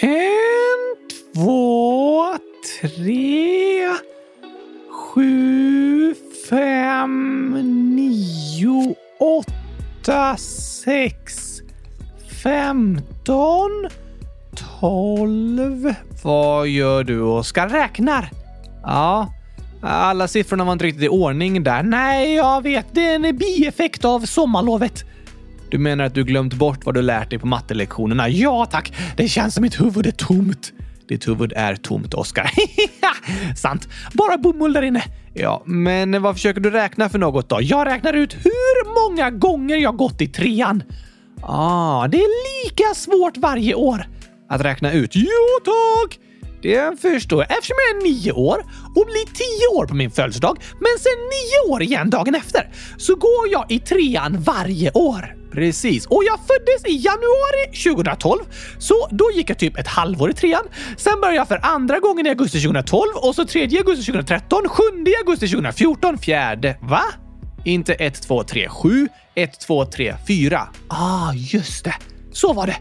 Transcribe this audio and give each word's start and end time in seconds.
En, 0.00 0.96
två, 1.34 2.24
tre, 2.80 3.88
sju, 4.90 6.14
fem, 6.50 7.50
nio, 7.96 8.94
åtta, 9.20 10.36
sex, 10.84 11.52
femton, 12.42 13.88
tolv. 14.80 15.94
Vad 16.22 16.68
gör 16.68 17.04
du, 17.04 17.20
Oskar? 17.20 17.68
Räknar? 17.68 18.30
Ja, 18.82 19.32
alla 19.82 20.28
siffrorna 20.28 20.64
var 20.64 20.72
inte 20.72 20.84
riktigt 20.84 21.04
i 21.04 21.08
ordning 21.08 21.62
där. 21.62 21.82
Nej, 21.82 22.34
jag 22.34 22.62
vet. 22.62 22.86
Det 22.92 23.06
är 23.06 23.14
en 23.14 23.36
bieffekt 23.36 24.04
av 24.04 24.20
sommarlovet. 24.20 25.04
Du 25.70 25.78
menar 25.78 26.04
att 26.04 26.14
du 26.14 26.24
glömt 26.24 26.54
bort 26.54 26.84
vad 26.84 26.94
du 26.94 27.02
lärt 27.02 27.30
dig 27.30 27.38
på 27.38 27.46
mattelektionerna? 27.46 28.28
Ja, 28.28 28.66
tack. 28.66 28.92
Det 29.16 29.28
känns 29.28 29.54
som 29.54 29.62
mitt 29.62 29.80
huvud 29.80 30.06
är 30.06 30.10
tomt. 30.10 30.72
Ditt 31.08 31.28
huvud 31.28 31.52
är 31.56 31.76
tomt, 31.76 32.14
Oskar. 32.14 32.50
Sant. 33.56 33.88
Bara 34.12 34.38
bomull 34.38 34.72
där 34.72 34.82
inne. 34.82 35.02
Ja, 35.34 35.62
men 35.66 36.22
vad 36.22 36.34
försöker 36.34 36.60
du 36.60 36.70
räkna 36.70 37.08
för 37.08 37.18
något 37.18 37.48
då? 37.48 37.58
Jag 37.62 37.86
räknar 37.86 38.12
ut 38.12 38.34
hur 38.34 39.10
många 39.10 39.30
gånger 39.30 39.76
jag 39.76 39.96
gått 39.96 40.20
i 40.20 40.26
trean. 40.26 40.82
Ah, 41.42 42.08
det 42.08 42.16
är 42.16 42.64
lika 42.64 42.94
svårt 42.94 43.36
varje 43.36 43.74
år. 43.74 44.06
Att 44.48 44.60
räkna 44.60 44.92
ut? 44.92 45.10
Jo 45.14 45.28
tack! 45.64 46.18
Det 46.62 47.00
förstår 47.00 47.42
jag 47.42 47.58
eftersom 47.58 47.76
jag 47.78 47.96
är 47.96 48.08
nio 48.08 48.32
år 48.32 48.58
och 48.94 49.06
blir 49.06 49.26
tio 49.34 49.78
år 49.78 49.86
på 49.86 49.94
min 49.94 50.10
födelsedag, 50.10 50.56
men 50.60 50.98
sen 50.98 51.12
nio 51.12 51.72
år 51.72 51.82
igen 51.82 52.10
dagen 52.10 52.34
efter, 52.34 52.68
så 52.96 53.14
går 53.14 53.48
jag 53.50 53.64
i 53.68 53.78
trean 53.78 54.40
varje 54.40 54.90
år. 54.90 55.36
Precis, 55.56 56.06
och 56.06 56.24
jag 56.24 56.38
föddes 56.38 56.84
i 56.94 56.96
januari 56.96 57.94
2012, 57.94 58.44
så 58.78 59.08
då 59.10 59.30
gick 59.34 59.50
jag 59.50 59.58
typ 59.58 59.78
ett 59.78 59.86
halvår 59.86 60.30
i 60.30 60.32
trean. 60.32 60.64
Sen 60.96 61.20
började 61.20 61.36
jag 61.36 61.48
för 61.48 61.60
andra 61.62 61.98
gången 61.98 62.26
i 62.26 62.28
augusti 62.28 62.60
2012 62.60 63.02
och 63.14 63.34
så 63.34 63.44
tredje 63.44 63.78
augusti 63.78 64.04
2013, 64.04 64.68
sjunde 64.68 65.10
augusti 65.18 65.48
2014, 65.48 66.18
fjärde... 66.18 66.76
Va? 66.80 67.02
Inte 67.64 67.94
1, 67.94 68.22
2, 68.22 68.42
3, 68.42 68.68
7, 68.68 69.08
1, 69.34 69.60
2, 69.60 69.84
3, 69.84 70.14
4. 70.28 70.68
Ah, 70.88 71.32
just 71.32 71.84
det. 71.84 71.94
Så 72.32 72.52
var 72.52 72.66
det. 72.66 72.76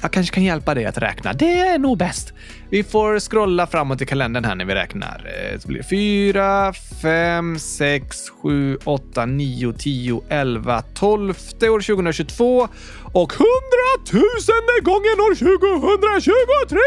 Jag 0.00 0.12
kanske 0.12 0.34
kan 0.34 0.44
hjälpa 0.44 0.74
dig 0.74 0.84
att 0.84 0.98
räkna. 0.98 1.32
Det 1.32 1.58
är 1.58 1.78
nog 1.78 1.98
bäst. 1.98 2.32
Vi 2.70 2.82
får 2.82 3.20
scrolla 3.20 3.66
framåt 3.66 4.02
i 4.02 4.06
kalendern 4.06 4.44
här 4.44 4.54
när 4.54 4.64
vi 4.64 4.74
räknar. 4.74 5.26
Eh, 5.26 5.58
det 5.60 5.66
blir 5.66 5.82
4, 5.82 6.72
5, 7.02 7.58
6, 7.58 8.30
7, 8.42 8.78
8, 8.84 9.26
9, 9.26 9.72
10, 9.72 10.22
11, 10.28 10.82
12 10.94 11.28
år 11.62 11.80
2022 11.80 12.68
och 13.12 13.32
100 13.32 13.46
000 14.12 14.22
gången 14.82 15.20
år 15.20 15.34
2023! 15.34 16.78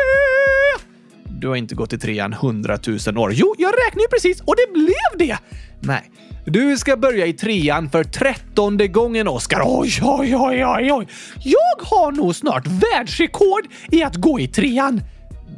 Du 1.39 1.47
har 1.47 1.55
inte 1.55 1.75
gått 1.75 1.93
i 1.93 1.97
trean 1.97 2.33
100 2.33 2.77
000 3.07 3.17
år. 3.17 3.33
Jo, 3.33 3.55
jag 3.57 3.73
räknade 3.73 4.01
ju 4.01 4.07
precis 4.07 4.41
och 4.41 4.55
det 4.55 4.73
blev 4.73 5.27
det! 5.27 5.37
Nej, 5.79 6.11
du 6.45 6.77
ska 6.77 6.97
börja 6.97 7.25
i 7.25 7.33
trean 7.33 7.89
för 7.89 8.03
trettonde 8.03 8.87
gången, 8.87 9.27
Oskar. 9.27 9.61
Oj, 9.65 9.91
oj, 10.01 10.35
oj, 10.35 10.65
oj, 10.65 10.91
oj. 10.91 11.07
Jag 11.43 11.85
har 11.85 12.11
nog 12.11 12.35
snart 12.35 12.67
världsrekord 12.67 13.67
i 13.91 14.03
att 14.03 14.15
gå 14.15 14.39
i 14.39 14.47
trean. 14.47 15.01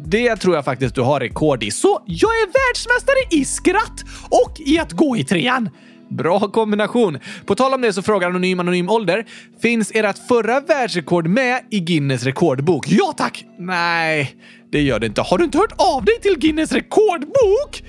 Det 0.05 0.35
tror 0.35 0.55
jag 0.55 0.65
faktiskt 0.65 0.95
du 0.95 1.01
har 1.01 1.19
rekord 1.19 1.63
i. 1.63 1.71
Så 1.71 2.03
jag 2.05 2.31
är 2.31 2.45
världsmästare 2.45 3.41
i 3.41 3.45
skratt 3.45 4.03
och 4.29 4.59
i 4.59 4.79
att 4.79 4.91
gå 4.91 5.17
i 5.17 5.23
trean. 5.23 5.69
Bra 6.09 6.39
kombination! 6.39 7.19
På 7.45 7.55
tal 7.55 7.73
om 7.73 7.81
det 7.81 7.93
så 7.93 8.01
frågar 8.01 8.27
Anonym 8.27 8.59
Anonym 8.59 8.89
Ålder. 8.89 9.25
Finns 9.61 9.91
ert 9.95 10.27
förra 10.27 10.59
världsrekord 10.59 11.27
med 11.27 11.61
i 11.69 11.79
Guinness 11.79 12.23
rekordbok? 12.23 12.85
Ja 12.89 13.13
tack! 13.17 13.45
Nej, 13.59 14.35
det 14.71 14.81
gör 14.81 14.99
det 14.99 15.05
inte. 15.05 15.21
Har 15.21 15.37
du 15.37 15.43
inte 15.43 15.57
hört 15.57 15.73
av 15.77 16.05
dig 16.05 16.19
till 16.21 16.39
Guinness 16.39 16.71
rekordbok? 16.71 17.83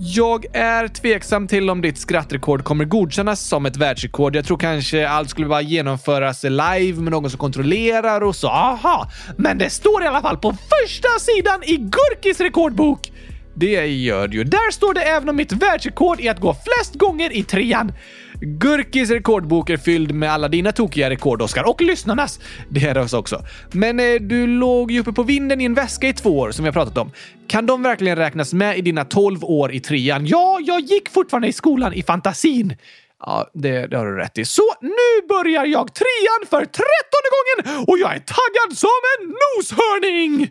Jag 0.00 0.46
är 0.52 0.88
tveksam 0.88 1.48
till 1.48 1.70
om 1.70 1.80
ditt 1.80 1.98
skrattrekord 1.98 2.64
kommer 2.64 2.84
godkännas 2.84 3.40
som 3.40 3.66
ett 3.66 3.76
världsrekord. 3.76 4.36
Jag 4.36 4.44
tror 4.44 4.58
kanske 4.58 5.08
allt 5.08 5.30
skulle 5.30 5.46
bara 5.46 5.60
genomföras 5.60 6.44
live 6.44 7.00
med 7.00 7.10
någon 7.10 7.30
som 7.30 7.38
kontrollerar 7.38 8.20
och 8.20 8.36
så. 8.36 8.48
Aha! 8.48 9.10
Men 9.36 9.58
det 9.58 9.70
står 9.70 10.02
i 10.02 10.06
alla 10.06 10.20
fall 10.20 10.36
på 10.36 10.52
första 10.52 11.08
sidan 11.20 11.62
i 11.62 11.76
Gurkis 11.76 12.40
rekordbok! 12.40 13.12
Det 13.58 13.86
gör 13.86 14.28
du 14.28 14.36
ju. 14.36 14.44
Där 14.44 14.70
står 14.70 14.94
det 14.94 15.00
även 15.00 15.28
om 15.28 15.36
mitt 15.36 15.52
världsrekord 15.52 16.20
i 16.20 16.28
att 16.28 16.40
gå 16.40 16.54
flest 16.54 16.94
gånger 16.94 17.36
i 17.36 17.42
trean. 17.42 17.92
Gurkis 18.40 19.10
rekordbok 19.10 19.70
är 19.70 19.76
fylld 19.76 20.14
med 20.14 20.32
alla 20.32 20.48
dina 20.48 20.72
tokiga 20.72 21.10
rekord, 21.10 21.42
Oskar. 21.42 21.68
Och 21.68 21.80
lyssnarnas. 21.80 22.40
Det 22.68 22.84
är 22.84 22.98
oss 22.98 23.12
också. 23.12 23.44
Men 23.72 24.00
eh, 24.00 24.14
du 24.20 24.46
låg 24.46 24.90
ju 24.90 25.00
uppe 25.00 25.12
på 25.12 25.22
vinden 25.22 25.60
i 25.60 25.64
en 25.64 25.74
väska 25.74 26.08
i 26.08 26.12
två 26.12 26.38
år, 26.38 26.50
som 26.50 26.64
vi 26.64 26.68
har 26.68 26.72
pratat 26.72 26.98
om. 26.98 27.10
Kan 27.48 27.66
de 27.66 27.82
verkligen 27.82 28.16
räknas 28.16 28.52
med 28.52 28.78
i 28.78 28.80
dina 28.80 29.04
12 29.04 29.44
år 29.44 29.72
i 29.72 29.80
trean? 29.80 30.26
Ja, 30.26 30.58
jag 30.62 30.80
gick 30.80 31.08
fortfarande 31.08 31.48
i 31.48 31.52
skolan 31.52 31.92
i 31.92 32.02
fantasin. 32.02 32.76
Ja, 33.20 33.50
det, 33.54 33.86
det 33.86 33.96
har 33.96 34.06
du 34.06 34.16
rätt 34.16 34.38
i. 34.38 34.44
Så 34.44 34.62
nu 34.80 35.26
börjar 35.28 35.64
jag 35.64 35.94
trean 35.94 36.46
för 36.50 36.64
trettonde 36.64 37.28
gången 37.36 37.84
och 37.86 37.98
jag 37.98 38.14
är 38.14 38.18
taggad 38.18 38.78
som 38.78 39.00
en 39.18 39.28
noshörning! 39.28 40.50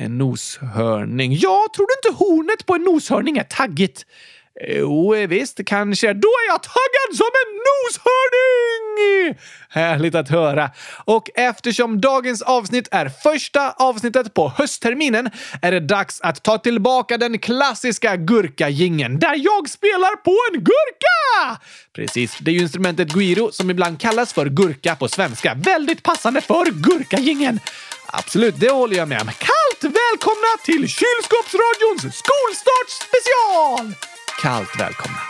En 0.00 0.18
noshörning? 0.18 1.32
Ja, 1.32 1.66
tror 1.76 1.86
du 1.86 2.08
inte 2.08 2.24
hornet 2.24 2.66
på 2.66 2.74
en 2.74 2.82
noshörning 2.82 3.38
är 3.38 3.44
taggigt? 3.44 4.06
Jo, 4.66 5.14
eh, 5.14 5.28
visst, 5.28 5.60
kanske. 5.66 6.12
Då 6.12 6.28
är 6.28 6.48
jag 6.48 6.62
taggad 6.62 7.16
som 7.16 7.26
en 7.26 7.54
noshörning! 7.68 9.38
Härligt 9.68 10.14
att 10.14 10.28
höra. 10.28 10.70
Och 11.04 11.30
eftersom 11.34 12.00
dagens 12.00 12.42
avsnitt 12.42 12.88
är 12.90 13.08
första 13.08 13.70
avsnittet 13.70 14.34
på 14.34 14.48
höstterminen 14.56 15.30
är 15.62 15.70
det 15.70 15.80
dags 15.80 16.20
att 16.20 16.42
ta 16.42 16.58
tillbaka 16.58 17.16
den 17.16 17.38
klassiska 17.38 18.16
gurkagingen 18.16 19.18
där 19.18 19.34
jag 19.36 19.68
spelar 19.68 20.16
på 20.16 20.36
en 20.52 20.60
gurka! 20.60 21.60
Precis, 21.94 22.38
det 22.40 22.50
är 22.50 22.52
ju 22.52 22.60
instrumentet 22.60 23.08
guiro 23.08 23.52
som 23.52 23.70
ibland 23.70 24.00
kallas 24.00 24.32
för 24.32 24.46
gurka 24.46 24.96
på 24.96 25.08
svenska. 25.08 25.54
Väldigt 25.54 26.02
passande 26.02 26.40
för 26.40 26.64
gurkagingen. 26.70 27.60
Absolut, 28.12 28.54
det 28.60 28.70
håller 28.70 28.96
jag 28.96 29.08
med 29.08 29.20
om. 29.20 29.26
Kallt 29.26 29.94
välkomna 29.94 30.52
till 30.64 30.88
Kylskåpsradions 30.88 32.16
skolstartsspecial! 32.16 33.94
Kallt 34.42 34.80
välkomna. 34.80 35.27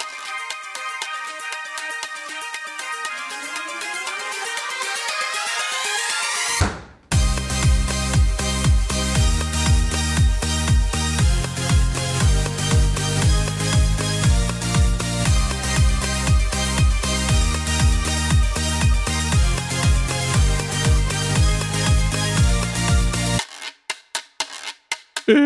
Äntligen 25.28 25.40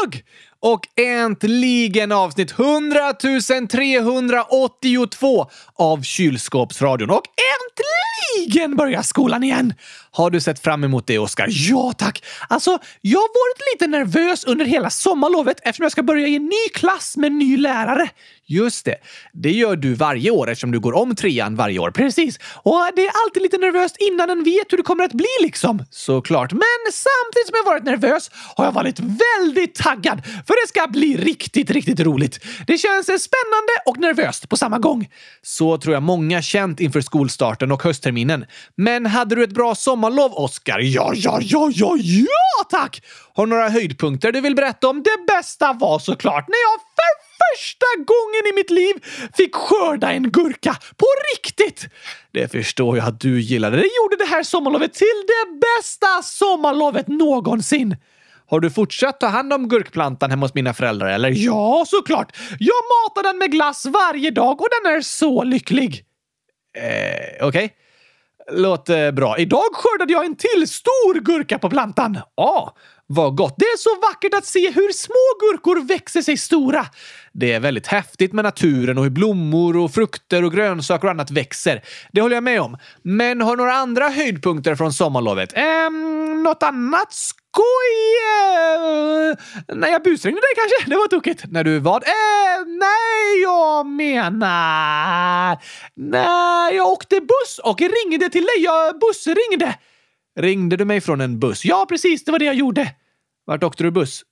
måndag! 0.00 0.22
Och 0.60 0.86
äntligen 0.96 2.12
avsnitt 2.12 2.52
100 2.58 3.12
382 3.70 5.50
av 5.74 6.02
Kylskåpsradion. 6.02 7.10
Och 7.10 7.22
äntligen 8.46 8.76
börjar 8.76 9.02
skolan 9.02 9.44
igen! 9.44 9.74
Har 10.10 10.30
du 10.30 10.40
sett 10.40 10.58
fram 10.58 10.84
emot 10.84 11.06
det, 11.06 11.18
Oskar? 11.18 11.46
Ja, 11.50 11.92
tack! 11.98 12.24
Alltså, 12.48 12.78
jag 13.00 13.20
har 13.20 13.28
varit 13.28 13.60
lite 13.74 13.86
nervös 13.86 14.44
under 14.44 14.64
hela 14.64 14.90
sommarlovet 14.90 15.60
eftersom 15.62 15.82
jag 15.82 15.92
ska 15.92 16.02
börja 16.02 16.26
i 16.26 16.36
en 16.36 16.44
ny 16.46 16.68
klass 16.74 17.16
med 17.16 17.26
en 17.26 17.38
ny 17.38 17.56
lärare. 17.56 18.10
Just 18.50 18.84
det. 18.84 18.96
Det 19.32 19.50
gör 19.50 19.76
du 19.76 19.94
varje 19.94 20.30
år 20.30 20.50
eftersom 20.50 20.70
du 20.70 20.80
går 20.80 20.92
om 20.92 21.16
trean 21.16 21.56
varje 21.56 21.78
år. 21.78 21.90
Precis. 21.90 22.38
Och 22.62 22.80
det 22.96 23.02
är 23.02 23.12
alltid 23.24 23.42
lite 23.42 23.58
nervöst 23.58 23.96
innan 24.00 24.30
en 24.30 24.44
vet 24.44 24.72
hur 24.72 24.76
det 24.76 24.82
kommer 24.82 25.04
att 25.04 25.12
bli 25.12 25.26
liksom. 25.42 25.84
Såklart. 25.90 26.52
Men 26.52 26.92
samtidigt 26.92 27.46
som 27.46 27.56
jag 27.56 27.64
varit 27.64 27.84
nervös 27.84 28.30
har 28.56 28.64
jag 28.64 28.72
varit 28.72 29.00
väldigt 29.00 29.74
taggad 29.74 30.22
för 30.24 30.62
det 30.62 30.68
ska 30.68 30.86
bli 30.86 31.16
riktigt, 31.16 31.70
riktigt 31.70 32.00
roligt. 32.00 32.44
Det 32.66 32.78
känns 32.78 33.06
spännande 33.06 33.72
och 33.86 33.98
nervöst 33.98 34.48
på 34.48 34.56
samma 34.56 34.78
gång. 34.78 35.08
Så 35.42 35.78
tror 35.78 35.94
jag 35.94 36.02
många 36.02 36.42
känt 36.42 36.80
inför 36.80 37.00
skolstarten 37.00 37.72
och 37.72 37.82
höstterminen. 37.82 38.44
Men 38.76 39.06
hade 39.06 39.34
du 39.34 39.44
ett 39.44 39.54
bra 39.54 39.74
sommarlov, 39.74 40.32
Oskar? 40.32 40.78
Ja, 40.78 41.12
ja, 41.14 41.38
ja, 41.42 41.70
ja, 41.74 41.96
ja, 41.96 42.64
tack! 42.70 43.02
Har 43.34 43.46
du 43.46 43.50
några 43.50 43.68
höjdpunkter 43.68 44.32
du 44.32 44.40
vill 44.40 44.54
berätta 44.54 44.88
om? 44.88 45.02
Det 45.02 45.32
bästa 45.34 45.72
var 45.72 45.98
såklart 45.98 46.48
när 46.48 46.56
jag 46.72 46.89
för 47.00 47.30
första 47.56 47.86
gången 47.96 48.46
i 48.50 48.52
mitt 48.54 48.70
liv 48.70 48.94
fick 49.36 49.54
skörda 49.54 50.12
en 50.12 50.30
gurka. 50.30 50.76
På 50.96 51.06
riktigt! 51.34 51.88
Det 52.32 52.52
förstår 52.52 52.96
jag 52.96 53.06
att 53.06 53.20
du 53.20 53.40
gillade. 53.40 53.76
Det 53.76 53.88
gjorde 54.02 54.16
det 54.18 54.30
här 54.30 54.42
sommarlovet 54.42 54.94
till 54.94 55.24
det 55.26 55.60
bästa 55.60 56.22
sommarlovet 56.22 57.08
någonsin. 57.08 57.96
Har 58.46 58.60
du 58.60 58.70
fortsatt 58.70 59.20
ta 59.20 59.26
hand 59.26 59.52
om 59.52 59.68
gurkplantan 59.68 60.30
hemma 60.30 60.44
hos 60.44 60.54
mina 60.54 60.74
föräldrar 60.74 61.08
eller? 61.08 61.32
Ja, 61.36 61.84
såklart! 61.86 62.36
Jag 62.58 62.82
matar 62.92 63.22
den 63.22 63.38
med 63.38 63.50
glass 63.50 63.86
varje 63.86 64.30
dag 64.30 64.60
och 64.60 64.68
den 64.82 64.92
är 64.92 65.00
så 65.00 65.44
lycklig. 65.44 66.04
Eh, 66.76 67.46
okej. 67.46 67.48
Okay. 67.48 67.68
Låter 68.52 69.12
bra. 69.12 69.38
Idag 69.38 69.68
skördade 69.72 70.12
jag 70.12 70.24
en 70.24 70.36
till 70.36 70.68
stor 70.68 71.20
gurka 71.20 71.58
på 71.58 71.70
plantan. 71.70 72.18
Ja, 72.36 72.76
vad 73.12 73.36
gott. 73.36 73.54
Det 73.58 73.64
är 73.64 73.76
så 73.76 73.90
vackert 74.00 74.34
att 74.34 74.46
se 74.46 74.70
hur 74.70 74.92
små 74.92 75.14
gurkor 75.40 75.86
växer 75.86 76.22
sig 76.22 76.36
stora. 76.36 76.86
Det 77.32 77.52
är 77.52 77.60
väldigt 77.60 77.86
häftigt 77.86 78.32
med 78.32 78.44
naturen 78.44 78.98
och 78.98 79.04
hur 79.04 79.10
blommor 79.10 79.76
och 79.76 79.94
frukter 79.94 80.44
och 80.44 80.52
grönsaker 80.52 81.06
och 81.06 81.10
annat 81.10 81.30
växer. 81.30 81.82
Det 82.12 82.20
håller 82.20 82.36
jag 82.36 82.44
med 82.44 82.60
om. 82.60 82.76
Men 83.02 83.40
har 83.40 83.56
några 83.56 83.72
andra 83.72 84.08
höjdpunkter 84.08 84.74
från 84.74 84.92
sommarlovet? 84.92 85.52
Ehm, 85.54 86.42
något 86.42 86.62
annat 86.62 87.12
skoj? 87.12 87.40
När 89.74 89.88
jag 89.88 90.02
busringde 90.02 90.40
dig 90.40 90.54
kanske? 90.56 90.90
Det 90.90 90.96
var 90.96 91.08
tokigt. 91.08 91.44
När 91.50 91.64
du 91.64 91.78
vad? 91.78 92.02
Ehm, 92.02 92.78
nej, 92.78 93.42
jag 93.42 93.86
menar... 93.86 95.58
Nej, 95.94 96.76
jag 96.76 96.88
åkte 96.88 97.20
buss 97.20 97.60
och 97.62 97.80
ringde 97.80 98.28
till 98.28 98.42
dig. 98.42 98.58
Jag 98.58 98.98
bussringde. 98.98 99.74
Ringde 100.38 100.76
du 100.76 100.84
mig 100.84 101.00
från 101.00 101.20
en 101.20 101.38
buss? 101.38 101.64
Ja, 101.64 101.86
precis. 101.88 102.24
Det 102.24 102.32
var 102.32 102.38
det 102.38 102.44
jag 102.44 102.54
gjorde. 102.54 102.94
Vart 103.44 103.64
åkte 103.64 103.82
du 103.82 103.90
buss? 103.90 104.22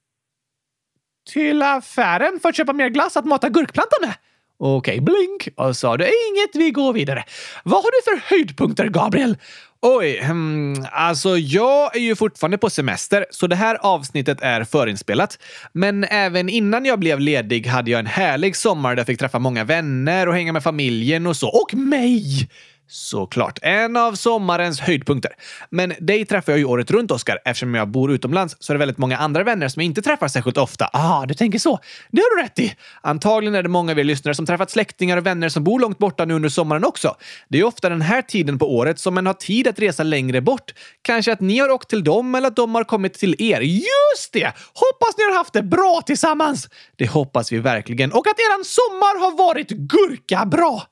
Till 1.33 1.62
affären 1.62 2.39
för 2.43 2.49
att 2.49 2.56
köpa 2.56 2.73
mer 2.73 2.89
glass 2.89 3.17
att 3.17 3.25
mata 3.25 3.49
gurkplantan 3.49 3.99
med. 4.00 4.15
Okej, 4.61 5.00
okay, 5.00 5.00
blink. 5.00 5.49
Och 5.56 5.77
sa 5.77 5.97
du 5.97 6.05
inget, 6.05 6.56
vi 6.56 6.71
går 6.71 6.93
vidare. 6.93 7.25
Vad 7.65 7.83
har 7.83 7.91
du 7.91 8.03
för 8.05 8.31
höjdpunkter, 8.31 8.89
Gabriel? 8.89 9.37
Oj, 9.83 10.21
hmm, 10.23 10.87
alltså 10.93 11.37
jag 11.37 11.97
är 11.97 12.00
ju 12.00 12.17
fortfarande 12.17 12.59
på 12.59 12.71
semester, 12.71 13.27
så 13.31 13.47
det 13.47 13.56
här 13.56 13.75
avsnittet 13.75 14.41
är 14.41 14.65
förinspelat. 14.65 15.39
Men 15.73 16.05
även 16.05 16.49
innan 16.49 16.85
jag 16.85 16.99
blev 16.99 17.21
ledig 17.21 17.67
hade 17.67 17.91
jag 17.91 17.99
en 17.99 18.06
härlig 18.06 18.56
sommar 18.56 18.91
där 18.91 18.97
jag 18.97 19.06
fick 19.06 19.19
träffa 19.19 19.39
många 19.39 19.65
vänner 19.65 20.29
och 20.29 20.35
hänga 20.35 20.53
med 20.53 20.62
familjen 20.62 21.27
och 21.27 21.37
så. 21.37 21.49
Och 21.49 21.75
mig! 21.75 22.49
Såklart. 22.90 23.58
En 23.62 23.96
av 23.96 24.12
sommarens 24.12 24.81
höjdpunkter. 24.81 25.32
Men 25.70 25.93
dig 26.00 26.26
träffar 26.26 26.52
jag 26.52 26.58
ju 26.58 26.64
året 26.64 26.90
runt, 26.90 27.11
Oskar. 27.11 27.38
Eftersom 27.44 27.75
jag 27.75 27.88
bor 27.88 28.12
utomlands 28.12 28.56
så 28.58 28.73
är 28.73 28.75
det 28.75 28.79
väldigt 28.79 28.99
många 28.99 29.17
andra 29.17 29.44
vänner 29.44 29.69
som 29.69 29.82
jag 29.82 29.87
inte 29.87 30.02
träffar 30.02 30.29
särskilt 30.29 30.58
ofta. 30.58 30.90
Ah, 30.93 31.26
du 31.26 31.35
tänker 31.35 31.58
så. 31.58 31.79
Det 32.11 32.20
har 32.20 32.37
du 32.37 32.43
rätt 32.43 32.58
i. 32.58 32.76
Antagligen 33.00 33.55
är 33.55 33.62
det 33.62 33.69
många 33.69 33.93
av 33.93 33.99
er 33.99 34.05
lyssnare 34.05 34.35
som 34.35 34.46
träffat 34.46 34.70
släktingar 34.70 35.17
och 35.17 35.26
vänner 35.26 35.49
som 35.49 35.64
bor 35.64 35.81
långt 35.81 35.99
borta 35.99 36.25
nu 36.25 36.35
under 36.35 36.49
sommaren 36.49 36.85
också. 36.85 37.17
Det 37.49 37.58
är 37.58 37.64
ofta 37.64 37.88
den 37.88 38.02
här 38.02 38.23
tiden 38.23 38.58
på 38.58 38.76
året 38.76 38.99
som 38.99 39.14
man 39.14 39.26
har 39.26 39.35
tid 39.35 39.69
att 39.69 39.79
resa 39.79 40.02
längre 40.02 40.40
bort. 40.40 40.75
Kanske 41.02 41.32
att 41.32 41.40
ni 41.40 41.58
har 41.58 41.70
åkt 41.70 41.90
till 41.90 42.05
dem 42.05 42.35
eller 42.35 42.49
att 42.49 42.56
de 42.56 42.75
har 42.75 42.85
kommit 42.85 43.14
till 43.14 43.37
er. 43.38 43.61
Just 43.61 44.32
det! 44.32 44.52
Hoppas 44.75 45.17
ni 45.19 45.25
har 45.25 45.35
haft 45.35 45.52
det 45.52 45.62
bra 45.62 46.02
tillsammans! 46.06 46.69
Det 46.96 47.06
hoppas 47.06 47.52
vi 47.52 47.58
verkligen. 47.58 48.12
Och 48.12 48.26
att 48.26 48.38
eran 48.38 48.64
sommar 48.64 49.20
har 49.20 49.37
varit 49.38 49.69
gurka 49.69 50.46
bra. 50.46 50.82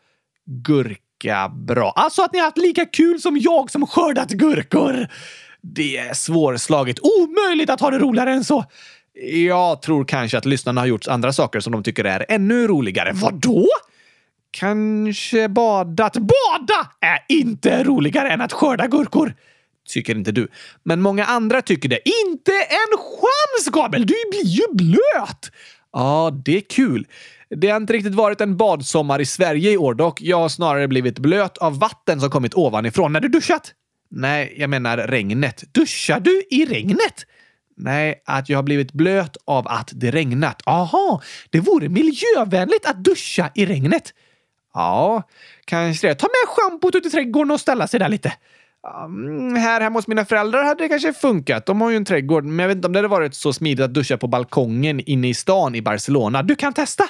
Gurka 0.46 1.05
lika 1.24 1.48
bra. 1.48 1.92
Alltså 1.96 2.22
att 2.22 2.32
ni 2.32 2.38
har 2.38 2.44
haft 2.44 2.58
lika 2.58 2.86
kul 2.86 3.20
som 3.20 3.38
jag 3.38 3.70
som 3.70 3.86
skördat 3.86 4.28
gurkor. 4.28 5.08
Det 5.60 5.96
är 5.96 6.14
svårslaget. 6.14 6.96
Omöjligt 7.00 7.70
att 7.70 7.80
ha 7.80 7.90
det 7.90 7.98
roligare 7.98 8.32
än 8.32 8.44
så. 8.44 8.64
Jag 9.32 9.82
tror 9.82 10.04
kanske 10.04 10.38
att 10.38 10.44
lyssnarna 10.44 10.80
har 10.80 10.86
gjort 10.86 11.08
andra 11.08 11.32
saker 11.32 11.60
som 11.60 11.72
de 11.72 11.82
tycker 11.82 12.04
är 12.04 12.26
ännu 12.28 12.66
roligare. 12.66 13.10
Vadå? 13.14 13.66
Kanske 14.50 15.48
badat. 15.48 16.12
Bada 16.12 16.90
är 17.00 17.18
inte 17.28 17.84
roligare 17.84 18.30
än 18.30 18.40
att 18.40 18.52
skörda 18.52 18.86
gurkor. 18.86 19.34
Tycker 19.88 20.14
inte 20.14 20.32
du. 20.32 20.48
Men 20.82 21.00
många 21.00 21.24
andra 21.24 21.62
tycker 21.62 21.88
det. 21.88 22.00
Inte 22.26 22.52
en 22.52 22.98
chans, 22.98 23.74
Gabriel! 23.74 24.06
Du 24.06 24.14
blir 24.30 24.44
ju 24.44 24.64
blöt! 24.72 25.50
Ja, 25.92 26.30
det 26.44 26.56
är 26.56 26.60
kul. 26.60 27.06
Det 27.50 27.70
har 27.70 27.76
inte 27.76 27.92
riktigt 27.92 28.14
varit 28.14 28.40
en 28.40 28.56
badsommar 28.56 29.20
i 29.20 29.26
Sverige 29.26 29.70
i 29.70 29.76
år 29.76 29.94
dock. 29.94 30.22
Jag 30.22 30.38
har 30.38 30.48
snarare 30.48 30.88
blivit 30.88 31.18
blöt 31.18 31.58
av 31.58 31.78
vatten 31.78 32.20
som 32.20 32.30
kommit 32.30 32.54
ovanifrån. 32.54 33.12
När 33.12 33.20
du 33.20 33.28
duschat? 33.28 33.72
Nej, 34.10 34.54
jag 34.58 34.70
menar 34.70 34.96
regnet. 34.96 35.64
Duschar 35.72 36.20
du 36.20 36.42
i 36.50 36.64
regnet? 36.64 37.26
Nej, 37.76 38.22
att 38.24 38.48
jag 38.48 38.58
har 38.58 38.62
blivit 38.62 38.92
blöt 38.92 39.36
av 39.44 39.68
att 39.68 39.90
det 39.94 40.10
regnat. 40.10 40.62
Aha, 40.66 41.22
det 41.50 41.60
vore 41.60 41.88
miljövänligt 41.88 42.86
att 42.86 43.04
duscha 43.04 43.50
i 43.54 43.66
regnet. 43.66 44.14
Ja, 44.74 45.22
kanske 45.64 46.08
det. 46.08 46.14
Ta 46.14 46.26
med 46.26 46.48
schampot 46.48 46.94
ut 46.94 47.06
i 47.06 47.10
trädgården 47.10 47.50
och 47.50 47.60
ställa 47.60 47.86
sig 47.86 48.00
där 48.00 48.08
lite. 48.08 48.32
Um, 49.04 49.56
här 49.56 49.80
hemma 49.80 49.98
hos 49.98 50.06
mina 50.08 50.24
föräldrar 50.24 50.64
hade 50.64 50.84
det 50.84 50.88
kanske 50.88 51.12
funkat. 51.12 51.66
De 51.66 51.80
har 51.80 51.90
ju 51.90 51.96
en 51.96 52.04
trädgård, 52.04 52.44
men 52.44 52.58
jag 52.58 52.68
vet 52.68 52.76
inte 52.76 52.86
om 52.86 52.92
det 52.92 52.98
hade 52.98 53.08
varit 53.08 53.34
så 53.34 53.52
smidigt 53.52 53.84
att 53.84 53.94
duscha 53.94 54.16
på 54.16 54.26
balkongen 54.26 55.00
inne 55.00 55.28
i 55.28 55.34
stan 55.34 55.74
i 55.74 55.82
Barcelona. 55.82 56.42
Du 56.42 56.56
kan 56.56 56.72
testa! 56.72 57.04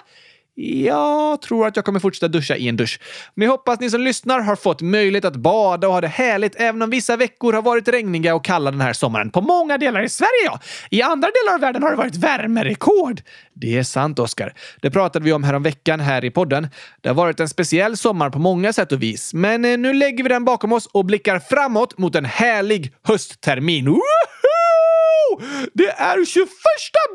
Jag 0.59 1.43
tror 1.43 1.67
att 1.67 1.77
jag 1.77 1.85
kommer 1.85 2.01
fortsätta 2.01 2.29
duscha 2.29 2.57
i 2.57 2.69
en 2.69 2.77
dusch. 2.77 3.01
Men 3.35 3.47
jag 3.47 3.53
hoppas 3.53 3.81
ni 3.81 3.91
som 3.91 4.01
lyssnar 4.01 4.41
har 4.41 4.57
fått 4.57 4.83
möjlighet 4.83 5.25
att 5.25 5.37
bada 5.37 5.87
och 5.87 5.93
ha 5.93 6.01
det 6.01 6.09
härligt 6.09 6.61
även 6.61 6.83
om 6.83 6.91
vissa 6.91 7.17
veckor 7.17 7.53
har 7.53 7.63
varit 7.63 7.89
regniga 7.89 8.35
och 8.35 8.45
kalla 8.45 8.71
den 8.71 8.81
här 8.81 8.93
sommaren. 8.93 9.31
På 9.31 9.41
många 9.41 9.79
delar 9.79 10.03
i 10.03 10.09
Sverige, 10.09 10.45
ja. 10.45 10.61
I 10.91 11.03
andra 11.03 11.29
delar 11.29 11.55
av 11.55 11.61
världen 11.61 11.83
har 11.83 11.91
det 11.91 11.97
varit 11.97 12.17
värmerekord. 12.17 13.23
Det 13.55 13.79
är 13.79 13.83
sant, 13.83 14.19
Oskar. 14.19 14.55
Det 14.81 14.91
pratade 14.91 15.25
vi 15.25 15.33
om 15.33 15.45
häromveckan 15.45 16.01
här 16.01 16.25
i 16.25 16.31
podden. 16.31 16.69
Det 17.01 17.09
har 17.09 17.15
varit 17.15 17.41
en 17.41 17.49
speciell 17.49 17.97
sommar 17.97 18.31
på 18.31 18.39
många 18.39 18.73
sätt 18.73 18.93
och 18.93 19.03
vis. 19.03 19.35
Men 19.35 19.65
eh, 19.65 19.79
nu 19.79 19.93
lägger 19.93 20.23
vi 20.23 20.29
den 20.29 20.45
bakom 20.45 20.73
oss 20.73 20.87
och 20.87 21.05
blickar 21.05 21.39
framåt 21.39 21.99
mot 21.99 22.15
en 22.15 22.25
härlig 22.25 22.95
hösttermin. 23.03 23.89
Woohoo! 23.89 24.46
Det 25.75 25.89
är 25.89 26.25
21 26.25 26.49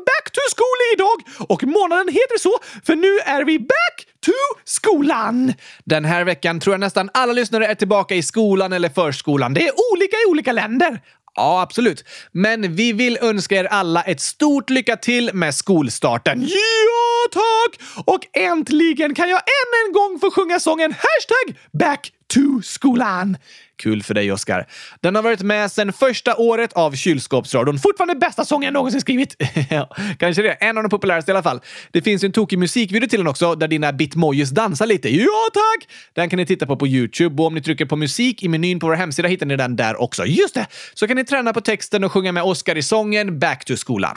back 0.06 0.32
to 0.32 0.40
school 0.56 0.78
idag 0.94 1.48
och 1.48 1.64
månaden 1.64 2.08
heter 2.08 2.38
så 2.38 2.58
för 2.86 2.96
nu 2.96 3.18
är 3.18 3.44
vi 3.44 3.58
back 3.58 4.06
to 4.26 4.32
skolan. 4.64 5.52
Den 5.84 6.04
här 6.04 6.24
veckan 6.24 6.60
tror 6.60 6.74
jag 6.74 6.80
nästan 6.80 7.10
alla 7.14 7.32
lyssnare 7.32 7.66
är 7.66 7.74
tillbaka 7.74 8.14
i 8.14 8.22
skolan 8.22 8.72
eller 8.72 8.88
förskolan. 8.88 9.54
Det 9.54 9.66
är 9.66 9.72
olika 9.92 10.16
i 10.16 10.30
olika 10.30 10.52
länder. 10.52 11.00
Ja, 11.34 11.62
absolut. 11.62 12.04
Men 12.32 12.74
vi 12.74 12.92
vill 12.92 13.18
önska 13.20 13.56
er 13.56 13.64
alla 13.64 14.02
ett 14.02 14.20
stort 14.20 14.70
lycka 14.70 14.96
till 14.96 15.30
med 15.34 15.54
skolstarten. 15.54 16.42
Ja, 16.48 17.28
tack! 17.32 17.80
Och 18.04 18.26
äntligen 18.32 19.14
kan 19.14 19.28
jag 19.28 19.38
än 19.38 19.86
en 19.86 19.92
gång 19.92 20.20
få 20.20 20.30
sjunga 20.30 20.60
sången 20.60 20.92
hashtag 20.92 21.60
back 21.72 22.12
to 22.34 22.62
skolan. 22.62 23.36
Kul 23.76 24.02
för 24.02 24.14
dig, 24.14 24.32
Oskar. 24.32 24.66
Den 25.00 25.14
har 25.14 25.22
varit 25.22 25.42
med 25.42 25.72
sedan 25.72 25.92
första 25.92 26.36
året 26.36 26.72
av 26.72 26.92
Kylskåpsradion. 26.92 27.78
Fortfarande 27.78 28.14
bästa 28.14 28.44
sången 28.44 28.64
jag 28.64 28.74
någonsin 28.74 29.00
skrivit. 29.00 29.36
kanske 30.18 30.42
det. 30.42 30.52
En 30.52 30.76
av 30.76 30.82
de 30.84 30.90
populäraste 30.90 31.30
i 31.30 31.32
alla 31.32 31.42
fall. 31.42 31.60
Det 31.90 32.02
finns 32.02 32.24
en 32.24 32.32
tokig 32.32 32.58
musikvideo 32.58 33.08
till 33.08 33.18
den 33.20 33.28
också, 33.28 33.54
där 33.54 33.68
dina 33.68 33.92
bitmojis 33.92 34.50
dansar 34.50 34.86
lite. 34.86 35.16
Ja, 35.16 35.48
tack! 35.54 35.88
Den 36.12 36.30
kan 36.30 36.36
ni 36.36 36.46
titta 36.46 36.66
på 36.66 36.76
på 36.76 36.86
YouTube 36.86 37.42
och 37.42 37.46
om 37.46 37.54
ni 37.54 37.62
trycker 37.62 37.84
på 37.84 37.96
musik 37.96 38.42
i 38.42 38.48
menyn 38.48 38.80
på 38.80 38.86
vår 38.86 38.94
hemsida 38.94 39.28
hittar 39.28 39.46
ni 39.46 39.56
den 39.56 39.76
där 39.76 40.00
också. 40.00 40.26
Just 40.26 40.54
det! 40.54 40.66
Så 40.94 41.06
kan 41.06 41.16
ni 41.16 41.24
träna 41.24 41.52
på 41.52 41.60
texten 41.60 42.04
och 42.04 42.12
sjunga 42.12 42.32
med 42.32 42.42
Oskar 42.42 42.78
i 42.78 42.82
sången 42.82 43.38
Back 43.38 43.64
to 43.64 43.76
skolan. 43.76 44.16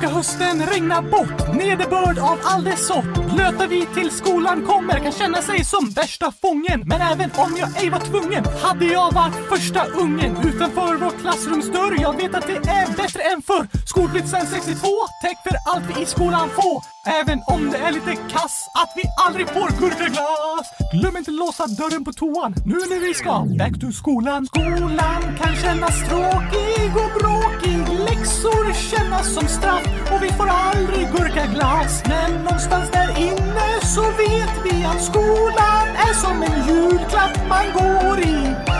ska 0.00 0.08
hösten 0.08 0.66
regna 0.66 1.02
bort, 1.02 1.54
nederbörd 1.54 2.18
av 2.18 2.38
all 2.44 2.64
dess 2.64 2.86
sort. 2.86 3.14
Blöta 3.34 3.66
vi 3.66 3.86
till 3.86 4.10
skolan 4.10 4.66
kommer 4.66 4.98
kan 4.98 5.12
känna 5.12 5.42
sig 5.42 5.64
som 5.64 5.90
värsta 5.90 6.32
fången. 6.42 6.82
Men 6.86 7.00
även 7.00 7.30
om 7.36 7.56
jag 7.56 7.82
ej 7.82 7.90
var 7.90 7.98
tvungen 7.98 8.44
hade 8.62 8.84
jag 8.84 9.12
varit 9.12 9.48
första 9.48 9.84
ungen 9.84 10.36
utanför 10.44 10.96
vår 10.96 11.10
klassrumsdörr. 11.20 12.00
Jag 12.00 12.16
vet 12.16 12.34
att 12.34 12.46
det 12.46 12.70
är 12.70 12.86
bättre 12.96 13.22
än 13.22 13.42
förr. 13.42 13.66
Skolblitsen 13.86 14.46
62, 14.46 14.88
täck 15.22 15.38
för 15.42 15.56
allt 15.70 15.84
vi 15.96 16.02
i 16.02 16.06
skolan 16.06 16.48
får. 16.48 16.99
Även 17.06 17.42
om 17.46 17.70
det 17.70 17.78
är 17.78 17.92
lite 17.92 18.14
kass 18.16 18.68
att 18.74 18.92
vi 18.96 19.02
aldrig 19.26 19.48
får 19.48 19.80
gurkaglass. 19.80 20.66
Glöm 20.92 21.16
inte 21.16 21.30
låsa 21.30 21.66
dörren 21.66 22.04
på 22.04 22.12
toan 22.12 22.54
nu 22.66 22.74
när 22.74 23.00
vi 23.00 23.14
ska 23.14 23.44
back 23.58 23.80
to 23.80 23.92
skolan. 23.92 24.46
Skolan 24.46 25.22
kan 25.38 25.56
kännas 25.56 26.08
tråkig 26.08 26.90
och 27.02 27.12
bråkig. 27.20 27.78
Läxor 28.08 28.72
kännas 28.90 29.34
som 29.34 29.46
straff 29.46 29.86
och 30.12 30.22
vi 30.22 30.28
får 30.28 30.48
aldrig 30.48 31.06
gurkaglass. 31.12 32.02
Men 32.08 32.42
någonstans 32.44 32.90
där 32.90 33.10
inne 33.18 33.68
så 33.94 34.02
vet 34.02 34.54
vi 34.64 34.84
att 34.84 35.04
skolan 35.04 35.86
är 36.06 36.14
som 36.14 36.42
en 36.42 36.58
julklapp 36.68 37.36
man 37.48 37.66
går 37.72 38.18
i. 38.18 38.79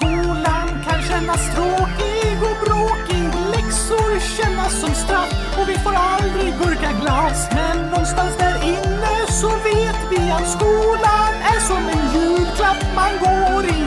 Skolan 0.00 0.68
kan 0.84 1.02
kännas 1.02 1.54
tråkig 1.54 2.36
och 2.48 2.58
bråkig. 2.66 3.24
Läxor 3.50 4.20
kännas 4.36 4.80
som 4.80 4.94
straff 4.94 5.32
och 5.58 5.68
vi 5.68 5.78
får 5.78 5.94
aldrig 5.94 6.52
gurkaglass. 6.58 7.48
Men 7.54 7.90
någonstans 7.90 8.36
där 8.38 8.56
inne 8.64 9.16
så 9.28 9.48
vet 9.48 10.00
vi 10.10 10.30
att 10.30 10.48
skolan 10.50 11.32
är 11.52 11.60
som 11.60 11.82
en 11.94 12.02
julklapp 12.14 12.82
man 12.94 13.12
går 13.24 13.64
i. 13.64 13.77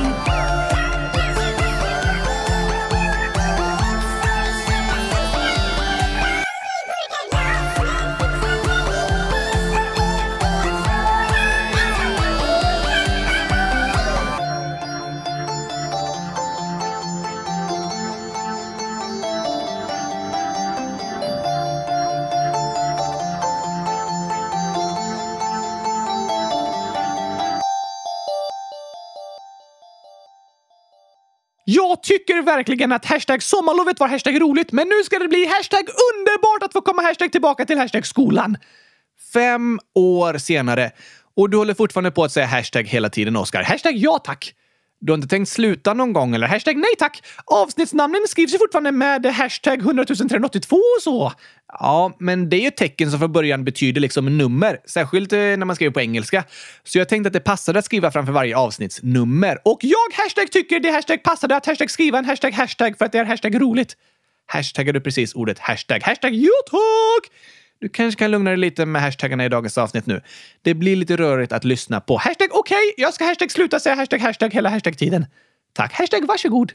Jag 32.04 32.06
tycker 32.06 32.42
verkligen 32.42 32.92
att 32.92 33.06
hashtag 33.06 33.44
sommarlovet 33.44 34.00
var 34.00 34.08
hashtag 34.08 34.42
roligt, 34.42 34.72
men 34.72 34.88
nu 34.88 35.04
ska 35.04 35.20
det 35.20 35.28
bli 35.28 35.46
hashtag 35.46 35.80
underbart 35.80 36.64
att 36.64 36.74
få 36.74 36.82
komma 36.82 37.02
hashtag 37.02 37.32
tillbaka 37.32 37.66
till 37.66 37.78
hashtag 37.78 38.06
skolan. 38.06 38.58
Fem 39.34 39.80
år 39.96 40.38
senare. 40.38 40.92
Och 41.38 41.50
du 41.50 41.58
håller 41.58 41.74
fortfarande 41.74 42.12
på 42.12 42.24
att 42.24 42.32
säga 42.32 42.46
hashtag 42.46 42.84
hela 42.84 43.10
tiden, 43.10 43.36
Oskar. 43.36 43.64
Hashtag 43.64 43.94
ja 43.96 44.20
tack. 44.24 44.54
Du 45.04 45.12
har 45.12 45.18
inte 45.18 45.28
tänkt 45.28 45.50
sluta 45.50 45.94
någon 45.94 46.14
gång 46.14 46.36
eller 46.36 46.48
hashtag 46.48 46.78
nej 46.78 46.96
tack. 47.00 47.24
Avsnittsnamnen 47.46 48.22
skrivs 48.28 48.54
ju 48.54 48.58
fortfarande 48.58 48.92
med 48.92 49.26
hashtag 49.26 49.80
100 49.80 50.06
382 50.06 50.76
och 50.76 51.04
så. 51.04 51.34
Ja, 51.80 52.16
men 52.20 52.50
det 52.50 52.56
är 52.56 52.62
ju 52.62 52.68
ett 52.68 52.78
tecken 52.78 53.12
som 53.12 53.20
från 53.20 53.32
början 53.32 53.64
betyder 53.64 54.02
liksom 54.02 54.38
nummer, 54.38 54.78
särskilt 54.86 55.34
eh, 55.34 55.40
när 55.40 55.66
man 55.66 55.76
skriver 55.76 55.94
på 55.94 56.02
engelska. 56.02 56.44
Så 56.84 56.98
jag 56.98 57.10
tänkte 57.10 57.28
att 57.28 57.34
det 57.34 57.40
passade 57.40 57.80
att 57.80 57.86
skriva 57.86 58.12
framför 58.12 58.34
varje 58.34 58.58
avsnittsnummer. 58.58 59.58
Och 59.66 59.80
jag 59.82 60.24
hashtag 60.24 60.52
tycker 60.52 60.80
det 60.80 60.92
hashtag 60.92 61.24
passade 61.24 61.56
att 61.56 61.66
hashtag 61.66 61.92
skriva 61.92 62.20
en 62.20 62.26
hashtag 62.26 62.52
hashtag 62.52 62.98
för 62.98 63.06
att 63.06 63.12
det 63.12 63.20
är 63.20 63.26
hashtag 63.26 63.62
roligt. 63.62 63.96
Hashtaggar 64.46 64.94
du 64.94 65.02
precis 65.02 65.34
ordet 65.34 65.60
hashtag? 65.60 66.04
Hashtag 66.04 66.34
youtube! 66.34 67.28
Du 67.82 67.90
kanske 67.90 68.20
kan 68.20 68.32
lugna 68.32 68.50
dig 68.50 68.58
lite 68.58 68.86
med 68.86 69.02
hashtaggarna 69.02 69.46
i 69.46 69.50
dagens 69.50 69.78
avsnitt 69.78 70.06
nu. 70.06 70.22
Det 70.62 70.74
blir 70.74 70.96
lite 70.96 71.18
rörigt 71.18 71.52
att 71.54 71.64
lyssna 71.64 72.02
på. 72.02 72.18
Hashtag 72.18 72.51
okej, 72.72 72.94
okay, 72.94 73.04
jag 73.04 73.14
ska 73.14 73.26
hashtag 73.26 73.52
sluta 73.52 73.80
säga 73.80 73.96
hashtag 73.96 74.20
hashtag 74.20 74.54
hela 74.54 74.70
hashtag-tiden. 74.70 75.26
Tack, 75.74 75.94
hashtag 75.94 76.28
varsågod. 76.28 76.74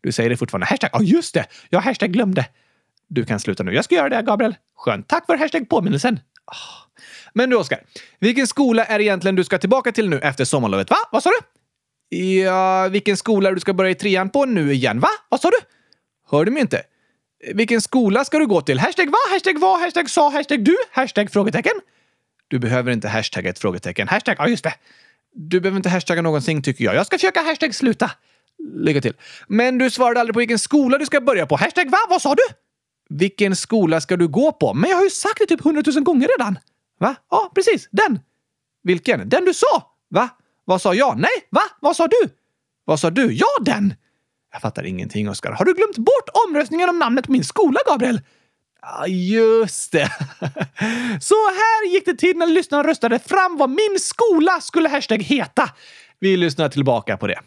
Du 0.00 0.12
säger 0.12 0.30
det 0.30 0.36
fortfarande. 0.36 0.66
Hashtag, 0.66 0.90
ja 0.92 1.02
just 1.02 1.34
det, 1.34 1.46
jag 1.70 1.80
hashtag 1.80 2.12
glömde. 2.12 2.46
Du 3.08 3.24
kan 3.24 3.40
sluta 3.40 3.62
nu. 3.62 3.74
Jag 3.74 3.84
ska 3.84 3.94
göra 3.94 4.08
det, 4.08 4.22
Gabriel. 4.22 4.54
Skönt. 4.76 5.08
Tack 5.08 5.26
för 5.26 5.36
hashtag 5.36 5.68
påminnelsen. 5.68 6.20
Oh. 6.46 6.56
Men 7.34 7.50
du, 7.50 7.56
Oskar. 7.56 7.80
Vilken 8.18 8.46
skola 8.46 8.84
är 8.84 8.98
det 8.98 9.04
egentligen 9.04 9.36
du 9.36 9.44
ska 9.44 9.58
tillbaka 9.58 9.92
till 9.92 10.08
nu 10.08 10.18
efter 10.18 10.44
sommarlovet? 10.44 10.90
Va? 10.90 10.96
Vad 11.12 11.22
sa 11.22 11.30
du? 11.30 12.16
Ja, 12.16 12.88
vilken 12.88 13.16
skola 13.16 13.50
du 13.50 13.60
ska 13.60 13.74
börja 13.74 13.90
i 13.90 13.94
trean 13.94 14.30
på 14.30 14.44
nu 14.44 14.72
igen? 14.72 15.00
Va? 15.00 15.08
Vad 15.28 15.40
sa 15.40 15.50
du? 15.50 15.56
Hör 16.30 16.44
du 16.44 16.50
mig 16.50 16.60
inte? 16.60 16.82
Vilken 17.54 17.80
skola 17.80 18.24
ska 18.24 18.38
du 18.38 18.46
gå 18.46 18.60
till? 18.60 18.78
Hashtag 18.78 19.10
va? 19.10 19.18
Hashtag 19.30 19.60
vad? 19.60 19.80
Hashtag 19.80 20.10
sa? 20.10 20.30
Hashtag 20.30 20.64
du? 20.64 20.76
Hashtag 20.90 21.32
frågetecken? 21.32 21.72
Du 22.48 22.58
behöver 22.58 22.92
inte 22.92 23.08
hashtagga 23.08 23.50
ett 23.50 23.58
frågetecken. 23.58 24.08
Hashtag, 24.08 24.36
ja 24.38 24.48
just 24.48 24.64
det. 24.64 24.74
Du 25.34 25.60
behöver 25.60 25.76
inte 25.76 25.88
hashtagga 25.88 26.22
någonting 26.22 26.62
tycker 26.62 26.84
jag. 26.84 26.94
Jag 26.94 27.06
ska 27.06 27.18
försöka 27.18 27.40
hashtag 27.42 27.74
sluta. 27.74 28.10
Lycka 28.74 29.00
till. 29.00 29.14
Men 29.48 29.78
du 29.78 29.90
svarade 29.90 30.20
aldrig 30.20 30.34
på 30.34 30.38
vilken 30.38 30.58
skola 30.58 30.98
du 30.98 31.06
ska 31.06 31.20
börja 31.20 31.46
på. 31.46 31.56
Hashtag 31.56 31.90
va? 31.90 31.98
Vad 32.08 32.22
sa 32.22 32.34
du? 32.34 32.42
Vilken 33.08 33.56
skola 33.56 34.00
ska 34.00 34.16
du 34.16 34.28
gå 34.28 34.52
på? 34.52 34.74
Men 34.74 34.90
jag 34.90 34.96
har 34.96 35.04
ju 35.04 35.10
sagt 35.10 35.38
det 35.38 35.46
typ 35.46 35.60
hundratusen 35.60 36.04
gånger 36.04 36.28
redan. 36.38 36.58
Va? 37.00 37.14
Ja, 37.30 37.52
precis. 37.54 37.88
Den. 37.90 38.20
Vilken? 38.82 39.28
Den 39.28 39.44
du 39.44 39.54
sa. 39.54 39.96
Va? 40.10 40.28
Vad 40.64 40.82
sa 40.82 40.94
jag? 40.94 41.18
Nej, 41.18 41.30
va? 41.50 41.62
Vad 41.80 41.96
sa 41.96 42.06
du? 42.06 42.28
Vad 42.84 43.00
sa 43.00 43.10
du? 43.10 43.32
Ja, 43.32 43.46
den! 43.60 43.94
Jag 44.52 44.60
fattar 44.62 44.84
ingenting, 44.84 45.30
Oskar. 45.30 45.52
Har 45.52 45.64
du 45.64 45.74
glömt 45.74 45.98
bort 45.98 46.28
omröstningen 46.48 46.88
om 46.88 46.98
namnet 46.98 47.26
på 47.26 47.32
min 47.32 47.44
skola, 47.44 47.80
Gabriel? 47.86 48.20
Ja, 48.82 49.06
just 49.06 49.92
det. 49.92 50.10
Så 51.20 51.34
här 51.34 51.92
gick 51.92 52.04
det 52.04 52.14
till 52.14 52.36
när 52.36 52.46
lyssnarna 52.46 52.88
röstade 52.88 53.18
fram 53.18 53.56
vad 53.56 53.70
min 53.70 53.98
skola 54.00 54.60
skulle 54.60 54.88
hashtag 54.88 55.22
heta. 55.22 55.70
Vi 56.20 56.36
lyssnar 56.36 56.68
tillbaka 56.68 57.16
på 57.16 57.26
det. 57.26 57.40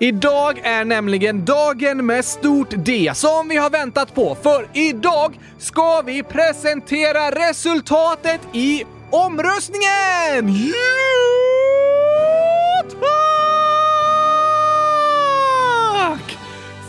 Idag 0.00 0.60
är 0.62 0.84
nämligen 0.84 1.44
dagen 1.44 2.06
med 2.06 2.24
stort 2.24 2.70
D 2.70 3.12
som 3.14 3.48
vi 3.48 3.56
har 3.56 3.70
väntat 3.70 4.14
på. 4.14 4.36
För 4.42 4.68
idag 4.72 5.38
ska 5.58 6.00
vi 6.00 6.22
presentera 6.22 7.30
resultatet 7.30 8.40
i 8.52 8.84
omröstningen! 9.10 10.54
Ja, 10.72 13.19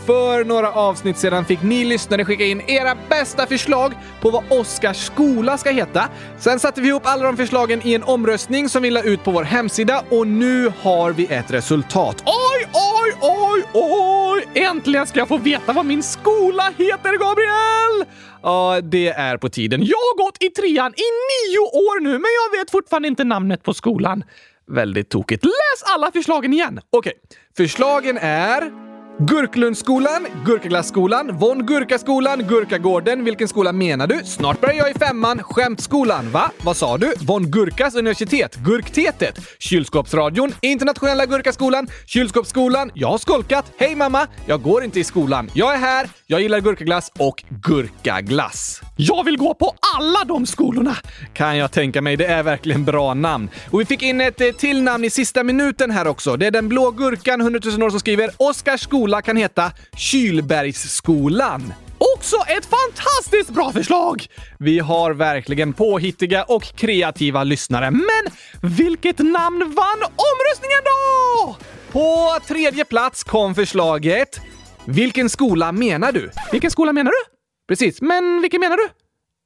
För 0.06 0.44
några 0.44 0.72
avsnitt 0.72 1.16
sedan 1.18 1.44
fick 1.44 1.62
ni 1.62 1.84
lyssnare 1.84 2.24
skicka 2.24 2.44
in 2.44 2.60
era 2.60 2.96
bästa 3.08 3.46
förslag 3.46 3.92
på 4.20 4.30
vad 4.30 4.44
Oskars 4.48 4.96
skola 4.96 5.58
ska 5.58 5.70
heta. 5.70 6.08
Sen 6.38 6.60
satte 6.60 6.80
vi 6.80 6.88
ihop 6.88 7.02
alla 7.06 7.22
de 7.22 7.36
förslagen 7.36 7.80
i 7.84 7.94
en 7.94 8.02
omröstning 8.02 8.68
som 8.68 8.82
vi 8.82 8.90
la 8.90 9.02
ut 9.02 9.24
på 9.24 9.30
vår 9.30 9.42
hemsida 9.42 10.04
och 10.10 10.26
nu 10.26 10.72
har 10.80 11.12
vi 11.12 11.26
ett 11.26 11.50
resultat. 11.50 12.22
Oj, 12.26 12.68
oj, 12.72 13.12
oj, 13.20 13.62
oj! 13.72 14.62
Äntligen 14.62 15.06
ska 15.06 15.18
jag 15.18 15.28
få 15.28 15.38
veta 15.38 15.72
vad 15.72 15.86
min 15.86 16.02
skola 16.02 16.62
heter, 16.78 17.18
Gabriel! 17.18 18.08
Ja, 18.42 18.80
det 18.82 19.08
är 19.08 19.36
på 19.36 19.48
tiden. 19.48 19.80
Jag 19.84 19.96
har 19.96 20.24
gått 20.24 20.42
i 20.42 20.50
trean 20.50 20.92
i 20.96 21.08
nio 21.30 21.58
år 21.58 22.00
nu, 22.00 22.10
men 22.10 22.30
jag 22.52 22.58
vet 22.60 22.70
fortfarande 22.70 23.08
inte 23.08 23.24
namnet 23.24 23.62
på 23.62 23.74
skolan. 23.74 24.24
Väldigt 24.70 25.10
tokigt. 25.10 25.44
Läs 25.44 25.94
alla 25.94 26.12
förslagen 26.12 26.52
igen! 26.52 26.80
Okej, 26.90 27.12
förslagen 27.56 28.18
är 28.18 28.91
Gurklundsskolan, 29.28 30.26
Gurkaglasskolan, 30.44 31.38
Von 31.38 31.66
Gurkaskolan, 31.66 32.42
Gurkagården. 32.48 33.24
Vilken 33.24 33.48
skola 33.48 33.72
menar 33.72 34.06
du? 34.06 34.20
Snart 34.24 34.60
börjar 34.60 34.74
jag 34.74 34.90
i 34.90 34.94
femman. 34.94 35.42
Skämtskolan. 35.42 36.30
Va? 36.30 36.50
Vad 36.62 36.76
sa 36.76 36.98
du? 36.98 37.14
Von 37.20 37.50
Gurkas 37.50 37.94
universitet, 37.94 38.56
Gurktetet, 38.56 39.38
Kylskåpsradion, 39.58 40.54
Internationella 40.60 41.26
Gurkaskolan, 41.26 41.88
Kylskåpsskolan. 42.06 42.90
Jag 42.94 43.08
har 43.08 43.18
skolkat. 43.18 43.72
Hej 43.78 43.94
mamma! 43.94 44.26
Jag 44.46 44.62
går 44.62 44.84
inte 44.84 45.00
i 45.00 45.04
skolan. 45.04 45.50
Jag 45.54 45.74
är 45.74 45.78
här. 45.78 46.08
Jag 46.26 46.40
gillar 46.40 46.60
gurkaglass 46.60 47.12
och 47.18 47.44
gurkaglass. 47.48 48.80
Jag 48.96 49.24
vill 49.24 49.36
gå 49.36 49.54
på 49.54 49.74
alla 49.96 50.24
de 50.24 50.46
skolorna! 50.46 50.96
Kan 51.34 51.56
jag 51.56 51.72
tänka 51.72 52.02
mig. 52.02 52.16
Det 52.16 52.26
är 52.26 52.42
verkligen 52.42 52.84
bra 52.84 53.14
namn. 53.14 53.50
Och 53.70 53.80
vi 53.80 53.84
fick 53.84 54.02
in 54.02 54.20
ett 54.20 54.40
eh, 54.40 54.48
till 54.48 54.82
namn 54.82 55.04
i 55.04 55.10
sista 55.10 55.44
minuten 55.44 55.90
här 55.90 56.06
också. 56.06 56.36
Det 56.36 56.46
är 56.46 56.50
den 56.50 56.68
blå 56.68 56.90
gurkan 56.90 57.40
100 57.40 57.60
000 57.64 57.82
år 57.82 57.90
som 57.90 58.00
skriver 58.00 58.30
Oskars 58.36 58.80
skola 58.80 59.11
skola 59.12 59.22
kan 59.22 59.36
heta 59.36 59.72
Kylbergsskolan. 59.96 61.74
Också 62.16 62.36
ett 62.36 62.66
fantastiskt 62.66 63.50
bra 63.50 63.72
förslag! 63.72 64.26
Vi 64.58 64.78
har 64.78 65.12
verkligen 65.14 65.72
påhittiga 65.72 66.44
och 66.44 66.62
kreativa 66.62 67.44
lyssnare. 67.44 67.90
Men 67.90 68.32
vilket 68.76 69.18
namn 69.18 69.58
vann 69.58 70.02
omröstningen 70.02 70.80
då? 70.84 71.56
På 71.92 72.38
tredje 72.46 72.84
plats 72.84 73.24
kom 73.24 73.54
förslaget 73.54 74.40
Vilken 74.84 75.30
skola 75.30 75.72
menar 75.72 76.12
du? 76.12 76.30
Vilken 76.52 76.70
skola 76.70 76.92
menar 76.92 77.10
du? 77.10 77.32
Precis, 77.68 78.02
men 78.02 78.40
vilken 78.40 78.60
menar 78.60 78.76
du? 78.76 78.88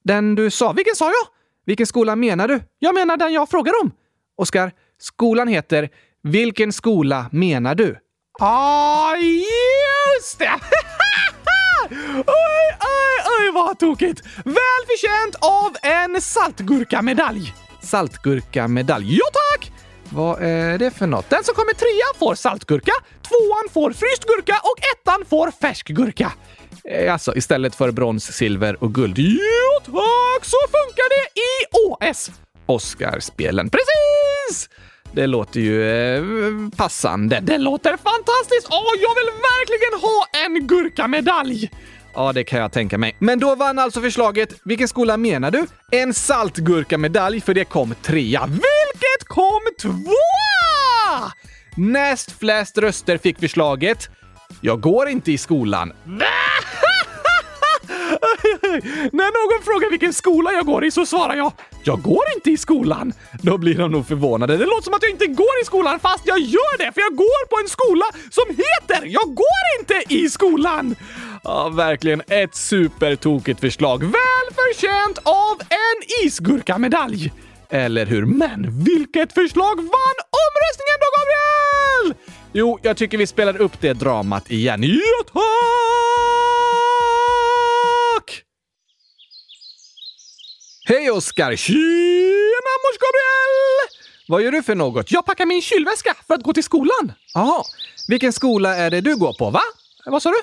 Den 0.04 0.35
du 0.35 0.50
sa. 0.50 0.73
Vilken 0.73 0.94
sa 0.94 1.04
jag? 1.04 1.26
Vilken 1.66 1.87
skola 1.87 2.16
menar 2.16 2.49
du? 2.49 2.61
Jag 2.78 2.94
menar 2.94 3.16
den 3.16 3.32
jag 3.32 3.49
frågar 3.49 3.73
om. 3.82 3.92
Oskar, 4.37 4.73
skolan 4.99 5.49
heter 5.49 5.88
Vilken 6.23 6.73
skola 6.73 7.26
menar 7.32 7.75
du? 7.75 7.96
Ah, 8.38 9.14
just 9.16 10.38
det! 10.38 10.50
oj, 12.26 12.76
oj, 12.81 13.25
oj 13.40 13.50
vad 13.55 13.78
tokigt! 13.78 14.23
Välförtjänt 14.45 15.35
av 15.40 15.76
en 15.83 16.21
saltgurkamedalj. 16.21 17.55
Saltgurkamedalj, 17.83 19.16
ja 19.16 19.25
tack! 19.33 19.73
Vad 20.11 20.43
är 20.43 20.78
det 20.78 20.90
för 20.90 21.07
något? 21.07 21.31
Den 21.31 21.45
som 21.45 21.55
kommer 21.55 21.73
trea 21.75 22.19
får 22.19 22.35
saltgurka, 22.35 22.93
tvåan 23.23 23.69
får 23.73 23.93
fryst 23.93 24.25
gurka 24.25 24.61
och 24.62 24.78
ettan 24.95 25.25
får 25.28 25.50
färsk 25.50 25.88
gurka. 25.88 26.33
Eh, 26.85 27.12
alltså 27.12 27.37
istället 27.37 27.75
för 27.75 27.90
brons, 27.90 28.33
silver 28.37 28.85
och 28.85 28.95
guld. 28.95 29.19
Jo 29.19 29.81
tack, 29.85 30.45
så 30.45 30.57
funkar 30.66 31.09
det 31.09 31.40
i 31.40 31.52
OS! 32.11 32.31
Oscarspelen. 32.66 33.71
Precis! 33.71 34.69
Det 35.16 35.26
låter 35.26 35.61
ju 35.61 35.90
eh, 36.16 36.23
passande. 36.76 37.40
Det 37.42 37.58
låter 37.58 37.90
fantastiskt! 37.90 38.68
Åh, 38.70 38.92
jag 39.00 39.14
vill 39.14 39.32
verkligen 39.32 40.00
ha 40.00 40.26
en 40.44 40.66
gurkamedalj! 40.66 41.70
Ja, 42.14 42.32
det 42.32 42.44
kan 42.44 42.61
jag 42.61 42.73
tänka 42.73 42.99
mig. 42.99 43.16
Men 43.18 43.38
då 43.38 43.54
vann 43.54 43.78
alltså 43.78 44.00
förslaget. 44.00 44.61
Vilken 44.64 44.88
skola 44.88 45.16
menar 45.16 45.50
du? 45.50 45.66
En 45.90 46.14
saltgurkamedalj, 46.14 47.40
för 47.40 47.54
det 47.54 47.64
kom 47.64 47.94
trea. 48.02 48.46
Vilket 48.46 49.28
kom 49.28 49.61
tvåa! 49.82 51.32
Näst 51.76 52.38
flest 52.38 52.78
röster 52.78 53.18
fick 53.18 53.40
förslaget. 53.40 54.08
Jag 54.61 54.80
går 54.80 55.08
inte 55.08 55.32
i 55.32 55.38
skolan. 55.38 55.92
När 59.13 59.57
någon 59.57 59.65
frågar 59.65 59.91
vilken 59.91 60.13
skola 60.13 60.53
jag 60.53 60.67
går 60.67 60.85
i 60.85 60.91
så 60.91 61.07
svarar 61.07 61.35
jag 61.35 61.53
“Jag 61.85 62.03
går 62.03 62.23
inte 62.37 62.51
i 62.51 62.57
skolan”. 62.57 63.13
Då 63.43 63.59
blir 63.59 63.75
de 63.79 63.91
nog 63.91 64.07
förvånade. 64.09 64.57
Det 64.57 64.67
låter 64.67 64.83
som 64.83 64.95
att 64.95 65.03
jag 65.03 65.11
inte 65.11 65.27
går 65.27 65.61
i 65.63 65.65
skolan 65.65 66.01
fast 66.01 66.27
jag 66.27 66.39
gör 66.39 66.79
det 66.79 66.93
för 66.93 67.01
jag 67.01 67.17
går 67.17 67.47
på 67.47 67.57
en 67.63 67.69
skola 67.69 68.05
som 68.31 68.45
heter 68.49 69.07
“Jag 69.07 69.35
går 69.35 69.65
inte 69.81 70.15
i 70.15 70.31
skolan”. 70.31 70.97
Ja, 71.45 71.69
verkligen 71.69 72.23
ett 72.29 72.55
supertokigt 72.55 73.61
förslag. 73.61 74.03
Väl 74.03 74.47
förtjänt 74.55 75.19
av 75.23 75.61
en 75.61 76.25
isgurkamedalj. 76.27 77.33
Eller 77.71 78.07
hur? 78.07 78.25
Men 78.27 78.85
vilket 78.85 79.33
förslag 79.33 79.77
vann 79.77 80.19
omröstningen 80.43 80.99
då, 81.01 81.09
Gabriel? 81.17 82.15
Jo, 82.53 82.79
jag 82.83 82.97
tycker 82.97 83.19
vi 83.19 83.27
spelar 83.27 83.61
upp 83.61 83.81
det 83.81 83.93
dramat 83.93 84.51
igen. 84.51 84.83
Ja, 84.83 85.25
tack! 85.33 85.43
Hej 90.88 91.11
Oskar! 91.11 91.57
Tjena 91.57 92.73
mors 92.83 92.99
Gabriel! 92.99 93.88
Vad 94.28 94.43
gör 94.43 94.52
du 94.52 94.62
för 94.62 94.75
något? 94.75 95.11
Jag 95.12 95.25
packar 95.26 95.47
min 95.47 95.62
kylväska 95.62 96.14
för 96.26 96.35
att 96.35 96.43
gå 96.43 96.52
till 96.52 96.62
skolan. 96.64 97.12
Jaha. 97.35 97.62
Vilken 98.09 98.33
skola 98.33 98.76
är 98.76 98.90
det 98.90 99.00
du 99.00 99.16
går 99.16 99.33
på, 99.33 99.50
va? 99.50 99.61
Vad 100.07 100.23
sa 100.23 100.31
du? 100.31 100.37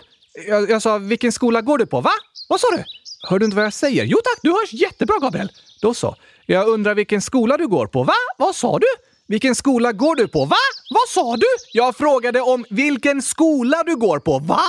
Jag, 0.47 0.69
jag 0.69 0.81
sa, 0.81 0.97
vilken 0.97 1.31
skola 1.31 1.61
går 1.61 1.77
du 1.77 1.85
på, 1.85 2.01
va? 2.01 2.11
Vad 2.49 2.59
sa 2.59 2.67
du? 2.71 2.83
Hör 3.29 3.39
du 3.39 3.45
inte 3.45 3.55
vad 3.55 3.65
jag 3.65 3.73
säger? 3.73 4.03
Jo 4.03 4.17
tack, 4.23 4.39
du 4.41 4.51
hörs 4.51 4.73
jättebra 4.73 5.19
Gabriel. 5.21 5.51
Då 5.81 5.93
så. 5.93 6.15
Jag 6.45 6.67
undrar 6.67 6.95
vilken 6.95 7.21
skola 7.21 7.57
du 7.57 7.67
går 7.67 7.87
på, 7.87 8.03
va? 8.03 8.13
Vad 8.37 8.55
sa 8.55 8.79
du? 8.79 8.87
Vilken 9.27 9.55
skola 9.55 9.91
går 9.91 10.15
du 10.15 10.27
på? 10.27 10.45
Va? 10.45 10.55
Vad 10.89 11.09
sa 11.09 11.35
du? 11.37 11.47
Jag 11.71 11.97
frågade 11.97 12.41
om 12.41 12.65
vilken 12.69 13.21
skola 13.21 13.83
du 13.83 13.95
går 13.95 14.19
på. 14.19 14.39
Va? 14.39 14.61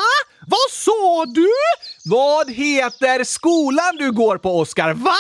Vad 0.47 0.71
sa 0.71 1.25
du? 1.27 1.49
Vad 2.05 2.51
heter 2.51 3.25
skolan 3.25 3.97
du 3.99 4.13
går 4.13 4.39
på, 4.39 4.59
Oskar? 4.59 4.95
Va? 4.95 5.17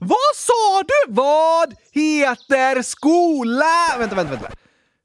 Vad 0.00 0.34
sa 0.34 0.82
du? 0.86 1.12
Vad 1.12 1.74
heter 1.92 2.82
skola? 2.82 3.64
Vänta, 3.98 4.14
vänta, 4.16 4.30
vänta. 4.32 4.48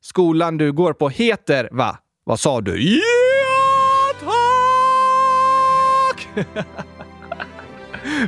Skolan 0.02 0.58
du 0.58 0.72
går 0.72 0.94
på 0.94 1.10
heter, 1.10 1.70
va? 1.72 1.98
Vad 2.24 2.40
sa 2.40 2.62
du? 2.62 2.96
Ja, 2.96 4.14
tack! 4.20 6.28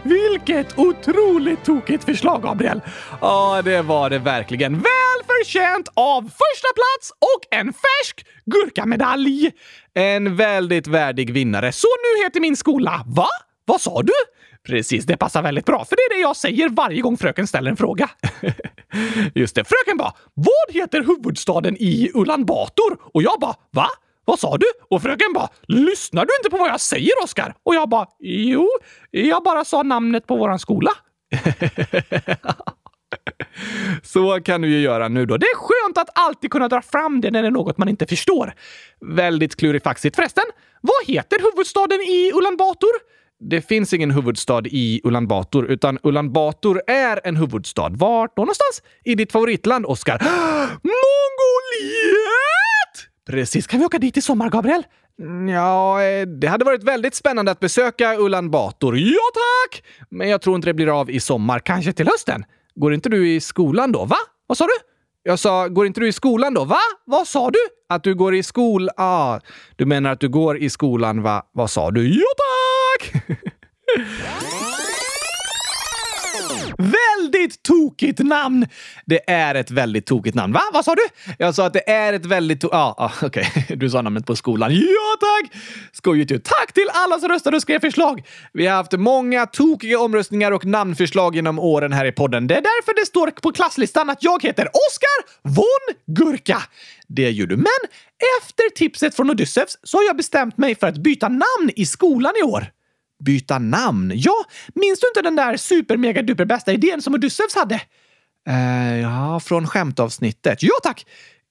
Vilket 0.03 0.79
otroligt 0.79 1.65
tokigt 1.65 2.03
förslag, 2.03 2.43
Gabriel! 2.43 2.81
Ja, 3.21 3.61
det 3.65 3.81
var 3.81 4.09
det 4.09 4.19
verkligen. 4.19 4.73
Välförtjänt 4.73 5.89
av 5.93 6.21
första 6.21 6.67
plats 6.75 7.11
och 7.19 7.55
en 7.57 7.73
färsk 7.73 8.25
gurkamedalj! 8.45 9.51
En 9.93 10.35
väldigt 10.35 10.87
värdig 10.87 11.33
vinnare. 11.33 11.71
Så 11.71 11.87
nu 11.87 12.23
heter 12.23 12.39
min 12.39 12.57
skola... 12.57 13.03
Va? 13.05 13.27
Vad 13.65 13.81
sa 13.81 14.01
du? 14.01 14.13
Precis, 14.65 15.05
det 15.05 15.17
passar 15.17 15.41
väldigt 15.41 15.65
bra, 15.65 15.85
för 15.85 15.95
det 15.95 16.01
är 16.01 16.17
det 16.17 16.21
jag 16.21 16.35
säger 16.35 16.69
varje 16.69 17.01
gång 17.01 17.17
fröken 17.17 17.47
ställer 17.47 17.71
en 17.71 17.77
fråga. 17.77 18.09
Just 19.35 19.55
det, 19.55 19.63
fröken 19.63 19.97
bara 19.97 20.13
“Vad 20.33 20.75
heter 20.75 21.03
huvudstaden 21.03 21.77
i 21.79 22.11
Ulan 22.13 22.45
Bator?” 22.45 22.97
och 23.13 23.23
jag 23.23 23.39
bara 23.39 23.55
“Va? 23.71 23.87
Vad 24.25 24.39
sa 24.39 24.57
du?” 24.57 24.65
och 24.89 25.01
fröken 25.01 25.33
bara 25.33 25.49
“Lyssnar 25.67 26.25
du 26.25 26.31
inte 26.39 26.49
på 26.49 26.57
vad 26.57 26.69
jag 26.69 26.81
säger, 26.81 27.11
Oskar?” 27.23 27.55
och 27.63 27.75
jag 27.75 27.89
bara 27.89 28.07
“Jo, 28.19 28.69
jag 29.11 29.43
bara 29.43 29.65
sa 29.65 29.83
namnet 29.83 30.27
på 30.27 30.35
våran 30.35 30.59
skola.” 30.59 30.91
Så 34.03 34.39
kan 34.41 34.61
du 34.61 34.69
ju 34.69 34.81
göra 34.81 35.07
nu 35.07 35.25
då. 35.25 35.37
Det 35.37 35.45
är 35.45 35.55
skönt 35.55 35.97
att 35.97 36.19
alltid 36.19 36.51
kunna 36.51 36.67
dra 36.67 36.81
fram 36.81 37.21
det 37.21 37.31
när 37.31 37.41
det 37.41 37.47
är 37.47 37.51
något 37.51 37.77
man 37.77 37.89
inte 37.89 38.07
förstår. 38.07 38.53
Väldigt 39.01 39.55
klurifaxigt 39.55 40.15
förresten. 40.15 40.43
Vad 40.81 41.15
heter 41.15 41.37
huvudstaden 41.39 42.01
i 42.01 42.31
Ulan 42.33 42.57
Bator? 42.57 42.91
Det 43.39 43.61
finns 43.61 43.93
ingen 43.93 44.11
huvudstad 44.11 44.61
i 44.65 45.01
Ulan 45.03 45.27
Bator, 45.27 45.65
utan 45.65 45.99
Ulan 46.03 46.33
Bator 46.33 46.81
är 46.87 47.21
en 47.23 47.35
huvudstad. 47.35 47.89
Vart 47.89 48.35
då 48.35 48.41
någonstans? 48.41 48.81
I 49.03 49.15
ditt 49.15 49.31
favoritland, 49.31 49.85
Oskar? 49.85 50.19
Mongoliet! 50.83 52.15
Precis. 53.27 53.67
Kan 53.67 53.79
vi 53.79 53.85
åka 53.85 53.99
dit 53.99 54.17
i 54.17 54.21
sommar, 54.21 54.49
Gabriel? 54.49 54.83
Ja, 55.49 56.03
eh, 56.03 56.27
det 56.27 56.47
hade 56.47 56.65
varit 56.65 56.83
väldigt 56.83 57.15
spännande 57.15 57.51
att 57.51 57.59
besöka 57.59 58.15
Ulan 58.17 58.51
Bator. 58.51 58.97
Ja, 58.97 59.19
tack! 59.33 59.83
Men 60.09 60.29
jag 60.29 60.41
tror 60.41 60.55
inte 60.55 60.67
det 60.69 60.73
blir 60.73 60.99
av 60.99 61.09
i 61.09 61.19
sommar. 61.19 61.59
Kanske 61.59 61.93
till 61.93 62.07
hösten? 62.07 62.45
Går 62.75 62.93
inte 62.93 63.09
du 63.09 63.29
i 63.29 63.41
skolan 63.41 63.91
då? 63.91 64.05
Va? 64.05 64.17
Vad 64.47 64.57
sa 64.57 64.65
du? 64.65 64.73
Jag 65.23 65.39
sa, 65.39 65.67
går 65.67 65.87
inte 65.87 65.99
du 65.99 66.07
i 66.07 66.11
skolan 66.11 66.53
då? 66.53 66.65
Va? 66.65 66.79
Vad 67.05 67.27
sa 67.27 67.49
du? 67.49 67.59
Att 67.89 68.03
du 68.03 68.15
går 68.15 68.35
i 68.35 68.43
skol... 68.43 68.89
Ah, 68.97 69.39
du 69.75 69.85
menar 69.85 70.11
att 70.11 70.19
du 70.19 70.29
går 70.29 70.57
i 70.57 70.69
skolan, 70.69 71.21
va? 71.21 71.43
Vad 71.51 71.69
sa 71.69 71.91
du? 71.91 72.07
Ja, 72.07 72.25
tack! 72.37 72.74
Väldigt 76.77 77.63
tokigt 77.63 78.19
namn! 78.19 78.67
Det 79.05 79.29
är 79.29 79.55
ett 79.55 79.71
väldigt 79.71 80.05
tokigt 80.05 80.35
namn. 80.35 80.53
Va? 80.53 80.61
Vad 80.73 80.85
sa 80.85 80.95
du? 80.95 81.01
Jag 81.39 81.55
sa 81.55 81.65
att 81.65 81.73
det 81.73 81.89
är 81.89 82.13
ett 82.13 82.25
väldigt... 82.25 82.63
Ja, 82.63 82.69
ah, 82.71 82.95
ah, 82.97 83.11
okej. 83.21 83.51
Okay. 83.55 83.75
Du 83.85 83.89
sa 83.89 84.01
namnet 84.01 84.25
på 84.25 84.35
skolan. 84.35 84.71
Ja, 84.73 85.17
tack! 85.19 85.61
Skojigt 85.91 86.31
ju. 86.31 86.39
Tack 86.39 86.73
till 86.73 86.89
alla 86.93 87.19
som 87.19 87.29
röstade 87.29 87.55
och 87.55 87.61
skrev 87.61 87.79
förslag. 87.79 88.23
Vi 88.53 88.67
har 88.67 88.75
haft 88.75 88.91
många 88.91 89.45
tokiga 89.45 89.99
omröstningar 89.99 90.51
och 90.51 90.65
namnförslag 90.65 91.35
genom 91.35 91.59
åren 91.59 91.93
här 91.93 92.05
i 92.05 92.11
podden. 92.11 92.47
Det 92.47 92.55
är 92.55 92.61
därför 92.61 92.99
det 92.99 93.05
står 93.05 93.31
på 93.31 93.51
klasslistan 93.51 94.09
att 94.09 94.23
jag 94.23 94.43
heter 94.43 94.67
Oskar 94.67 95.49
von 95.49 96.15
Gurka. 96.15 96.61
Det 97.07 97.31
gör 97.31 97.47
du. 97.47 97.57
Men 97.57 97.89
efter 98.41 98.75
tipset 98.75 99.15
från 99.15 99.29
Odysseus 99.29 99.77
så 99.83 99.97
har 99.97 100.03
jag 100.03 100.17
bestämt 100.17 100.57
mig 100.57 100.75
för 100.75 100.87
att 100.87 100.97
byta 100.97 101.29
namn 101.29 101.71
i 101.75 101.85
skolan 101.85 102.33
i 102.41 102.43
år. 102.43 102.67
Byta 103.23 103.59
namn? 103.59 104.11
Ja, 104.15 104.45
minns 104.75 104.99
du 104.99 105.07
inte 105.07 105.21
den 105.21 105.35
där 105.35 105.57
super 105.57 105.97
mega 105.97 106.21
duper 106.21 106.45
bästa 106.45 106.73
idén 106.73 107.01
som 107.01 107.13
Odysseus 107.13 107.55
hade? 107.55 107.81
Uh, 108.49 108.99
ja, 109.01 109.39
från 109.39 109.67
skämtavsnittet. 109.67 110.63
Ja, 110.63 110.73
tack! 110.83 111.05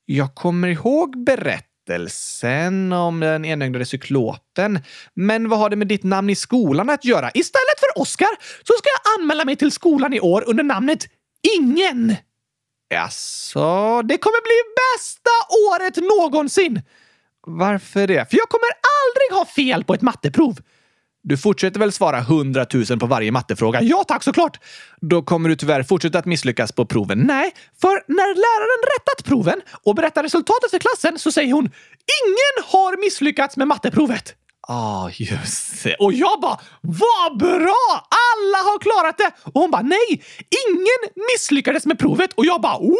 Jag 0.04 0.34
kommer 0.34 0.68
ihåg 0.68 1.24
berättelsen 1.24 2.92
om 2.92 3.20
den 3.20 3.44
enögde 3.44 3.84
cyklopen. 3.84 4.80
Men 5.14 5.48
vad 5.48 5.58
har 5.58 5.70
det 5.70 5.76
med 5.76 5.88
ditt 5.88 6.02
namn 6.02 6.30
i 6.30 6.34
skolan 6.34 6.90
att 6.90 7.04
göra? 7.04 7.30
Istället 7.34 7.80
för 7.80 8.00
Oscar 8.02 8.28
så 8.40 8.72
ska 8.78 8.88
jag 8.88 9.20
anmäla 9.20 9.44
mig 9.44 9.56
till 9.56 9.72
skolan 9.72 10.12
i 10.12 10.20
år 10.20 10.44
under 10.46 10.64
namnet 10.64 11.06
Ingen. 11.58 12.16
Jaså, 12.88 14.02
det 14.02 14.18
kommer 14.18 14.42
bli 14.42 14.60
bästa 14.76 15.30
året 15.70 15.96
någonsin! 15.96 16.82
Varför 17.46 18.06
det? 18.06 18.30
För 18.30 18.36
jag 18.36 18.48
kommer 18.48 18.68
aldrig 18.68 19.38
ha 19.38 19.44
fel 19.44 19.84
på 19.84 19.94
ett 19.94 20.02
matteprov. 20.02 20.58
Du 21.26 21.36
fortsätter 21.36 21.80
väl 21.80 21.92
svara 21.92 22.18
100 22.18 22.66
000 22.90 22.98
på 22.98 23.06
varje 23.06 23.32
mattefråga? 23.32 23.82
Ja 23.82 24.04
tack, 24.08 24.22
såklart! 24.22 24.60
Då 25.00 25.22
kommer 25.22 25.48
du 25.48 25.56
tyvärr 25.56 25.82
fortsätta 25.82 26.18
att 26.18 26.24
misslyckas 26.26 26.72
på 26.72 26.86
proven. 26.86 27.18
Nej, 27.18 27.52
för 27.80 27.88
när 27.88 28.34
läraren 28.34 28.82
rättat 28.96 29.24
proven 29.24 29.60
och 29.84 29.94
berättar 29.94 30.22
resultatet 30.22 30.70
för 30.70 30.78
klassen 30.78 31.18
så 31.18 31.32
säger 31.32 31.52
hon 31.52 31.64
“Ingen 31.64 32.64
har 32.72 33.04
misslyckats 33.04 33.56
med 33.56 33.68
matteprovet”. 33.68 34.34
Ah, 34.68 35.10
just 35.12 35.84
det. 35.84 35.94
Och 35.94 36.12
jag 36.12 36.40
bara 36.40 36.58
“Vad 36.80 37.38
bra! 37.38 37.84
Alla 38.32 38.58
har 38.58 38.78
klarat 38.78 39.18
det!” 39.18 39.30
Och 39.52 39.60
hon 39.60 39.70
bara 39.70 39.82
“Nej, 39.82 40.22
ingen 40.68 41.24
misslyckades 41.32 41.86
med 41.86 41.98
provet” 41.98 42.32
och 42.34 42.46
jag 42.46 42.60
bara 42.60 42.78
wow! 42.78 42.96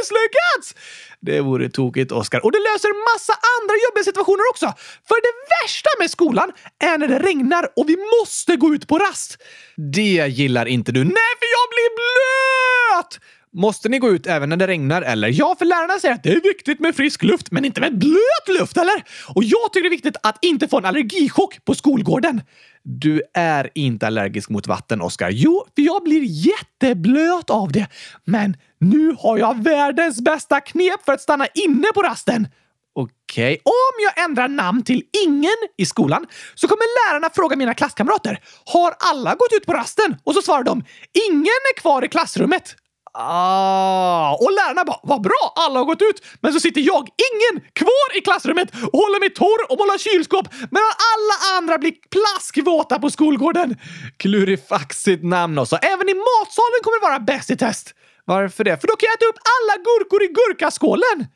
Misslyckats!” 0.00 0.74
Det 1.20 1.40
vore 1.40 1.68
tokigt, 1.68 2.12
Oskar. 2.12 2.44
Och 2.44 2.52
det 2.52 2.58
löser 2.58 3.14
massa 3.14 3.32
andra 3.56 3.74
jobbiga 3.86 4.04
situationer 4.04 4.44
också. 4.52 4.66
För 5.08 5.18
det 5.26 5.34
värsta 5.54 5.90
med 5.98 6.10
skolan 6.10 6.52
är 6.78 6.98
när 6.98 7.08
det 7.08 7.18
regnar 7.18 7.68
och 7.76 7.88
vi 7.88 7.96
måste 8.20 8.56
gå 8.56 8.74
ut 8.74 8.88
på 8.88 8.98
rast. 8.98 9.38
Det 9.76 10.26
gillar 10.28 10.66
inte 10.66 10.92
du. 10.92 11.04
Nej, 11.04 11.32
för 11.40 11.48
jag 11.56 11.66
blir 11.74 11.90
blöt! 12.00 13.20
Måste 13.52 13.88
ni 13.88 13.98
gå 13.98 14.10
ut 14.10 14.26
även 14.26 14.48
när 14.48 14.56
det 14.56 14.66
regnar 14.66 15.02
eller? 15.02 15.28
Ja, 15.28 15.56
för 15.58 15.64
lärarna 15.64 15.98
säger 15.98 16.14
att 16.14 16.22
det 16.22 16.32
är 16.32 16.40
viktigt 16.40 16.80
med 16.80 16.96
frisk 16.96 17.22
luft, 17.22 17.50
men 17.50 17.64
inte 17.64 17.80
med 17.80 17.98
blöt 17.98 18.58
luft, 18.60 18.76
eller? 18.76 19.04
Och 19.34 19.44
jag 19.44 19.72
tycker 19.72 19.82
det 19.82 19.88
är 19.88 19.90
viktigt 19.90 20.16
att 20.22 20.38
inte 20.44 20.68
få 20.68 20.78
en 20.78 20.84
allergichock 20.84 21.64
på 21.64 21.74
skolgården. 21.74 22.42
Du 22.82 23.22
är 23.34 23.70
inte 23.74 24.06
allergisk 24.06 24.50
mot 24.50 24.66
vatten, 24.66 25.00
Oskar. 25.00 25.30
Jo, 25.30 25.66
för 25.74 25.82
jag 25.82 26.02
blir 26.02 26.22
jätteblöt 26.24 27.50
av 27.50 27.72
det. 27.72 27.86
Men 28.24 28.56
nu 28.78 29.16
har 29.18 29.38
jag 29.38 29.62
världens 29.64 30.20
bästa 30.20 30.60
knep 30.60 31.04
för 31.04 31.12
att 31.12 31.20
stanna 31.20 31.46
inne 31.54 31.86
på 31.94 32.02
rasten. 32.02 32.48
Okej, 32.94 33.52
okay. 33.52 33.58
om 33.64 33.94
jag 34.04 34.24
ändrar 34.24 34.48
namn 34.48 34.84
till 34.84 35.02
ingen 35.26 35.56
i 35.76 35.86
skolan 35.86 36.26
så 36.54 36.68
kommer 36.68 37.10
lärarna 37.12 37.30
fråga 37.34 37.56
mina 37.56 37.74
klasskamrater. 37.74 38.38
Har 38.66 38.94
alla 38.98 39.34
gått 39.34 39.52
ut 39.52 39.66
på 39.66 39.72
rasten? 39.72 40.16
Och 40.24 40.34
så 40.34 40.42
svarar 40.42 40.64
de. 40.64 40.84
Ingen 41.30 41.60
är 41.74 41.80
kvar 41.80 42.04
i 42.04 42.08
klassrummet. 42.08 42.76
Ah, 43.12 44.34
och 44.34 44.52
lärarna 44.52 44.84
bara 44.84 45.00
“Vad 45.02 45.22
bra, 45.22 45.52
alla 45.56 45.78
har 45.78 45.86
gått 45.86 46.02
ut!” 46.02 46.22
Men 46.40 46.52
så 46.52 46.60
sitter 46.60 46.80
jag, 46.80 47.08
ingen, 47.30 47.64
kvar 47.72 48.08
i 48.18 48.20
klassrummet 48.20 48.68
och 48.92 48.98
håller 48.98 49.20
mig 49.20 49.30
torr 49.30 49.60
och 49.70 49.78
målar 49.78 49.98
kylskåp 49.98 50.46
medan 50.74 50.92
alla 51.12 51.36
andra 51.58 51.78
blir 51.78 51.94
plaskvåta 52.14 52.98
på 52.98 53.10
skolgården. 53.10 53.76
Klurifaxigt 54.16 55.24
namn 55.24 55.58
också. 55.58 55.76
Även 55.76 56.08
i 56.08 56.14
matsalen 56.14 56.80
kommer 56.82 57.00
det 57.00 57.06
vara 57.08 57.20
bäst 57.20 57.50
i 57.50 57.56
test. 57.56 57.94
Varför 58.24 58.64
det? 58.64 58.80
För 58.80 58.88
då 58.88 58.96
kan 58.96 59.06
jag 59.06 59.14
äta 59.16 59.26
upp 59.26 59.40
alla 59.56 59.74
gurkor 59.88 60.22
i 60.22 60.28
gurkaskålen! 60.38 61.26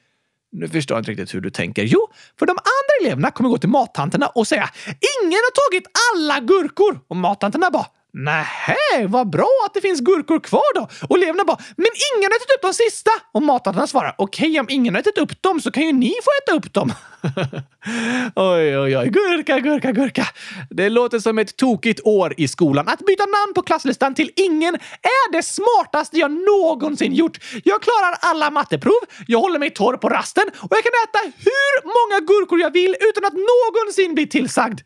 Nu 0.52 0.68
förstår 0.68 0.94
jag 0.94 1.00
inte 1.00 1.10
riktigt 1.10 1.34
hur 1.34 1.40
du 1.40 1.50
tänker. 1.50 1.82
Jo, 1.82 2.08
för 2.38 2.46
de 2.46 2.52
andra 2.52 2.94
eleverna 3.00 3.30
kommer 3.30 3.50
gå 3.50 3.58
till 3.58 3.68
mattanterna 3.68 4.26
och 4.26 4.46
säga 4.46 4.70
“Ingen 4.86 5.40
har 5.46 5.70
tagit 5.70 5.86
alla 6.12 6.40
gurkor!” 6.40 7.00
och 7.08 7.16
mattanterna 7.16 7.70
bara 7.70 7.86
Nähä, 8.16 9.06
vad 9.08 9.30
bra 9.30 9.50
att 9.66 9.74
det 9.74 9.80
finns 9.80 10.00
gurkor 10.00 10.40
kvar 10.40 10.74
då! 10.74 10.88
Och 11.08 11.16
eleverna 11.16 11.44
bara, 11.44 11.58
men 11.76 11.86
ingen 12.14 12.30
har 12.30 12.36
ätit 12.36 12.54
upp 12.56 12.62
de 12.62 12.74
sista! 12.74 13.10
Och 13.32 13.42
matarna 13.42 13.86
svarar, 13.86 14.14
okej, 14.18 14.50
okay, 14.50 14.60
om 14.60 14.66
ingen 14.70 14.94
har 14.94 15.00
ätit 15.00 15.18
upp 15.18 15.42
dem 15.42 15.60
så 15.60 15.70
kan 15.70 15.82
ju 15.82 15.92
ni 15.92 16.14
få 16.24 16.30
äta 16.42 16.56
upp 16.56 16.72
dem. 16.72 16.92
oj, 18.34 18.78
oj, 18.78 18.98
oj, 18.98 19.08
gurka, 19.08 19.58
gurka, 19.58 19.92
gurka. 19.92 20.26
Det 20.70 20.88
låter 20.88 21.18
som 21.18 21.38
ett 21.38 21.56
tokigt 21.56 22.00
år 22.04 22.34
i 22.36 22.48
skolan. 22.48 22.88
Att 22.88 23.06
byta 23.06 23.22
namn 23.22 23.54
på 23.54 23.62
klasslistan 23.62 24.14
till 24.14 24.30
ingen 24.36 24.74
är 25.02 25.32
det 25.32 25.42
smartaste 25.42 26.18
jag 26.18 26.30
någonsin 26.30 27.14
gjort. 27.14 27.38
Jag 27.64 27.82
klarar 27.82 28.14
alla 28.20 28.50
matteprov, 28.50 29.00
jag 29.26 29.38
håller 29.38 29.58
mig 29.58 29.70
torr 29.70 29.96
på 29.96 30.08
rasten 30.08 30.44
och 30.60 30.68
jag 30.70 30.82
kan 30.82 30.92
äta 31.04 31.18
hur 31.38 31.84
många 31.84 32.26
gurkor 32.26 32.60
jag 32.60 32.72
vill 32.72 32.96
utan 33.10 33.24
att 33.24 33.34
någonsin 33.34 34.14
bli 34.14 34.26
tillsagd. 34.26 34.80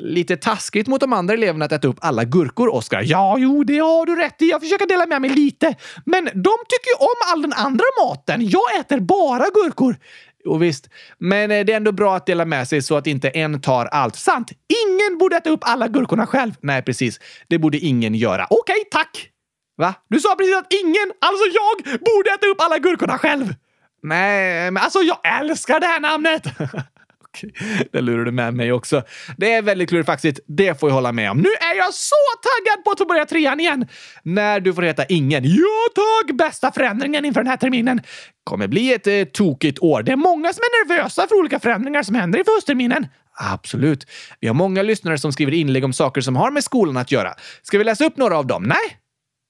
Lite 0.00 0.36
taskigt 0.36 0.86
mot 0.86 1.00
de 1.00 1.12
andra 1.12 1.34
eleverna 1.34 1.64
att 1.64 1.72
äta 1.72 1.88
upp 1.88 1.98
alla 2.00 2.24
gurkor, 2.24 2.74
Oskar. 2.74 3.02
Ja, 3.06 3.36
jo, 3.38 3.64
det 3.64 3.78
har 3.78 4.06
du 4.06 4.16
rätt 4.16 4.42
i. 4.42 4.50
Jag 4.50 4.60
försöker 4.60 4.86
dela 4.86 5.06
med 5.06 5.20
mig 5.20 5.30
lite. 5.30 5.74
Men 6.04 6.24
de 6.24 6.54
tycker 6.68 6.90
ju 6.90 6.96
om 6.98 7.32
all 7.32 7.42
den 7.42 7.52
andra 7.52 7.84
maten. 8.04 8.48
Jag 8.48 8.78
äter 8.80 9.00
bara 9.00 9.44
gurkor. 9.54 9.96
Jo, 10.44 10.56
visst, 10.56 10.88
men 11.18 11.50
eh, 11.50 11.64
det 11.64 11.72
är 11.72 11.76
ändå 11.76 11.92
bra 11.92 12.16
att 12.16 12.26
dela 12.26 12.44
med 12.44 12.68
sig 12.68 12.82
så 12.82 12.96
att 12.96 13.06
inte 13.06 13.28
en 13.28 13.60
tar 13.60 13.86
allt. 13.86 14.16
Sant! 14.16 14.50
Ingen 14.86 15.18
borde 15.18 15.36
äta 15.36 15.50
upp 15.50 15.60
alla 15.62 15.88
gurkorna 15.88 16.26
själv. 16.26 16.52
Nej, 16.60 16.82
precis. 16.82 17.20
Det 17.48 17.58
borde 17.58 17.78
ingen 17.78 18.14
göra. 18.14 18.46
Okej, 18.50 18.72
okay, 18.72 18.84
tack! 18.90 19.30
Va? 19.76 19.94
Du 20.08 20.20
sa 20.20 20.34
precis 20.34 20.56
att 20.56 20.72
ingen, 20.84 21.12
alltså 21.20 21.44
jag, 21.54 22.00
borde 22.00 22.30
äta 22.30 22.46
upp 22.46 22.60
alla 22.60 22.78
gurkorna 22.78 23.18
själv! 23.18 23.54
Nej, 24.02 24.70
men 24.70 24.82
alltså 24.82 24.98
jag 24.98 25.40
älskar 25.40 25.80
det 25.80 25.86
här 25.86 26.00
namnet! 26.00 26.42
Det 27.92 28.00
lurar 28.00 28.24
du 28.24 28.32
med 28.32 28.54
mig 28.54 28.72
också. 28.72 29.02
Det 29.36 29.52
är 29.52 29.62
väldigt 29.62 29.88
klurifaxigt, 29.88 30.40
det 30.46 30.80
får 30.80 30.88
jag 30.88 30.94
hålla 30.94 31.12
med 31.12 31.30
om. 31.30 31.38
Nu 31.38 31.48
är 31.48 31.76
jag 31.76 31.94
så 31.94 32.14
taggad 32.42 32.84
på 32.84 32.90
att 32.90 32.98
få 32.98 33.04
börja 33.04 33.26
trean 33.26 33.60
igen! 33.60 33.86
När 34.22 34.60
du 34.60 34.74
får 34.74 34.82
heta 34.82 35.04
ingen. 35.04 35.44
Ja 35.44 35.88
tack! 35.94 36.36
Bästa 36.36 36.72
förändringen 36.72 37.24
inför 37.24 37.40
den 37.40 37.50
här 37.50 37.56
terminen. 37.56 38.00
Kommer 38.44 38.68
bli 38.68 38.94
ett 38.94 39.06
eh, 39.06 39.24
tokigt 39.24 39.78
år. 39.78 40.02
Det 40.02 40.12
är 40.12 40.16
många 40.16 40.52
som 40.52 40.62
är 40.62 40.88
nervösa 40.88 41.26
för 41.28 41.34
olika 41.36 41.60
förändringar 41.60 42.02
som 42.02 42.14
händer 42.14 42.38
inför 42.38 42.52
höstterminen. 42.52 43.06
Absolut. 43.34 44.06
Vi 44.40 44.46
har 44.48 44.54
många 44.54 44.82
lyssnare 44.82 45.18
som 45.18 45.32
skriver 45.32 45.54
inlägg 45.54 45.84
om 45.84 45.92
saker 45.92 46.20
som 46.20 46.36
har 46.36 46.50
med 46.50 46.64
skolan 46.64 46.96
att 46.96 47.12
göra. 47.12 47.34
Ska 47.62 47.78
vi 47.78 47.84
läsa 47.84 48.04
upp 48.04 48.16
några 48.16 48.38
av 48.38 48.46
dem? 48.46 48.62
Nej? 48.62 48.96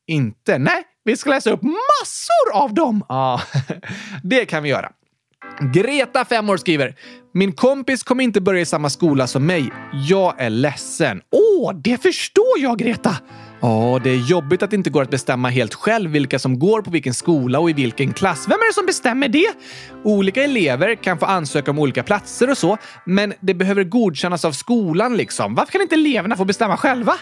Inte? 0.07 0.59
Nej, 0.59 0.83
vi 1.05 1.17
ska 1.17 1.31
läsa 1.31 1.51
upp 1.51 1.63
massor 1.63 2.63
av 2.63 2.75
dem! 2.75 3.05
Ja, 3.09 3.41
det 4.23 4.45
kan 4.45 4.63
vi 4.63 4.69
göra. 4.69 4.93
Greta, 5.73 6.25
5 6.25 6.51
år, 6.51 6.57
skriver 6.57 6.97
“Min 7.33 7.53
kompis 7.53 8.03
kommer 8.03 8.25
inte 8.25 8.41
börja 8.41 8.61
i 8.61 8.67
samma 8.67 8.91
skola 8.91 9.27
som 9.27 9.47
mig. 9.47 9.73
Jag 10.09 10.41
är 10.41 10.51
ledsen.” 10.51 11.21
Åh, 11.31 11.75
det 11.75 12.03
förstår 12.03 12.59
jag, 12.59 12.79
Greta! 12.79 13.17
Ja, 13.63 14.01
det 14.05 14.11
är 14.11 14.17
jobbigt 14.17 14.63
att 14.63 14.71
det 14.71 14.77
inte 14.77 14.91
går 14.91 15.03
att 15.03 15.11
bestämma 15.11 15.49
helt 15.49 15.75
själv 15.75 16.11
vilka 16.11 16.39
som 16.39 16.59
går 16.59 16.83
på 16.83 16.91
vilken 16.91 17.15
skola 17.15 17.61
och 17.61 17.71
i 17.71 17.73
vilken 17.73 18.13
klass. 18.13 18.45
Vem 18.49 18.55
är 18.55 18.71
det 18.71 18.75
som 18.75 18.87
bestämmer 18.87 19.29
det? 19.29 19.53
Olika 20.05 20.45
elever 20.45 20.95
kan 20.95 21.19
få 21.19 21.27
ansöka 21.27 21.71
om 21.71 21.79
olika 21.79 22.03
platser 22.03 22.51
och 22.51 22.59
så, 22.59 22.79
men 23.05 23.35
det 23.41 23.55
behöver 23.55 23.85
godkännas 23.85 24.45
av 24.45 24.53
skolan 24.53 25.17
liksom. 25.17 25.55
Varför 25.55 25.73
kan 25.73 25.81
inte 25.81 25.95
eleverna 25.95 26.37
få 26.37 26.45
bestämma 26.45 26.77
själva? 26.77 27.15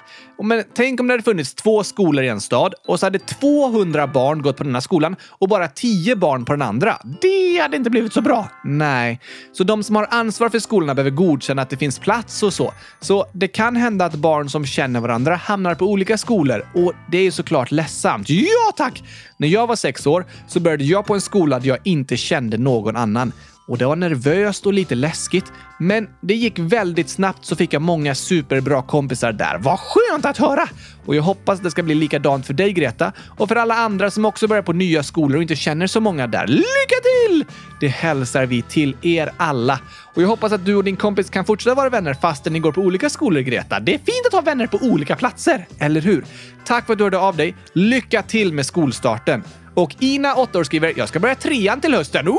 Men 0.42 0.64
tänk 0.74 1.00
om 1.00 1.06
det 1.06 1.12
hade 1.12 1.22
funnits 1.22 1.54
två 1.54 1.84
skolor 1.84 2.24
i 2.24 2.28
en 2.28 2.40
stad 2.40 2.74
och 2.86 3.00
så 3.00 3.06
hade 3.06 3.18
200 3.18 4.06
barn 4.06 4.42
gått 4.42 4.56
på 4.56 4.64
den 4.64 4.74
här 4.74 4.80
skolan 4.80 5.16
och 5.28 5.48
bara 5.48 5.68
10 5.68 6.16
barn 6.16 6.44
på 6.44 6.52
den 6.52 6.62
andra. 6.62 6.98
Det 7.20 7.58
hade 7.62 7.76
inte 7.76 7.90
blivit 7.90 8.12
så 8.12 8.20
bra. 8.20 8.48
Nej, 8.64 9.20
så 9.52 9.64
de 9.64 9.82
som 9.82 9.96
har 9.96 10.06
ansvar 10.10 10.48
för 10.48 10.58
skolorna 10.58 10.94
behöver 10.94 11.10
godkänna 11.10 11.62
att 11.62 11.70
det 11.70 11.76
finns 11.76 11.98
plats 11.98 12.42
och 12.42 12.52
så. 12.52 12.72
Så 13.00 13.26
det 13.32 13.48
kan 13.48 13.76
hända 13.76 14.04
att 14.04 14.14
barn 14.14 14.48
som 14.48 14.66
känner 14.66 15.00
varandra 15.00 15.36
hamnar 15.36 15.74
på 15.74 15.86
olika 15.86 16.18
skolor 16.18 16.27
skolor 16.28 16.66
och 16.74 16.92
det 17.10 17.18
är 17.18 17.22
ju 17.22 17.30
såklart 17.30 17.70
ledsamt. 17.70 18.30
Ja 18.30 18.72
tack! 18.76 19.02
När 19.36 19.48
jag 19.48 19.66
var 19.66 19.76
sex 19.76 20.06
år 20.06 20.26
så 20.48 20.60
började 20.60 20.84
jag 20.84 21.06
på 21.06 21.14
en 21.14 21.20
skola 21.20 21.58
där 21.58 21.68
jag 21.68 21.78
inte 21.84 22.16
kände 22.16 22.58
någon 22.58 22.96
annan. 22.96 23.32
Och 23.68 23.78
det 23.78 23.86
var 23.86 23.96
nervöst 23.96 24.66
och 24.66 24.72
lite 24.72 24.94
läskigt. 24.94 25.52
Men 25.78 26.08
det 26.20 26.34
gick 26.34 26.58
väldigt 26.58 27.08
snabbt 27.08 27.44
så 27.44 27.56
fick 27.56 27.72
jag 27.72 27.82
många 27.82 28.14
superbra 28.14 28.82
kompisar 28.82 29.32
där. 29.32 29.58
Vad 29.58 29.78
skönt 29.78 30.24
att 30.24 30.38
höra! 30.38 30.68
Och 31.06 31.14
jag 31.16 31.22
hoppas 31.22 31.60
det 31.60 31.70
ska 31.70 31.82
bli 31.82 31.94
likadant 31.94 32.46
för 32.46 32.54
dig 32.54 32.72
Greta 32.72 33.12
och 33.36 33.48
för 33.48 33.56
alla 33.56 33.74
andra 33.74 34.10
som 34.10 34.24
också 34.24 34.48
börjar 34.48 34.62
på 34.62 34.72
nya 34.72 35.02
skolor 35.02 35.36
och 35.36 35.42
inte 35.42 35.56
känner 35.56 35.86
så 35.86 36.00
många 36.00 36.26
där. 36.26 36.46
Lycka 36.46 36.96
till! 37.02 37.44
Det 37.80 37.88
hälsar 37.88 38.46
vi 38.46 38.62
till 38.62 38.96
er 39.02 39.30
alla. 39.36 39.80
Och 40.14 40.22
jag 40.22 40.28
hoppas 40.28 40.52
att 40.52 40.64
du 40.64 40.74
och 40.74 40.84
din 40.84 40.96
kompis 40.96 41.30
kan 41.30 41.44
fortsätta 41.44 41.74
vara 41.74 41.90
vänner 41.90 42.14
fastän 42.14 42.52
ni 42.52 42.58
går 42.58 42.72
på 42.72 42.80
olika 42.80 43.10
skolor, 43.10 43.40
Greta. 43.40 43.80
Det 43.80 43.94
är 43.94 43.98
fint 43.98 44.26
att 44.26 44.32
ha 44.32 44.40
vänner 44.40 44.66
på 44.66 44.76
olika 44.76 45.16
platser, 45.16 45.66
eller 45.78 46.00
hur? 46.00 46.24
Tack 46.64 46.86
för 46.86 46.92
att 46.92 46.98
du 46.98 47.04
hörde 47.04 47.18
av 47.18 47.36
dig. 47.36 47.54
Lycka 47.72 48.22
till 48.22 48.52
med 48.52 48.66
skolstarten! 48.66 49.42
Och 49.74 49.96
Ina, 49.98 50.34
8 50.34 50.58
år, 50.58 50.64
skriver 50.64 50.92
“Jag 50.96 51.08
ska 51.08 51.20
börja 51.20 51.34
trean 51.34 51.80
till 51.80 51.94
hösten”. 51.94 52.26
Woho! 52.26 52.38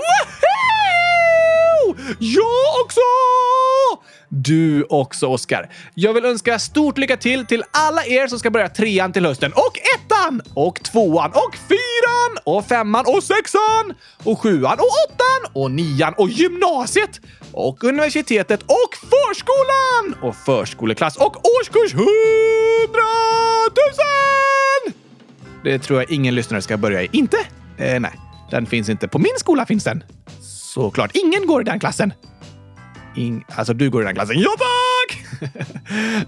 Jag 2.20 2.84
också! 2.86 3.02
Du 4.30 4.84
också, 4.84 5.28
Oskar. 5.28 5.70
Jag 5.94 6.14
vill 6.14 6.26
önska 6.26 6.60
stort 6.60 6.98
lycka 6.98 7.18
till 7.18 7.46
till 7.46 7.64
alla 7.72 8.06
er 8.06 8.28
som 8.28 8.40
ska 8.40 8.52
börja 8.52 8.70
trean 8.70 9.14
till 9.14 9.26
hösten. 9.26 9.54
Och 9.54 9.78
ettan! 9.96 10.42
Och 10.54 10.84
tvåan! 10.84 11.32
Och 11.32 11.56
fyran! 11.56 12.38
Och 12.44 12.66
femman! 12.66 13.06
Och 13.08 13.24
sexan! 13.24 13.94
Och 14.24 14.40
sjuan! 14.42 14.80
Och 14.80 14.90
åttan! 15.06 15.52
Och 15.62 15.72
nian! 15.72 16.14
Och 16.18 16.30
gymnasiet! 16.30 17.22
Och 17.52 17.84
universitetet! 17.84 18.62
Och 18.64 18.96
förskolan! 19.10 20.30
Och 20.30 20.36
förskoleklass! 20.36 21.18
Och 21.18 21.36
årskurs 21.60 21.94
hundratusen! 21.94 23.10
Det 25.64 25.80
tror 25.80 26.00
jag 26.00 26.12
ingen 26.12 26.36
lyssnare 26.36 26.62
ska 26.62 26.78
börja 26.78 27.04
i. 27.04 27.10
Inte? 27.12 27.38
Eh, 27.78 28.00
nej, 28.00 28.14
den 28.52 28.66
finns 28.66 28.90
inte. 28.90 29.08
På 29.08 29.20
min 29.20 29.34
skola 29.38 29.66
finns 29.66 29.84
den. 29.84 30.04
Såklart. 30.74 31.12
Ingen 31.14 31.48
går 31.48 31.62
i 31.62 31.64
den 31.64 31.80
klassen. 31.80 32.14
In, 33.16 33.44
alltså, 33.56 33.74
du 33.74 33.90
går 33.90 34.02
i 34.02 34.06
den 34.06 34.16
klassen. 34.16 34.40
Ja, 34.40 34.50
tack! 34.58 35.20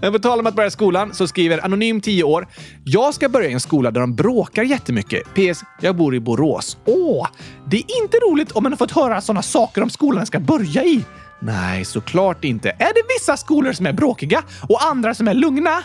Men 0.00 0.12
på 0.12 0.18
tal 0.18 0.40
om 0.40 0.46
att 0.46 0.54
börja 0.54 0.70
skolan 0.70 1.14
så 1.14 1.26
skriver 1.26 1.64
Anonym 1.64 2.00
10 2.00 2.24
år. 2.24 2.48
Jag 2.84 3.14
ska 3.14 3.28
börja 3.28 3.48
i 3.48 3.52
en 3.52 3.60
skola 3.60 3.90
där 3.90 4.00
de 4.00 4.14
bråkar 4.14 4.62
jättemycket. 4.62 5.22
PS. 5.34 5.64
Jag 5.80 5.96
bor 5.96 6.14
i 6.14 6.20
Borås. 6.20 6.78
Åh! 6.84 7.28
Det 7.66 7.76
är 7.76 8.02
inte 8.02 8.16
roligt 8.16 8.52
om 8.52 8.62
man 8.62 8.72
har 8.72 8.76
fått 8.76 8.90
höra 8.90 9.20
sådana 9.20 9.42
saker 9.42 9.82
om 9.82 9.90
skolan 9.90 10.26
ska 10.26 10.40
börja 10.40 10.84
i. 10.84 11.04
Nej, 11.40 11.84
såklart 11.84 12.44
inte. 12.44 12.70
Är 12.70 12.94
det 12.94 13.02
vissa 13.18 13.36
skolor 13.36 13.72
som 13.72 13.86
är 13.86 13.92
bråkiga 13.92 14.42
och 14.68 14.84
andra 14.84 15.14
som 15.14 15.28
är 15.28 15.34
lugna? 15.34 15.82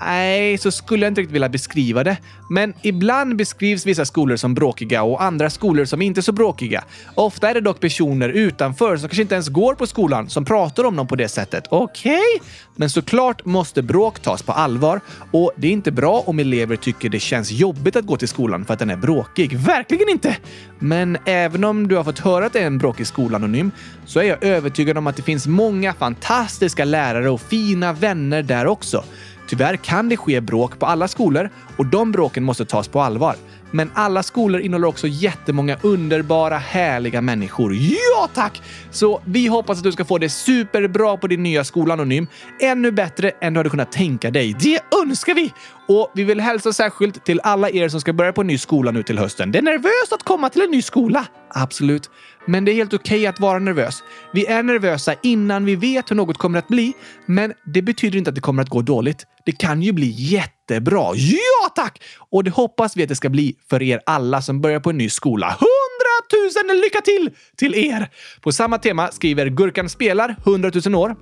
Nej, 0.00 0.58
så 0.58 0.70
skulle 0.70 1.04
jag 1.04 1.10
inte 1.10 1.20
riktigt 1.20 1.34
vilja 1.34 1.48
beskriva 1.48 2.04
det. 2.04 2.16
Men 2.50 2.74
ibland 2.82 3.36
beskrivs 3.36 3.86
vissa 3.86 4.04
skolor 4.04 4.36
som 4.36 4.54
bråkiga 4.54 5.02
och 5.02 5.22
andra 5.22 5.50
skolor 5.50 5.84
som 5.84 6.02
inte 6.02 6.22
så 6.22 6.32
bråkiga. 6.32 6.84
Ofta 7.14 7.50
är 7.50 7.54
det 7.54 7.60
dock 7.60 7.80
personer 7.80 8.28
utanför 8.28 8.96
som 8.96 9.08
kanske 9.08 9.22
inte 9.22 9.34
ens 9.34 9.48
går 9.48 9.74
på 9.74 9.86
skolan 9.86 10.28
som 10.30 10.44
pratar 10.44 10.84
om 10.84 10.96
dem 10.96 11.06
på 11.06 11.16
det 11.16 11.28
sättet. 11.28 11.64
Okej? 11.70 12.12
Okay? 12.12 12.48
Men 12.76 12.90
såklart 12.90 13.44
måste 13.44 13.82
bråk 13.82 14.20
tas 14.20 14.42
på 14.42 14.52
allvar 14.52 15.00
och 15.30 15.52
det 15.56 15.68
är 15.68 15.72
inte 15.72 15.92
bra 15.92 16.22
om 16.26 16.38
elever 16.38 16.76
tycker 16.76 17.08
det 17.08 17.20
känns 17.20 17.50
jobbigt 17.50 17.96
att 17.96 18.06
gå 18.06 18.16
till 18.16 18.28
skolan 18.28 18.64
för 18.64 18.72
att 18.72 18.78
den 18.78 18.90
är 18.90 18.96
bråkig. 18.96 19.56
Verkligen 19.58 20.08
inte! 20.08 20.36
Men 20.78 21.18
även 21.24 21.64
om 21.64 21.88
du 21.88 21.96
har 21.96 22.04
fått 22.04 22.18
höra 22.18 22.46
att 22.46 22.52
det 22.52 22.60
är 22.60 22.66
en 22.66 22.78
bråkig 22.78 23.06
skola 23.06 23.36
anonym 23.36 23.70
så 24.06 24.20
är 24.20 24.24
jag 24.24 24.44
övertygad 24.44 24.98
om 24.98 25.06
att 25.06 25.16
det 25.16 25.22
finns 25.22 25.46
många 25.46 25.94
fantastiska 25.94 26.84
lärare 26.84 27.30
och 27.30 27.40
fina 27.40 27.92
vänner 27.92 28.42
där 28.42 28.66
också. 28.66 29.04
Tyvärr 29.50 29.76
kan 29.76 30.08
det 30.08 30.16
ske 30.16 30.40
bråk 30.40 30.78
på 30.78 30.86
alla 30.86 31.08
skolor 31.08 31.50
och 31.76 31.86
de 31.86 32.12
bråken 32.12 32.44
måste 32.44 32.64
tas 32.64 32.88
på 32.88 33.00
allvar. 33.00 33.36
Men 33.70 33.90
alla 33.94 34.22
skolor 34.22 34.60
innehåller 34.60 34.88
också 34.88 35.06
jättemånga 35.06 35.76
underbara, 35.82 36.58
härliga 36.58 37.20
människor. 37.20 37.74
Ja 37.74 38.28
tack! 38.34 38.62
Så 38.90 39.22
vi 39.24 39.46
hoppas 39.46 39.78
att 39.78 39.84
du 39.84 39.92
ska 39.92 40.04
få 40.04 40.18
det 40.18 40.28
superbra 40.28 41.16
på 41.16 41.26
din 41.26 41.42
nya 41.42 41.64
skola 41.64 41.94
Anonym. 41.94 42.26
Ännu 42.60 42.90
bättre 42.90 43.30
än 43.30 43.52
du 43.54 43.58
hade 43.58 43.70
kunnat 43.70 43.92
tänka 43.92 44.30
dig. 44.30 44.56
Det 44.60 44.80
önskar 45.02 45.34
vi! 45.34 45.52
Och 45.88 46.10
vi 46.14 46.24
vill 46.24 46.40
hälsa 46.40 46.72
särskilt 46.72 47.24
till 47.24 47.40
alla 47.42 47.70
er 47.70 47.88
som 47.88 48.00
ska 48.00 48.12
börja 48.12 48.32
på 48.32 48.40
en 48.40 48.46
ny 48.46 48.58
skola 48.58 48.90
nu 48.90 49.02
till 49.02 49.18
hösten. 49.18 49.52
Det 49.52 49.58
är 49.58 49.62
nervöst 49.62 50.12
att 50.12 50.22
komma 50.22 50.48
till 50.48 50.62
en 50.62 50.70
ny 50.70 50.82
skola. 50.82 51.26
Absolut. 51.48 52.10
Men 52.46 52.64
det 52.64 52.72
är 52.72 52.74
helt 52.74 52.94
okej 52.94 53.18
okay 53.18 53.26
att 53.26 53.40
vara 53.40 53.58
nervös. 53.58 54.02
Vi 54.32 54.46
är 54.46 54.62
nervösa 54.62 55.14
innan 55.22 55.64
vi 55.64 55.76
vet 55.76 56.10
hur 56.10 56.16
något 56.16 56.38
kommer 56.38 56.58
att 56.58 56.68
bli, 56.68 56.92
men 57.26 57.54
det 57.64 57.82
betyder 57.82 58.18
inte 58.18 58.28
att 58.28 58.34
det 58.34 58.40
kommer 58.40 58.62
att 58.62 58.68
gå 58.68 58.82
dåligt. 58.82 59.26
Det 59.44 59.52
kan 59.52 59.82
ju 59.82 59.92
bli 59.92 60.14
jättebra. 60.16 61.12
Ja, 61.14 61.68
tack! 61.74 62.02
Och 62.30 62.44
det 62.44 62.50
hoppas 62.50 62.96
vi 62.96 63.02
att 63.02 63.08
det 63.08 63.16
ska 63.16 63.28
bli 63.28 63.56
för 63.70 63.82
er 63.82 64.00
alla 64.06 64.42
som 64.42 64.60
börjar 64.60 64.80
på 64.80 64.90
en 64.90 64.98
ny 64.98 65.08
skola. 65.08 65.46
Hundratusen 65.46 66.80
lycka 66.80 67.00
till 67.00 67.30
till 67.56 67.74
er! 67.74 68.08
På 68.40 68.52
samma 68.52 68.78
tema 68.78 69.08
skriver 69.12 69.46
Gurkan 69.46 69.88
spelar 69.88 70.36
100 70.46 70.70
000 70.86 70.94
år 70.94 71.16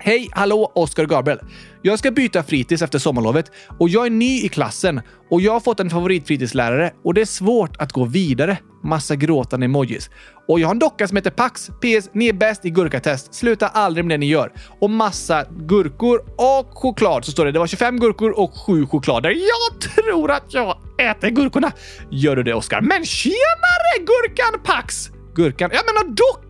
Hej, 0.00 0.28
hallå, 0.32 0.72
Oskar 0.74 1.02
och 1.02 1.08
Gabriel. 1.08 1.38
Jag 1.82 1.98
ska 1.98 2.10
byta 2.10 2.42
fritids 2.42 2.82
efter 2.82 2.98
sommarlovet 2.98 3.52
och 3.78 3.88
jag 3.88 4.06
är 4.06 4.10
ny 4.10 4.44
i 4.44 4.48
klassen 4.48 5.00
och 5.30 5.40
jag 5.40 5.52
har 5.52 5.60
fått 5.60 5.80
en 5.80 5.90
favoritfritidslärare 5.90 6.92
och 7.04 7.14
det 7.14 7.20
är 7.20 7.24
svårt 7.24 7.76
att 7.76 7.92
gå 7.92 8.04
vidare. 8.04 8.58
Massa 8.82 9.16
gråtande 9.16 9.64
emojis. 9.64 10.10
Och 10.48 10.60
jag 10.60 10.68
har 10.68 10.74
en 10.74 10.78
docka 10.78 11.08
som 11.08 11.16
heter 11.16 11.30
Pax. 11.30 11.66
PS. 11.66 12.10
Ni 12.12 12.28
är 12.28 12.32
bäst 12.32 12.64
i 12.64 12.70
gurkatest. 12.70 13.34
Sluta 13.34 13.68
aldrig 13.68 14.04
med 14.04 14.14
det 14.14 14.18
ni 14.18 14.26
gör. 14.26 14.52
Och 14.80 14.90
massa 14.90 15.44
gurkor 15.50 16.20
och 16.36 16.70
choklad. 16.78 17.24
Så 17.24 17.32
står 17.32 17.44
det. 17.44 17.52
Det 17.52 17.58
var 17.58 17.66
25 17.66 18.00
gurkor 18.00 18.38
och 18.38 18.54
7 18.66 18.86
choklader. 18.86 19.30
Jag 19.30 19.80
tror 19.80 20.30
att 20.30 20.54
jag 20.54 20.76
äter 20.98 21.28
gurkorna. 21.28 21.72
Gör 22.10 22.36
du 22.36 22.42
det, 22.42 22.54
Oskar? 22.54 22.80
Men 22.80 23.04
tjenare 23.04 23.98
Gurkan 23.98 24.60
Pax! 24.64 25.10
Gurkan? 25.34 25.70
Jag 25.72 25.84
menar 25.86 26.14
dockan 26.14 26.47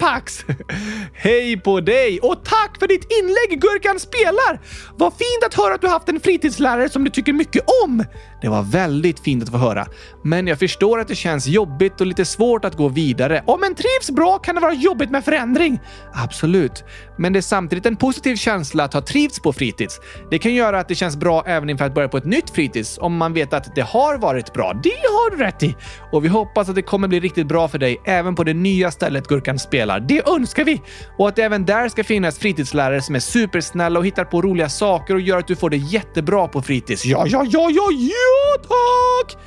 Pax! 0.00 0.44
Hej 1.14 1.56
på 1.56 1.80
dig 1.80 2.20
och 2.20 2.44
tack 2.44 2.78
för 2.78 2.88
ditt 2.88 3.06
inlägg 3.20 3.60
Gurkan 3.60 4.00
spelar! 4.00 4.60
Vad 4.96 5.12
fint 5.12 5.44
att 5.46 5.54
höra 5.54 5.74
att 5.74 5.80
du 5.80 5.88
haft 5.88 6.08
en 6.08 6.20
fritidslärare 6.20 6.88
som 6.88 7.04
du 7.04 7.10
tycker 7.10 7.32
mycket 7.32 7.64
om. 7.84 8.04
Det 8.42 8.48
var 8.48 8.62
väldigt 8.62 9.20
fint 9.20 9.42
att 9.42 9.50
få 9.50 9.56
höra. 9.56 9.86
Men 10.24 10.46
jag 10.46 10.58
förstår 10.58 11.00
att 11.00 11.08
det 11.08 11.14
känns 11.14 11.46
jobbigt 11.46 12.00
och 12.00 12.06
lite 12.06 12.24
svårt 12.24 12.64
att 12.64 12.76
gå 12.76 12.88
vidare. 12.88 13.42
Om 13.46 13.64
en 13.64 13.74
trivs 13.74 14.10
bra 14.10 14.38
kan 14.38 14.54
det 14.54 14.60
vara 14.60 14.72
jobbigt 14.72 15.10
med 15.10 15.24
förändring. 15.24 15.80
Absolut. 16.12 16.84
Men 17.18 17.32
det 17.32 17.38
är 17.38 17.42
samtidigt 17.42 17.86
en 17.86 17.96
positiv 17.96 18.36
känsla 18.36 18.84
att 18.84 18.94
ha 18.94 19.00
trivts 19.00 19.40
på 19.40 19.52
fritids. 19.52 20.00
Det 20.30 20.38
kan 20.38 20.54
göra 20.54 20.80
att 20.80 20.88
det 20.88 20.94
känns 20.94 21.16
bra 21.16 21.44
även 21.46 21.70
inför 21.70 21.84
att 21.84 21.94
börja 21.94 22.08
på 22.08 22.16
ett 22.16 22.24
nytt 22.24 22.50
fritids 22.50 22.98
om 22.98 23.16
man 23.16 23.32
vet 23.32 23.52
att 23.52 23.74
det 23.74 23.82
har 23.82 24.18
varit 24.18 24.52
bra. 24.52 24.72
Det 24.82 24.88
har 24.90 25.30
du 25.30 25.36
rätt 25.36 25.62
i! 25.62 25.76
Och 26.12 26.24
vi 26.24 26.28
hoppas 26.28 26.68
att 26.68 26.74
det 26.74 26.82
kommer 26.82 27.08
bli 27.08 27.20
riktigt 27.20 27.46
bra 27.46 27.68
för 27.68 27.78
dig 27.78 28.00
även 28.04 28.34
på 28.34 28.44
det 28.44 28.54
nya 28.54 28.90
stället 28.90 29.28
Gurkan 29.28 29.49
spelar. 29.58 30.00
Det 30.00 30.28
önskar 30.28 30.64
vi! 30.64 30.82
Och 31.18 31.28
att 31.28 31.36
det 31.36 31.42
även 31.42 31.64
där 31.64 31.88
ska 31.88 32.04
finnas 32.04 32.38
fritidslärare 32.38 33.02
som 33.02 33.14
är 33.14 33.20
supersnälla 33.20 33.98
och 33.98 34.06
hittar 34.06 34.24
på 34.24 34.42
roliga 34.42 34.68
saker 34.68 35.14
och 35.14 35.20
gör 35.20 35.38
att 35.38 35.46
du 35.46 35.56
får 35.56 35.70
det 35.70 35.76
jättebra 35.76 36.48
på 36.48 36.62
fritids. 36.62 37.04
Ja, 37.04 37.24
ja, 37.26 37.44
ja, 37.50 37.70
ja, 37.70 37.88
ja! 37.90 38.68
tack! 38.68 39.38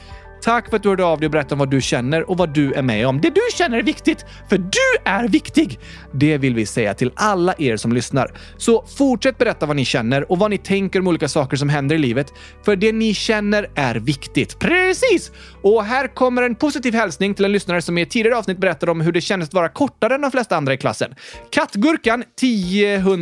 Tack 0.43 0.69
för 0.69 0.75
att 0.75 0.83
du 0.83 0.89
hörde 0.89 1.05
av 1.05 1.19
dig 1.19 1.27
och 1.27 1.31
berättade 1.31 1.53
om 1.53 1.59
vad 1.59 1.69
du 1.69 1.81
känner 1.81 2.29
och 2.29 2.37
vad 2.37 2.53
du 2.53 2.73
är 2.73 2.81
med 2.81 3.07
om. 3.07 3.21
Det 3.21 3.29
du 3.29 3.41
känner 3.53 3.77
är 3.77 3.83
viktigt, 3.83 4.25
för 4.49 4.57
du 4.57 5.01
är 5.05 5.27
viktig! 5.27 5.79
Det 6.11 6.37
vill 6.37 6.55
vi 6.55 6.65
säga 6.65 6.93
till 6.93 7.11
alla 7.15 7.55
er 7.57 7.77
som 7.77 7.93
lyssnar. 7.93 8.31
Så 8.57 8.85
fortsätt 8.97 9.37
berätta 9.37 9.65
vad 9.65 9.75
ni 9.75 9.85
känner 9.85 10.31
och 10.31 10.39
vad 10.39 10.51
ni 10.51 10.57
tänker 10.57 10.99
om 10.99 11.07
olika 11.07 11.27
saker 11.27 11.57
som 11.57 11.69
händer 11.69 11.95
i 11.95 11.99
livet, 11.99 12.33
för 12.65 12.75
det 12.75 12.91
ni 12.91 13.13
känner 13.13 13.69
är 13.75 13.95
viktigt. 13.95 14.59
Precis! 14.59 15.31
Och 15.61 15.83
här 15.83 16.07
kommer 16.07 16.41
en 16.41 16.55
positiv 16.55 16.93
hälsning 16.93 17.33
till 17.33 17.45
en 17.45 17.51
lyssnare 17.51 17.81
som 17.81 17.97
i 17.97 18.01
ett 18.01 18.09
tidigare 18.09 18.37
avsnitt 18.37 18.57
berättade 18.57 18.91
om 18.91 19.01
hur 19.01 19.11
det 19.11 19.21
kändes 19.21 19.49
att 19.49 19.53
vara 19.53 19.69
kortare 19.69 20.15
än 20.15 20.21
de 20.21 20.31
flesta 20.31 20.57
andra 20.57 20.73
i 20.73 20.77
klassen. 20.77 21.15
Kattgurkan, 21.49 22.23
10 22.39 22.99
000 22.99 23.13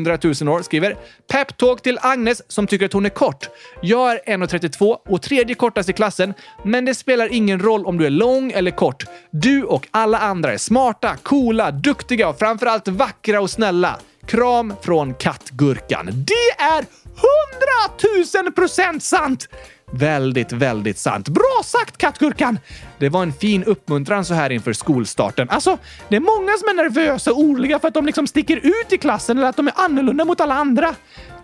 år, 0.49 0.61
skriver 0.61 0.95
Peptalk 1.31 1.81
till 1.81 1.99
Agnes 2.01 2.51
som 2.51 2.67
tycker 2.67 2.85
att 2.85 2.93
hon 2.93 3.05
är 3.05 3.09
kort. 3.09 3.49
Jag 3.81 4.11
är 4.11 4.37
1,32 4.37 4.97
och 5.09 5.21
tredje 5.21 5.55
kortast 5.55 5.89
i 5.89 5.93
klassen, 5.93 6.33
men 6.63 6.85
det 6.85 6.95
spelar 6.95 7.10
spelar 7.11 7.33
ingen 7.33 7.59
roll 7.59 7.85
om 7.85 7.97
du 7.97 8.05
är 8.05 8.09
lång 8.09 8.51
eller 8.51 8.71
kort. 8.71 9.03
Du 9.31 9.63
och 9.63 9.87
alla 9.91 10.17
andra 10.17 10.53
är 10.53 10.57
smarta, 10.57 11.15
coola, 11.23 11.71
duktiga 11.71 12.29
och 12.29 12.39
framförallt 12.39 12.87
vackra 12.87 13.41
och 13.41 13.49
snälla. 13.49 13.99
Kram 14.25 14.73
från 14.81 15.13
Kattgurkan. 15.13 16.05
Det 16.05 16.63
är 16.63 16.85
hundratusen 17.21 18.53
procent 18.53 19.03
sant! 19.03 19.49
Väldigt, 19.93 20.51
väldigt 20.51 20.97
sant. 20.97 21.29
Bra 21.29 21.61
sagt 21.65 21.97
kattgurkan! 21.97 22.59
Det 22.97 23.09
var 23.09 23.23
en 23.23 23.33
fin 23.33 23.63
uppmuntran 23.63 24.25
så 24.25 24.33
här 24.33 24.49
inför 24.49 24.73
skolstarten. 24.73 25.49
Alltså, 25.49 25.77
det 26.09 26.15
är 26.15 26.19
många 26.19 26.57
som 26.57 26.69
är 26.69 26.83
nervösa 26.83 27.31
och 27.31 27.39
oroliga 27.39 27.79
för 27.79 27.87
att 27.87 27.93
de 27.93 28.05
liksom 28.05 28.27
sticker 28.27 28.57
ut 28.57 28.93
i 28.93 28.97
klassen 28.97 29.37
eller 29.37 29.47
att 29.49 29.57
de 29.57 29.67
är 29.67 29.73
annorlunda 29.75 30.25
mot 30.25 30.41
alla 30.41 30.55
andra. 30.55 30.95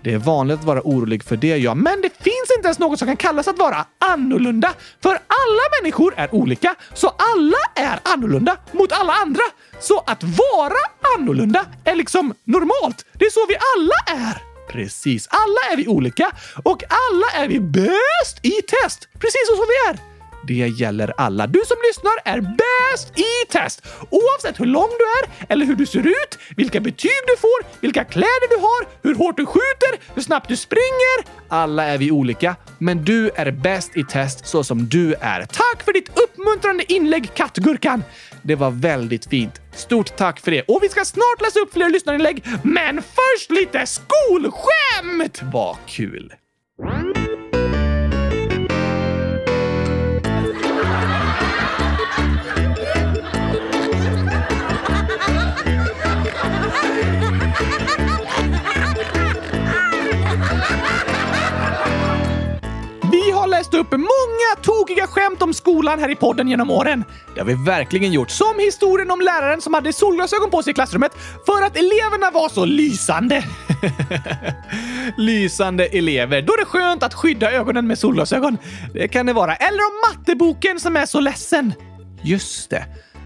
Det 0.08 0.14
är 0.14 0.18
vanligt 0.18 0.60
att 0.60 0.66
vara 0.66 0.82
orolig 0.84 1.24
för 1.24 1.38
det, 1.38 1.58
ja. 1.58 1.76
Men 1.76 2.02
det 2.02 2.10
finns 2.10 2.52
inte 2.58 2.68
ens 2.68 2.80
något 2.80 3.00
som 3.00 3.08
kan 3.08 3.18
kallas 3.18 3.48
att 3.48 3.58
vara 3.58 3.86
annorlunda. 4.00 4.74
För 5.04 5.10
alla 5.10 5.62
människor 5.82 6.14
är 6.18 6.36
olika, 6.36 6.76
så 6.94 7.08
alla 7.08 7.58
är 7.76 8.00
annorlunda 8.04 8.58
mot 8.72 8.92
alla 8.92 9.14
andra. 9.14 9.42
Så 9.80 10.04
att 10.08 10.24
vara 10.24 10.80
annorlunda 11.18 11.66
är 11.84 11.96
liksom 11.96 12.34
normalt. 12.44 13.06
Det 13.14 13.26
är 13.26 13.30
så 13.30 13.46
vi 13.50 13.56
alla 13.76 14.26
är. 14.28 14.42
Precis. 14.72 15.28
Alla 15.30 15.74
är 15.74 15.78
vi 15.78 15.88
olika 15.88 16.32
och 16.64 16.84
alla 16.84 17.44
är 17.44 17.48
vi 17.48 17.60
bäst 17.60 18.40
i 18.42 18.52
test. 18.52 19.08
Precis 19.14 19.48
så 19.50 19.56
som 19.56 19.66
vi 19.68 19.90
är. 19.90 20.07
Det 20.48 20.54
gäller 20.54 21.14
alla. 21.18 21.48
Du 21.48 21.62
som 21.66 21.78
lyssnar 21.88 22.14
är 22.26 22.42
bäst 22.42 23.20
i 23.20 23.52
test! 23.52 23.88
Oavsett 24.10 24.60
hur 24.60 24.66
lång 24.66 24.90
du 25.00 25.06
är, 25.06 25.52
eller 25.54 25.66
hur 25.66 25.76
du 25.76 25.86
ser 25.86 26.08
ut, 26.08 26.40
vilka 26.56 26.80
betyg 26.80 27.22
du 27.28 27.38
får, 27.38 27.82
vilka 27.82 28.04
kläder 28.04 28.50
du 28.50 28.56
har, 28.56 28.88
hur 29.04 29.16
hårt 29.16 29.38
du 29.38 29.46
skjuter, 29.46 30.14
hur 30.16 30.22
snabbt 30.22 30.48
du 30.50 30.56
springer. 30.56 31.18
Alla 31.50 31.84
är 31.84 31.98
vi 31.98 32.12
olika, 32.12 32.56
men 32.78 33.06
du 33.06 33.30
är 33.30 33.52
bäst 33.52 33.98
i 33.98 34.04
test 34.04 34.48
så 34.48 34.64
som 34.64 34.90
du 34.90 35.14
är. 35.14 35.42
Tack 35.42 35.84
för 35.86 35.94
ditt 35.94 36.10
uppmuntrande 36.20 36.94
inlägg, 36.94 37.34
Kattgurkan! 37.34 38.04
Det 38.42 38.56
var 38.56 38.72
väldigt 38.72 39.26
fint. 39.26 39.62
Stort 39.76 40.18
tack 40.18 40.40
för 40.40 40.52
det. 40.52 40.62
Och 40.62 40.80
vi 40.82 40.90
ska 40.90 41.06
snart 41.06 41.42
läsa 41.42 41.60
upp 41.60 41.74
fler 41.74 41.90
lyssnarinlägg, 41.90 42.46
men 42.64 43.02
först 43.02 43.52
lite 43.52 43.86
skolskämt! 43.86 45.42
Vad 45.54 45.78
kul! 45.88 46.34
Läst 63.58 63.74
upp 63.74 63.92
många 63.92 64.56
tokiga 64.62 65.08
skämt 65.08 65.42
om 65.42 65.54
skolan 65.54 66.00
här 66.00 66.12
i 66.12 66.16
podden 66.16 66.48
genom 66.48 66.72
åren. 66.72 67.04
Det 67.34 67.40
har 67.40 67.48
vi 67.48 67.54
verkligen 67.66 68.12
gjort. 68.12 68.30
Som 68.30 68.60
historien 68.60 69.12
om 69.12 69.22
läraren 69.22 69.62
som 69.62 69.74
hade 69.74 69.94
solglasögon 69.94 70.52
på 70.52 70.64
sig 70.64 70.72
i 70.72 70.74
klassrummet 70.74 71.12
för 71.46 71.62
att 71.66 71.78
eleverna 71.78 72.32
var 72.32 72.50
så 72.50 72.66
lysande. 72.66 73.44
lysande 75.18 75.86
elever. 75.86 76.42
Då 76.42 76.54
är 76.54 76.58
det 76.58 76.66
skönt 76.66 77.04
att 77.04 77.14
skydda 77.14 77.52
ögonen 77.52 77.88
med 77.88 78.00
solglasögon. 78.00 78.58
Det 78.94 79.08
kan 79.08 79.26
det 79.26 79.34
vara. 79.34 79.56
Eller 79.56 79.80
om 79.80 80.10
matteboken 80.10 80.80
som 80.80 80.98
är 80.98 81.06
så 81.06 81.20
ledsen. 81.20 81.74
Just 82.24 82.70
det. 82.70 82.86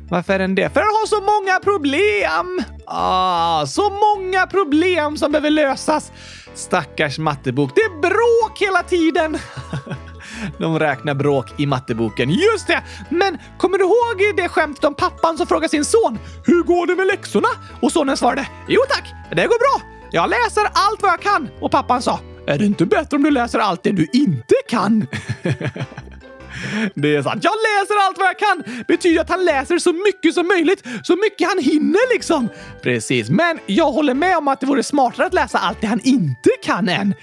Varför 0.09 0.33
är 0.33 0.39
den 0.39 0.55
det? 0.55 0.73
För 0.73 0.79
den 0.79 0.89
har 0.89 1.07
så 1.07 1.21
många 1.21 1.59
problem! 1.59 2.63
Ah, 2.87 3.65
så 3.65 3.89
många 3.89 4.47
problem 4.47 5.17
som 5.17 5.31
behöver 5.31 5.49
lösas. 5.49 6.11
Stackars 6.53 7.19
mattebok. 7.19 7.71
Det 7.75 7.81
är 7.81 8.01
bråk 8.01 8.61
hela 8.61 8.83
tiden. 8.83 9.37
De 10.57 10.79
räknar 10.79 11.13
bråk 11.13 11.59
i 11.59 11.65
matteboken. 11.65 12.29
Just 12.29 12.67
det! 12.67 12.83
Men 13.09 13.37
kommer 13.57 13.77
du 13.77 13.83
ihåg 13.83 14.35
det 14.37 14.47
skämtet 14.49 14.83
om 14.83 14.93
pappan 14.93 15.37
som 15.37 15.47
frågar 15.47 15.67
sin 15.67 15.85
son 15.85 16.19
“Hur 16.45 16.63
går 16.63 16.87
det 16.87 16.95
med 16.95 17.07
läxorna?” 17.07 17.47
och 17.81 17.91
sonen 17.91 18.17
svarade 18.17 18.47
“Jo 18.67 18.81
tack, 18.89 19.13
det 19.29 19.47
går 19.47 19.59
bra. 19.59 19.87
Jag 20.11 20.29
läser 20.29 20.63
allt 20.73 21.01
vad 21.01 21.11
jag 21.11 21.21
kan” 21.21 21.49
och 21.61 21.71
pappan 21.71 22.01
sa 22.01 22.19
“Är 22.47 22.57
det 22.57 22.65
inte 22.65 22.85
bättre 22.85 23.17
om 23.17 23.23
du 23.23 23.31
läser 23.31 23.59
allt 23.59 23.83
det 23.83 23.91
du 23.91 24.07
inte 24.13 24.55
kan?” 24.69 25.07
Det 26.95 27.15
är 27.15 27.23
sant. 27.23 27.43
Jag 27.43 27.53
läser 27.53 28.07
allt 28.07 28.17
vad 28.17 28.27
jag 28.27 28.39
kan! 28.39 28.83
Betyder 28.87 29.21
att 29.21 29.29
han 29.29 29.45
läser 29.45 29.77
så 29.77 29.93
mycket 29.93 30.33
som 30.33 30.47
möjligt, 30.47 30.83
så 31.03 31.15
mycket 31.15 31.47
han 31.47 31.59
hinner 31.59 32.13
liksom. 32.13 32.49
Precis, 32.83 33.29
men 33.29 33.59
jag 33.65 33.91
håller 33.91 34.13
med 34.13 34.37
om 34.37 34.47
att 34.47 34.59
det 34.59 34.65
vore 34.65 34.83
smartare 34.83 35.25
att 35.25 35.33
läsa 35.33 35.57
allt 35.57 35.81
det 35.81 35.87
han 35.87 35.99
inte 36.03 36.49
kan 36.63 36.89
än. 36.89 37.13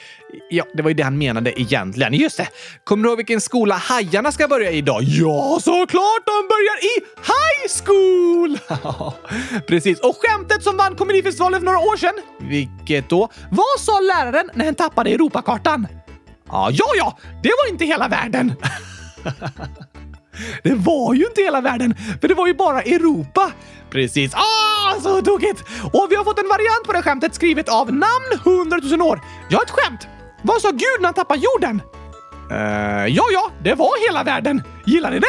Ja, 0.51 0.65
det 0.75 0.83
var 0.83 0.91
ju 0.91 0.95
det 0.95 1.03
han 1.03 1.19
menade 1.19 1.61
egentligen. 1.61 2.15
Just 2.15 2.37
det. 2.37 2.49
Kommer 2.85 3.03
du 3.03 3.09
ihåg 3.09 3.17
vilken 3.17 3.41
skola 3.41 3.75
hajarna 3.75 4.33
ska 4.33 4.49
börja 4.49 4.71
i 4.71 4.77
idag? 4.77 5.03
Ja, 5.03 5.59
såklart! 5.63 6.27
De 6.27 6.49
börjar 6.49 6.79
i 6.85 6.95
high 7.17 7.69
school! 7.85 8.59
Precis. 9.69 10.01
Och 10.01 10.17
skämtet 10.23 10.63
som 10.63 10.77
vann 10.77 10.97
Komedifestivalen 10.97 11.61
för 11.61 11.65
några 11.65 11.79
år 11.79 11.97
sedan, 11.97 12.15
vilket 12.41 13.09
då? 13.09 13.29
Vad 13.51 13.81
sa 13.81 14.01
läraren 14.01 14.51
när 14.55 14.65
han 14.65 14.75
tappade 14.75 15.11
Europakartan? 15.11 15.87
Ja, 16.49 16.71
ja, 16.73 16.87
ja! 16.97 17.19
Det 17.43 17.49
var 17.49 17.73
inte 17.73 17.85
hela 17.85 18.09
världen. 18.09 18.55
Det 20.63 20.75
var 20.75 21.15
ju 21.15 21.25
inte 21.25 21.43
hela 21.43 21.61
världen, 21.61 21.95
för 22.21 22.29
det 22.29 22.35
var 22.35 22.47
ju 22.47 22.55
bara 22.55 22.83
Europa. 22.83 23.53
Precis. 23.91 24.35
Ah, 24.35 25.01
så 25.01 25.23
tokigt! 25.23 25.61
Och 25.93 26.07
vi 26.11 26.17
har 26.17 26.25
fått 26.25 26.39
en 26.39 26.49
variant 26.49 26.85
på 26.87 26.93
det 26.93 27.03
skämtet 27.03 27.35
skrivet 27.35 27.69
av 27.69 27.93
namn 27.93 28.33
100 28.45 28.79
000 28.83 29.03
år. 29.03 29.21
Jag 29.51 29.59
har 29.59 29.65
ett 29.65 29.71
skämt. 29.71 30.09
Vad 30.43 30.61
sa 30.61 30.71
Gud 30.71 30.99
när 31.01 31.05
han 31.05 31.15
tappade 31.15 31.41
jorden? 31.41 31.83
Uh, 32.51 33.07
ja, 33.09 33.25
ja, 33.33 33.51
det 33.63 33.75
var 33.75 34.09
hela 34.09 34.25
världen. 34.25 34.63
Gillar 34.87 35.11
ni 35.11 35.19
det? 35.19 35.27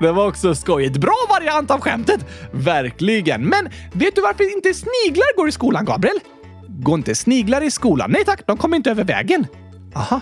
det 0.06 0.12
var 0.12 0.28
också 0.28 0.54
skojigt. 0.54 0.96
Bra 0.96 1.16
variant 1.28 1.70
av 1.70 1.80
skämtet. 1.80 2.26
Verkligen. 2.52 3.42
Men 3.42 3.68
vet 3.92 4.14
du 4.14 4.20
varför 4.20 4.54
inte 4.56 4.74
sniglar 4.74 5.36
går 5.36 5.48
i 5.48 5.52
skolan, 5.52 5.84
Gabriel? 5.84 6.20
Går 6.68 6.98
inte 6.98 7.14
sniglar 7.14 7.62
i 7.62 7.70
skolan? 7.70 8.10
Nej 8.10 8.24
tack, 8.24 8.46
de 8.46 8.56
kommer 8.56 8.76
inte 8.76 8.90
över 8.90 9.04
vägen. 9.04 9.46
Aha. 9.94 10.20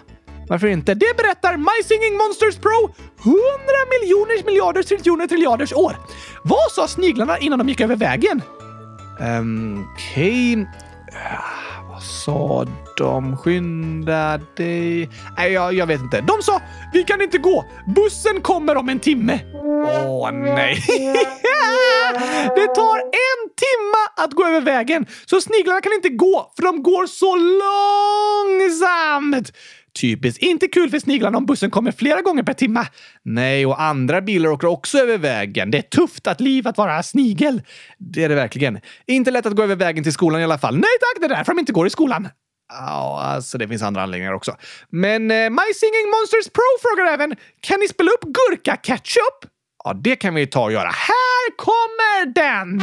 Varför 0.48 0.66
inte? 0.66 0.94
Det 0.94 1.16
berättar 1.16 1.56
My 1.56 1.82
Singing 1.84 2.16
Monsters 2.18 2.56
Pro 2.56 2.94
100 3.22 3.38
miljoners 4.00 4.44
miljarders 4.44 4.86
triljoner 4.86 5.26
triljarders 5.26 5.72
år. 5.72 5.96
Vad 6.42 6.70
sa 6.70 6.88
sniglarna 6.88 7.38
innan 7.38 7.58
de 7.58 7.68
gick 7.68 7.80
över 7.80 7.96
vägen? 7.96 8.42
Um, 9.20 9.86
Okej... 9.94 10.52
Okay. 10.52 10.66
Sa 12.04 12.66
de? 12.96 13.36
Skynda 13.36 14.40
dig... 14.56 15.10
Nej, 15.36 15.52
jag, 15.52 15.74
jag 15.74 15.86
vet 15.86 16.00
inte. 16.00 16.20
De 16.20 16.42
sa 16.42 16.60
“Vi 16.92 17.04
kan 17.04 17.22
inte 17.22 17.38
gå! 17.38 17.64
Bussen 17.96 18.40
kommer 18.40 18.76
om 18.76 18.88
en 18.88 19.00
timme!” 19.00 19.40
Åh, 19.54 20.32
nej! 20.32 20.82
det 22.56 22.66
tar 22.74 22.98
en 22.98 23.50
timme 23.56 24.08
att 24.16 24.32
gå 24.32 24.46
över 24.46 24.60
vägen, 24.60 25.06
så 25.26 25.40
sniglarna 25.40 25.80
kan 25.80 25.92
inte 25.92 26.08
gå 26.08 26.52
för 26.56 26.62
de 26.62 26.82
går 26.82 27.06
så 27.06 27.36
långsamt! 27.36 29.52
Typiskt. 30.00 30.42
Inte 30.42 30.68
kul 30.68 30.90
för 30.90 30.98
sniglarna 30.98 31.38
om 31.38 31.46
bussen 31.46 31.70
kommer 31.70 31.92
flera 31.92 32.20
gånger 32.22 32.42
per 32.42 32.52
timme. 32.52 32.86
Nej, 33.22 33.66
och 33.66 33.82
andra 33.82 34.20
bilar 34.20 34.50
åker 34.50 34.66
också 34.66 34.98
över 34.98 35.18
vägen. 35.18 35.70
Det 35.70 35.78
är 35.78 35.82
tufft 35.82 36.26
att 36.26 36.40
liv 36.40 36.68
att 36.68 36.78
vara 36.78 37.02
snigel. 37.02 37.62
Det 37.98 38.24
är 38.24 38.28
det 38.28 38.34
verkligen. 38.34 38.80
Inte 39.06 39.30
lätt 39.30 39.46
att 39.46 39.56
gå 39.56 39.62
över 39.62 39.76
vägen 39.76 40.04
till 40.04 40.12
skolan 40.12 40.40
i 40.40 40.44
alla 40.44 40.58
fall. 40.58 40.74
Nej 40.74 40.90
tack, 41.00 41.20
det 41.20 41.34
är 41.34 41.36
därför 41.36 41.52
de 41.52 41.58
inte 41.58 41.72
går 41.72 41.86
i 41.86 41.90
skolan. 41.90 42.28
Ja, 42.72 43.22
alltså 43.22 43.58
det 43.58 43.68
finns 43.68 43.82
andra 43.82 44.02
anledningar 44.02 44.32
också. 44.32 44.56
Men 44.90 45.30
eh, 45.30 45.50
My 45.50 45.72
Singing 45.74 46.10
Monsters 46.10 46.52
Pro 46.52 46.70
frågar 46.82 47.12
även, 47.12 47.36
kan 47.60 47.80
ni 47.80 47.88
spela 47.88 48.10
upp 48.10 48.24
gurka-ketchup? 48.24 49.50
Ja, 49.84 49.92
det 49.94 50.16
kan 50.16 50.34
vi 50.34 50.46
ta 50.46 50.64
och 50.64 50.72
göra. 50.72 50.88
Här 50.88 51.56
kommer 51.56 52.34
den! 52.34 52.82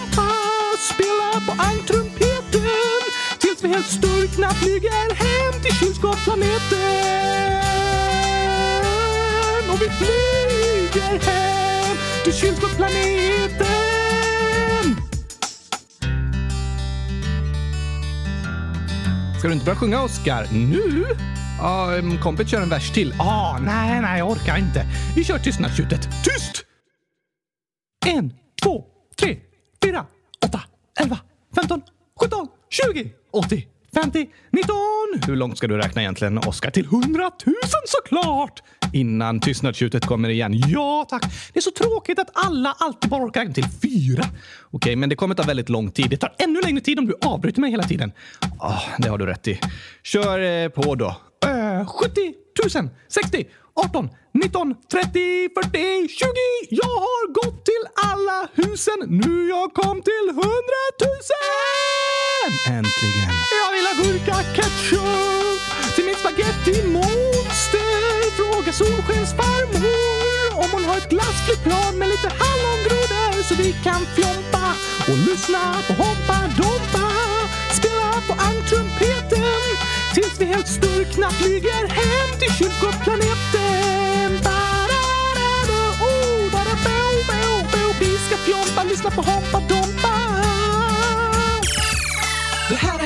sturkna 3.85 4.49
flyger 4.49 5.15
hem 5.15 5.61
till 5.63 5.73
kylskåpsplaneten. 5.73 6.81
Och 9.71 9.81
vi 9.81 9.89
flyger 9.89 11.19
hem 11.19 11.97
till 12.23 12.33
kylskåpsplaneten. 12.33 13.91
Ska 19.39 19.47
du 19.47 19.53
inte 19.53 19.65
börja 19.65 19.79
sjunga, 19.79 20.03
Oscar? 20.03 20.47
Nu? 20.51 21.05
Ja, 21.59 21.95
um, 21.97 22.17
kompet 22.17 22.49
kör 22.49 22.61
en 22.61 22.69
vers 22.69 22.91
till. 22.91 23.13
Ah, 23.19 23.57
nej, 23.59 24.01
nej, 24.01 24.19
jag 24.19 24.29
orkar 24.29 24.57
inte. 24.57 24.85
Vi 25.15 25.23
kör 25.23 25.37
tystnadstjutet. 25.37 26.01
Tyst! 26.23 26.65
En, 28.05 28.33
två, 28.63 28.85
tre, 29.19 29.37
fyra, 29.83 30.05
åtta, 30.45 30.61
elva, 31.01 31.19
femton, 31.55 31.81
sjutton, 32.19 32.47
tjugo, 32.69 33.09
åttio, 33.31 33.61
femtio, 33.93 34.27
nitton. 34.51 35.21
Hur 35.27 35.35
långt 35.35 35.57
ska 35.57 35.67
du 35.67 35.77
räkna 35.77 36.01
egentligen, 36.01 36.37
Oskar? 36.37 36.71
Till 36.71 36.85
hundratusen 36.85 37.81
såklart! 37.85 38.63
Innan 38.93 39.39
tystnadstjutet 39.39 40.05
kommer 40.05 40.29
igen. 40.29 40.53
Ja, 40.67 41.05
tack. 41.09 41.23
Det 41.53 41.59
är 41.59 41.61
så 41.61 41.71
tråkigt 41.71 42.19
att 42.19 42.29
alla 42.33 42.75
alltid 42.79 43.09
bara 43.09 43.23
orkar 43.23 43.41
räkna 43.41 43.53
till 43.53 43.67
fyra. 43.81 44.23
Okej, 44.71 44.95
men 44.95 45.09
det 45.09 45.15
kommer 45.15 45.35
ta 45.35 45.43
väldigt 45.43 45.69
lång 45.69 45.91
tid. 45.91 46.09
Det 46.09 46.17
tar 46.17 46.35
ännu 46.37 46.61
längre 46.61 46.81
tid 46.81 46.99
om 46.99 47.07
du 47.07 47.15
avbryter 47.21 47.61
mig 47.61 47.71
hela 47.71 47.83
tiden. 47.83 48.11
Oh, 48.59 48.83
det 48.97 49.09
har 49.09 49.17
du 49.17 49.25
rätt 49.25 49.47
i. 49.47 49.59
Kör 50.03 50.39
eh, 50.39 50.69
på 50.69 50.95
då. 50.95 51.15
Uh, 51.45 51.85
70 51.85 52.33
000, 52.75 52.89
60, 53.07 53.45
18, 53.73 54.09
19, 54.33 54.75
30, 54.91 55.49
40, 55.63 56.07
20. 56.07 56.27
Jag 56.69 56.85
har 56.85 57.33
gått 57.33 57.65
till 57.65 57.85
alla 58.11 58.47
husen. 58.53 58.99
Nu 59.07 59.47
jag 59.49 59.73
kom 59.73 60.01
till 60.01 60.29
100 60.29 60.41
000! 62.67 62.77
Äntligen. 62.77 63.31
Jag 63.71 63.77
vill 63.77 63.87
ha 63.87 63.93
gurka-ketchup 64.03 65.61
till 65.95 66.05
min 66.05 66.15
spagetti-monster. 66.15 68.31
Fråga 68.37 68.73
Solskensfarmor 68.73 70.63
om 70.63 70.69
hon 70.71 70.85
har 70.85 70.97
ett 70.97 71.09
glassflygplan 71.09 71.97
med 71.97 72.09
lite 72.09 72.31
hallongrodor 72.41 73.43
så 73.43 73.55
vi 73.55 73.75
kan 73.83 74.05
fjompa 74.15 74.73
och 75.09 75.17
lyssna 75.17 75.75
på 75.87 75.93
Hoppa 75.93 76.37
Dompa. 76.57 77.07
Spela 77.79 78.11
på 78.27 78.33
ankrumpeten 78.33 79.43
tills 80.13 80.39
vi 80.39 80.45
helt 80.45 80.67
sturkna 80.67 81.29
flyger 81.29 81.87
hem 81.87 82.39
till 82.39 82.53
kylskåpsplaneten. 82.53 84.31
Oh, 86.01 86.43
vi 87.99 88.17
ska 88.17 88.37
fjompa, 88.37 88.83
lyssna 88.83 89.11
på 89.11 89.21
Hoppa 89.21 89.59
Dompa. 89.59 89.80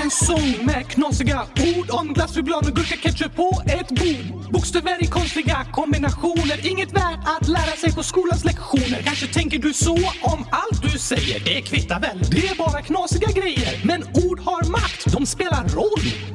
En 0.05 0.11
sång 0.11 0.65
med 0.65 0.87
knasiga 0.87 1.41
ord 1.77 1.89
om 1.89 2.13
glass, 2.13 2.35
choklad 2.35 2.67
och 2.67 2.75
gurka-ketchup 2.75 3.35
på 3.35 3.61
ett 3.65 3.89
bord. 3.89 4.51
Bokstäver 4.51 5.03
i 5.03 5.07
konstiga 5.07 5.65
kombinationer, 5.71 6.67
inget 6.71 6.91
värt 6.93 7.19
att 7.25 7.47
lära 7.47 7.75
sig 7.81 7.93
på 7.95 8.03
skolans 8.03 8.45
lektioner. 8.45 9.01
Kanske 9.03 9.27
tänker 9.27 9.59
du 9.59 9.73
så 9.73 9.95
om 10.21 10.45
allt 10.51 10.81
du 10.81 10.99
säger, 10.99 11.39
det 11.39 11.61
kvittar 11.61 11.99
väl, 11.99 12.19
det 12.31 12.47
är 12.47 12.55
bara 12.55 12.81
knasiga 12.81 13.27
grejer. 13.31 13.81
Men 13.83 14.03
ord 14.03 14.39
har 14.39 14.71
makt, 14.71 15.11
de 15.11 15.25
spelar 15.25 15.67
roll. 15.67 16.34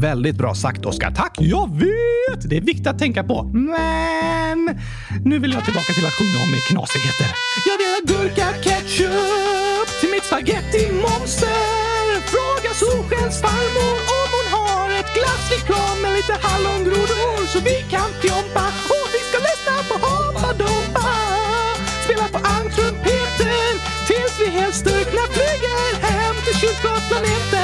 Väldigt 0.00 0.36
bra 0.36 0.54
sagt, 0.54 0.86
Oskar. 0.86 1.10
Tack! 1.10 1.34
Jag 1.38 1.66
vet! 1.74 2.50
Det 2.50 2.56
är 2.56 2.60
viktigt 2.60 2.86
att 2.86 2.98
tänka 2.98 3.22
på. 3.24 3.36
Men 3.42 4.58
nu 5.24 5.38
vill 5.38 5.52
jag 5.52 5.64
tillbaka 5.64 5.92
till 5.92 6.06
att 6.06 6.16
sjunga 6.18 6.38
om 6.44 6.52
knasigheter. 6.68 7.28
Jag 7.68 7.76
vill 7.80 7.90
ha 7.96 8.00
gurka 8.12 8.46
ketchup 8.64 9.88
till 10.00 10.10
mitt 10.14 10.24
spagetti-monster. 10.30 12.06
Fråga 12.32 12.70
Solskens 12.82 13.36
farmor 13.44 13.94
om 14.20 14.28
hon 14.36 14.48
har 14.56 14.86
ett 15.00 15.10
glasslikör 15.18 15.92
med 16.02 16.12
lite 16.18 16.34
hallongrodor 16.46 17.46
så 17.52 17.58
vi 17.70 17.76
kan 17.94 18.10
fjompa 18.22 18.64
och 18.94 19.06
vi 19.14 19.20
ska 19.28 19.38
lyssna 19.48 19.74
på 19.88 19.94
Hoppa 20.06 20.50
Dompa. 20.62 21.08
Spela 22.04 22.26
på 22.34 22.40
ankrumpeten 22.56 23.72
tills 24.08 24.34
vi 24.42 24.46
helt 24.58 24.76
styrkna 24.82 25.22
flyger 25.34 25.84
hem 26.06 26.34
till 26.44 26.56
kylskåpsplaneten. 26.60 27.59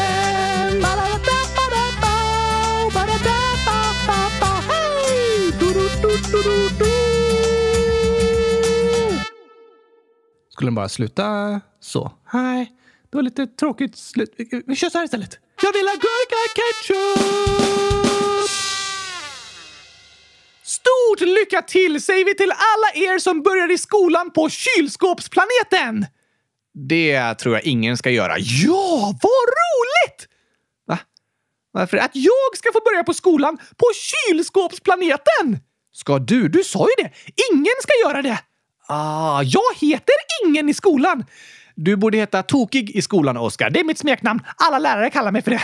Skulle 10.57 10.67
den 10.67 10.75
bara 10.75 10.89
sluta 10.89 11.61
så? 11.81 12.13
Nej, 12.33 12.73
det 13.11 13.17
var 13.17 13.23
lite 13.23 13.47
tråkigt 13.47 13.97
slut. 13.97 14.35
Vi- 14.37 14.63
Vi 14.67 14.77
kör 14.77 14.91
så 14.91 14.99
här 14.99 15.05
istället. 15.05 15.39
Jag 15.63 15.73
vill 15.73 15.87
ha 15.87 15.95
gurka 15.95 16.37
ketchup! 16.57 18.51
Stort 20.63 21.21
lycka 21.21 21.63
till 21.63 22.03
säger 22.03 22.25
vi 22.25 22.35
till 22.35 22.51
alla 22.53 23.07
er 23.15 23.19
som 23.19 23.43
börjar 23.43 23.73
i 23.73 23.79
skolan 23.79 24.31
på 24.31 24.49
kylskåpsplaneten! 24.49 26.07
Det 26.89 27.35
tror 27.35 27.55
jag 27.55 27.65
ingen 27.65 27.97
ska 27.97 28.11
göra. 28.11 28.35
Ja, 28.39 29.15
vad 29.23 29.47
roligt! 29.61 30.29
Va? 30.87 30.99
Varför? 31.73 31.97
Att 31.97 32.11
jag 32.15 32.57
ska 32.57 32.73
få 32.73 32.81
börja 32.85 33.05
på 33.05 33.15
skolan 33.15 33.59
på 33.77 33.87
kylskåpsplaneten? 33.95 35.59
Ska 35.93 36.19
du? 36.19 36.49
Du 36.49 36.65
sa 36.65 36.87
ju 36.99 37.05
det. 37.05 37.13
Ingen 37.53 37.75
ska 37.83 37.93
göra 38.09 38.23
det. 38.23 38.39
Ah, 38.89 39.43
jag 39.43 39.62
heter 39.80 40.14
ingen 40.45 40.68
i 40.68 40.74
skolan. 40.74 41.24
Du 41.78 41.97
borde 41.97 42.18
heta 42.18 42.43
Tokig 42.43 42.91
i 42.91 43.03
skolan, 43.03 43.37
Oskar. 43.37 43.70
Det 43.70 43.80
är 43.80 43.84
mitt 43.84 43.99
smeknamn. 43.99 44.41
Alla 44.57 44.78
lärare 44.78 45.11
kallar 45.11 45.32
mig 45.32 45.43
för 45.43 45.51
det. 45.51 45.61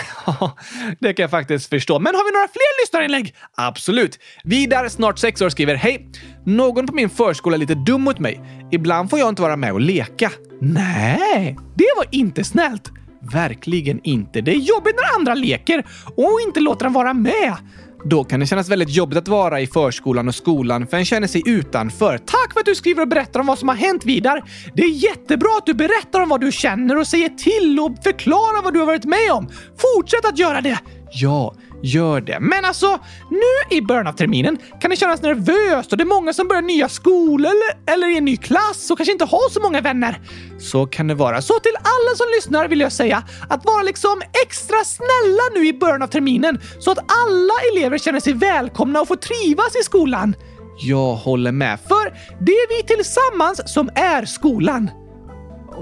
det 1.00 1.14
kan 1.14 1.22
jag 1.22 1.30
faktiskt 1.30 1.68
förstå. 1.68 1.98
Men 1.98 2.14
har 2.14 2.24
vi 2.24 2.32
några 2.32 2.48
fler 2.48 2.82
lyssnarinlägg? 2.82 3.34
Absolut. 3.56 4.18
Vidar, 4.44 4.88
snart 4.88 5.18
sex 5.18 5.42
år, 5.42 5.48
skriver 5.48 5.74
Hej! 5.74 6.10
Någon 6.44 6.86
på 6.86 6.94
min 6.94 7.10
förskola 7.10 7.56
är 7.56 7.58
lite 7.58 7.74
dum 7.74 8.02
mot 8.02 8.18
mig. 8.18 8.40
Ibland 8.72 9.10
får 9.10 9.18
jag 9.18 9.28
inte 9.28 9.42
vara 9.42 9.56
med 9.56 9.72
och 9.72 9.80
leka. 9.80 10.30
Nej, 10.60 11.56
det 11.74 11.88
var 11.96 12.06
inte 12.10 12.44
snällt. 12.44 12.90
Verkligen 13.32 14.00
inte. 14.04 14.40
Det 14.40 14.50
är 14.50 14.58
jobbigt 14.58 14.96
när 14.96 15.18
andra 15.18 15.34
leker 15.34 15.86
och 16.16 16.40
inte 16.46 16.60
låter 16.60 16.86
en 16.86 16.92
vara 16.92 17.14
med. 17.14 17.56
Då 18.04 18.24
kan 18.24 18.40
det 18.40 18.46
kännas 18.46 18.68
väldigt 18.68 18.90
jobbigt 18.90 19.18
att 19.18 19.28
vara 19.28 19.60
i 19.60 19.66
förskolan 19.66 20.28
och 20.28 20.34
skolan 20.34 20.86
för 20.86 20.96
en 20.96 21.04
känner 21.04 21.26
sig 21.26 21.42
utanför. 21.46 22.18
Tack 22.18 22.52
för 22.52 22.60
att 22.60 22.66
du 22.66 22.74
skriver 22.74 23.02
och 23.02 23.08
berättar 23.08 23.40
om 23.40 23.46
vad 23.46 23.58
som 23.58 23.68
har 23.68 23.76
hänt 23.76 24.04
Vidar. 24.04 24.44
Det 24.74 24.82
är 24.82 24.88
jättebra 24.88 25.50
att 25.58 25.66
du 25.66 25.74
berättar 25.74 26.20
om 26.20 26.28
vad 26.28 26.40
du 26.40 26.52
känner 26.52 26.98
och 26.98 27.06
säger 27.06 27.28
till 27.28 27.80
och 27.80 28.04
förklarar 28.04 28.62
vad 28.62 28.72
du 28.72 28.78
har 28.78 28.86
varit 28.86 29.04
med 29.04 29.32
om. 29.32 29.48
Fortsätt 29.78 30.24
att 30.24 30.38
göra 30.38 30.60
det! 30.60 30.78
Ja, 31.12 31.54
gör 31.82 32.20
det. 32.20 32.40
Men 32.40 32.64
alltså, 32.64 32.98
nu 33.30 33.76
i 33.76 33.82
början 33.82 34.06
av 34.06 34.12
terminen 34.12 34.58
kan 34.80 34.90
det 34.90 34.96
kännas 34.96 35.22
nervöst 35.22 35.92
och 35.92 35.98
det 35.98 36.04
är 36.04 36.06
många 36.06 36.32
som 36.32 36.48
börjar 36.48 36.62
nya 36.62 36.88
skolor 36.88 37.50
eller, 37.50 37.94
eller 37.94 38.14
i 38.14 38.18
en 38.18 38.24
ny 38.24 38.36
klass 38.36 38.90
och 38.90 38.98
kanske 38.98 39.12
inte 39.12 39.24
har 39.24 39.50
så 39.50 39.60
många 39.60 39.80
vänner. 39.80 40.20
Så 40.58 40.86
kan 40.86 41.06
det 41.06 41.14
vara. 41.14 41.42
Så 41.42 41.58
till 41.58 41.76
alla 41.76 42.16
som 42.16 42.26
lyssnar 42.36 42.68
vill 42.68 42.80
jag 42.80 42.92
säga 42.92 43.22
att 43.48 43.64
vara 43.64 43.82
liksom 43.82 44.22
extra 44.46 44.84
snälla 44.84 45.42
nu 45.54 45.66
i 45.66 45.72
början 45.72 46.02
av 46.02 46.06
terminen 46.06 46.60
så 46.78 46.90
att 46.90 46.98
alla 46.98 47.54
elever 47.72 47.98
känner 47.98 48.20
sig 48.20 48.32
välkomna 48.32 49.00
och 49.00 49.08
får 49.08 49.16
trivas 49.16 49.76
i 49.76 49.84
skolan. 49.84 50.34
Jag 50.78 51.14
håller 51.14 51.52
med, 51.52 51.78
för 51.88 52.04
det 52.44 52.52
är 52.52 52.76
vi 52.76 52.96
tillsammans 52.96 53.74
som 53.74 53.90
är 53.94 54.24
skolan. 54.24 54.90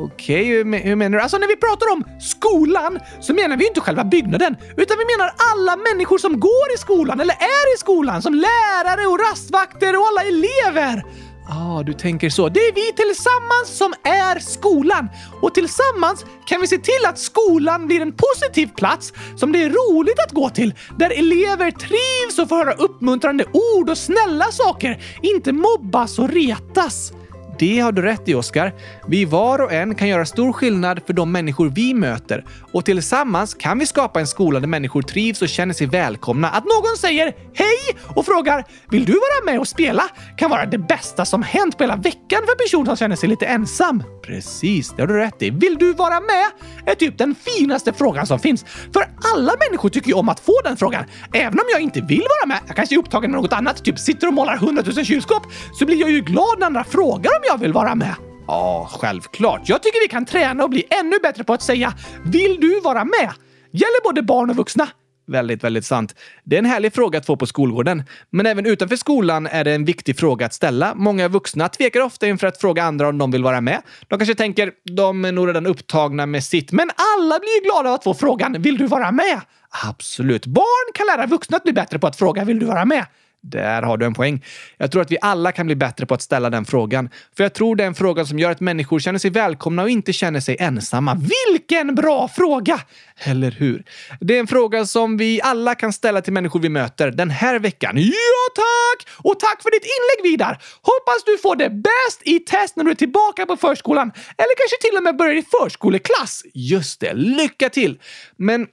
Okej, 0.04 0.44
hur, 0.44 0.78
hur 0.78 0.96
menar 0.96 1.18
du? 1.18 1.22
Alltså 1.22 1.38
när 1.38 1.48
vi 1.48 1.56
pratar 1.56 1.92
om 1.92 2.04
skolan 2.20 3.00
så 3.20 3.34
menar 3.34 3.56
vi 3.56 3.64
ju 3.64 3.68
inte 3.68 3.80
själva 3.80 4.04
byggnaden, 4.04 4.56
utan 4.76 4.96
vi 4.98 5.04
menar 5.16 5.32
alla 5.52 5.76
människor 5.76 6.18
som 6.18 6.40
går 6.40 6.66
i 6.74 6.78
skolan 6.78 7.20
eller 7.20 7.34
är 7.34 7.74
i 7.74 7.78
skolan, 7.78 8.22
som 8.22 8.34
lärare 8.34 9.06
och 9.06 9.18
rastvakter 9.30 9.96
och 9.96 10.06
alla 10.06 10.22
elever. 10.22 11.04
Ah, 11.52 11.82
du 11.82 11.92
tänker 11.92 12.30
så. 12.30 12.48
Det 12.48 12.60
är 12.60 12.74
vi 12.74 12.92
tillsammans 12.92 13.78
som 13.78 13.94
är 14.04 14.38
skolan. 14.38 15.08
Och 15.42 15.54
tillsammans 15.54 16.24
kan 16.46 16.60
vi 16.60 16.66
se 16.66 16.78
till 16.78 17.06
att 17.06 17.18
skolan 17.18 17.86
blir 17.86 18.00
en 18.00 18.12
positiv 18.12 18.66
plats 18.66 19.12
som 19.36 19.52
det 19.52 19.62
är 19.62 19.70
roligt 19.70 20.18
att 20.26 20.32
gå 20.32 20.50
till. 20.50 20.74
Där 20.98 21.10
elever 21.10 21.70
trivs 21.70 22.38
och 22.38 22.48
får 22.48 22.56
höra 22.56 22.72
uppmuntrande 22.72 23.44
ord 23.52 23.90
och 23.90 23.98
snälla 23.98 24.44
saker. 24.44 25.02
Inte 25.22 25.52
mobbas 25.52 26.18
och 26.18 26.28
retas. 26.28 27.12
Det 27.60 27.80
har 27.80 27.92
du 27.92 28.02
rätt 28.02 28.28
i, 28.28 28.34
Oskar. 28.34 28.72
Vi 29.06 29.24
var 29.24 29.58
och 29.58 29.72
en 29.72 29.94
kan 29.94 30.08
göra 30.08 30.26
stor 30.26 30.52
skillnad 30.52 31.00
för 31.06 31.12
de 31.12 31.32
människor 31.32 31.68
vi 31.68 31.94
möter 31.94 32.44
och 32.72 32.84
tillsammans 32.84 33.54
kan 33.54 33.78
vi 33.78 33.86
skapa 33.86 34.20
en 34.20 34.26
skola 34.26 34.60
där 34.60 34.66
människor 34.66 35.02
trivs 35.02 35.42
och 35.42 35.48
känner 35.48 35.74
sig 35.74 35.86
välkomna. 35.86 36.48
Att 36.50 36.64
någon 36.64 36.96
säger 36.98 37.24
hej 37.54 37.96
och 38.16 38.26
frågar 38.26 38.64
“Vill 38.90 39.04
du 39.04 39.12
vara 39.12 39.52
med 39.52 39.60
och 39.60 39.68
spela?” 39.68 40.02
kan 40.36 40.50
vara 40.50 40.66
det 40.66 40.78
bästa 40.78 41.24
som 41.24 41.42
hänt 41.42 41.78
på 41.78 41.84
hela 41.84 41.96
veckan 41.96 42.40
för 42.44 42.52
en 42.52 42.58
person 42.58 42.86
som 42.86 42.96
känner 42.96 43.16
sig 43.16 43.28
lite 43.28 43.46
ensam. 43.46 44.02
Precis, 44.26 44.92
det 44.96 45.02
har 45.02 45.06
du 45.06 45.16
rätt 45.16 45.42
i. 45.42 45.50
“Vill 45.50 45.76
du 45.78 45.92
vara 45.92 46.20
med?” 46.20 46.50
är 46.86 46.94
typ 46.94 47.18
den 47.18 47.34
finaste 47.34 47.92
frågan 47.92 48.26
som 48.26 48.38
finns. 48.38 48.64
För 48.92 49.08
alla 49.34 49.52
människor 49.68 49.88
tycker 49.88 50.08
ju 50.08 50.14
om 50.14 50.28
att 50.28 50.40
få 50.40 50.60
den 50.64 50.76
frågan. 50.76 51.04
Även 51.32 51.58
om 51.58 51.66
jag 51.72 51.80
inte 51.80 52.00
vill 52.00 52.26
vara 52.40 52.48
med, 52.48 52.58
jag 52.66 52.76
kanske 52.76 52.94
är 52.94 52.98
upptagen 52.98 53.30
med 53.30 53.42
något 53.42 53.52
annat, 53.52 53.84
typ 53.84 53.98
sitter 53.98 54.26
och 54.26 54.34
målar 54.34 54.54
100 54.54 54.82
000 54.96 55.04
kylskåp, 55.04 55.42
så 55.72 55.86
blir 55.86 56.00
jag 56.00 56.10
ju 56.10 56.20
glad 56.20 56.58
när 56.58 56.66
andra 56.66 56.84
frågar 56.84 57.30
om 57.30 57.44
jag 57.50 57.58
vill 57.58 57.72
vara 57.72 57.94
med. 57.94 58.14
Ja, 58.46 58.88
självklart. 58.92 59.68
Jag 59.68 59.82
tycker 59.82 60.04
vi 60.04 60.08
kan 60.08 60.24
träna 60.26 60.64
och 60.64 60.70
bli 60.70 60.84
ännu 61.00 61.18
bättre 61.22 61.44
på 61.44 61.52
att 61.52 61.62
säga 61.62 61.92
“Vill 62.24 62.60
du 62.60 62.80
vara 62.80 63.04
med?” 63.04 63.30
Gäller 63.72 64.02
både 64.04 64.22
barn 64.22 64.50
och 64.50 64.56
vuxna. 64.56 64.88
Väldigt, 65.26 65.64
väldigt 65.64 65.84
sant. 65.84 66.14
Det 66.44 66.56
är 66.56 66.58
en 66.58 66.64
härlig 66.64 66.94
fråga 66.94 67.18
att 67.18 67.26
få 67.26 67.36
på 67.36 67.46
skolgården. 67.46 68.02
Men 68.30 68.46
även 68.46 68.66
utanför 68.66 68.96
skolan 68.96 69.46
är 69.46 69.64
det 69.64 69.74
en 69.74 69.84
viktig 69.84 70.18
fråga 70.18 70.46
att 70.46 70.54
ställa. 70.54 70.94
Många 70.94 71.28
vuxna 71.28 71.68
tvekar 71.68 72.00
ofta 72.00 72.26
inför 72.26 72.46
att 72.46 72.60
fråga 72.60 72.84
andra 72.84 73.08
om 73.08 73.18
de 73.18 73.30
vill 73.30 73.42
vara 73.42 73.60
med. 73.60 73.82
De 74.08 74.18
kanske 74.18 74.34
tänker 74.34 74.72
de 74.96 75.24
är 75.24 75.32
nog 75.32 75.48
redan 75.48 75.66
upptagna 75.66 76.26
med 76.26 76.44
sitt. 76.44 76.72
Men 76.72 76.90
alla 77.16 77.38
blir 77.38 77.54
ju 77.54 77.64
glada 77.64 77.88
av 77.88 77.94
att 77.94 78.04
få 78.04 78.14
frågan 78.14 78.62
“Vill 78.62 78.78
du 78.78 78.86
vara 78.86 79.12
med?” 79.12 79.40
Absolut. 79.88 80.46
Barn 80.46 80.92
kan 80.94 81.06
lära 81.06 81.26
vuxna 81.26 81.56
att 81.56 81.62
bli 81.62 81.72
bättre 81.72 81.98
på 81.98 82.06
att 82.06 82.16
fråga 82.16 82.44
“Vill 82.44 82.58
du 82.58 82.66
vara 82.66 82.84
med?” 82.84 83.06
Där 83.42 83.82
har 83.82 83.96
du 83.96 84.06
en 84.06 84.14
poäng. 84.14 84.44
Jag 84.76 84.92
tror 84.92 85.02
att 85.02 85.10
vi 85.10 85.18
alla 85.20 85.52
kan 85.52 85.66
bli 85.66 85.74
bättre 85.74 86.06
på 86.06 86.14
att 86.14 86.22
ställa 86.22 86.50
den 86.50 86.64
frågan. 86.64 87.10
För 87.36 87.42
jag 87.42 87.54
tror 87.54 87.76
det 87.76 87.82
är 87.82 87.86
en 87.86 87.94
fråga 87.94 88.24
som 88.24 88.38
gör 88.38 88.50
att 88.50 88.60
människor 88.60 88.98
känner 88.98 89.18
sig 89.18 89.30
välkomna 89.30 89.82
och 89.82 89.90
inte 89.90 90.12
känner 90.12 90.40
sig 90.40 90.56
ensamma. 90.60 91.20
Vilken 91.48 91.94
bra 91.94 92.28
fråga! 92.28 92.80
Eller 93.24 93.50
hur? 93.50 93.84
Det 94.20 94.36
är 94.36 94.40
en 94.40 94.46
fråga 94.46 94.86
som 94.86 95.16
vi 95.16 95.40
alla 95.42 95.74
kan 95.74 95.92
ställa 95.92 96.20
till 96.22 96.32
människor 96.32 96.60
vi 96.60 96.68
möter 96.68 97.10
den 97.10 97.30
här 97.30 97.58
veckan. 97.58 97.96
Ja, 97.96 98.44
tack! 98.54 99.08
Och 99.16 99.40
tack 99.40 99.62
för 99.62 99.70
ditt 99.70 99.84
inlägg, 99.84 100.32
Vidar! 100.32 100.62
Hoppas 100.82 101.24
du 101.26 101.38
får 101.38 101.56
det 101.56 101.70
bäst 101.70 102.22
i 102.22 102.38
test 102.38 102.76
när 102.76 102.84
du 102.84 102.90
är 102.90 102.94
tillbaka 102.94 103.46
på 103.46 103.56
förskolan. 103.56 104.12
Eller 104.36 104.56
kanske 104.56 104.88
till 104.88 104.96
och 104.96 105.02
med 105.02 105.16
börjar 105.16 105.34
i 105.34 105.44
förskoleklass. 105.60 106.42
Just 106.54 107.00
det, 107.00 107.14
lycka 107.14 107.68
till! 107.68 107.98
Men 108.36 108.66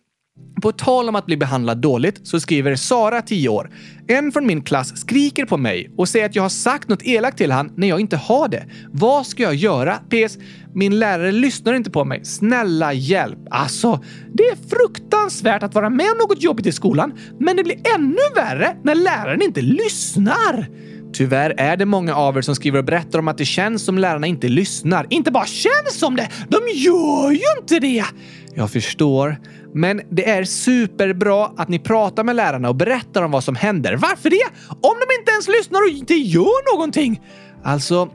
på 0.62 0.72
tal 0.72 1.10
om 1.10 1.16
att 1.16 1.26
bli 1.26 1.38
behandlad 1.38 1.78
dåligt 1.78 2.28
så 2.28 2.40
skriver 2.40 2.76
Sara, 2.76 3.22
10 3.22 3.50
år. 3.50 3.70
En 4.08 4.32
från 4.32 4.48
min 4.48 4.62
klass 4.62 4.98
skriker 4.98 5.46
på 5.46 5.58
mig 5.58 5.92
och 5.98 6.10
säger 6.10 6.26
att 6.26 6.36
jag 6.36 6.44
har 6.44 6.50
sagt 6.50 6.90
något 6.90 7.04
elakt 7.04 7.38
till 7.38 7.52
han 7.52 7.72
när 7.76 7.88
jag 7.88 8.00
inte 8.00 8.18
har 8.18 8.48
det. 8.48 8.66
Vad 8.92 9.28
ska 9.28 9.44
jag 9.44 9.56
göra? 9.56 9.96
PS. 9.96 10.38
Min 10.74 11.00
lärare 11.00 11.32
lyssnar 11.32 11.74
inte 11.74 11.92
på 11.92 12.06
mig. 12.06 12.26
Snälla 12.26 12.94
hjälp. 12.94 13.40
Alltså, 13.52 14.04
det 14.34 14.44
är 14.44 14.56
fruktansvärt 14.56 15.64
att 15.64 15.76
vara 15.76 15.90
med 15.90 16.12
om 16.12 16.18
något 16.18 16.44
jobbigt 16.44 16.66
i 16.66 16.72
skolan, 16.72 17.14
men 17.40 17.58
det 17.58 17.64
blir 17.64 17.78
ännu 17.96 18.22
värre 18.36 18.78
när 18.84 18.96
läraren 18.96 19.42
inte 19.42 19.62
lyssnar. 19.62 20.70
Tyvärr 21.14 21.54
är 21.58 21.78
det 21.78 21.86
många 21.86 22.16
av 22.16 22.38
er 22.38 22.42
som 22.42 22.56
skriver 22.56 22.80
och 22.80 22.86
berättar 22.86 23.20
om 23.20 23.28
att 23.28 23.38
det 23.38 23.46
känns 23.46 23.86
som 23.86 23.98
lärarna 23.98 24.28
inte 24.28 24.48
lyssnar. 24.48 25.08
Inte 25.10 25.32
bara 25.32 25.46
känns 25.46 26.00
som 26.00 26.16
det, 26.16 26.30
de 26.50 26.58
gör 26.74 27.32
ju 27.32 27.62
inte 27.62 27.80
det! 27.80 28.06
Jag 28.56 28.72
förstår. 28.72 29.38
Men 29.74 30.02
det 30.10 30.30
är 30.30 30.44
superbra 30.44 31.52
att 31.58 31.70
ni 31.70 31.80
pratar 31.80 32.24
med 32.24 32.36
lärarna 32.36 32.70
och 32.70 32.76
berättar 32.76 33.22
om 33.24 33.32
vad 33.32 33.44
som 33.44 33.56
händer. 33.56 33.96
Varför 33.96 34.30
det? 34.30 34.46
Om 34.70 34.96
de 35.00 35.20
inte 35.20 35.32
ens 35.32 35.48
lyssnar 35.48 35.82
och 35.82 35.90
inte 35.90 36.14
gör 36.14 36.76
någonting? 36.76 37.22
Alltså, 37.64 38.10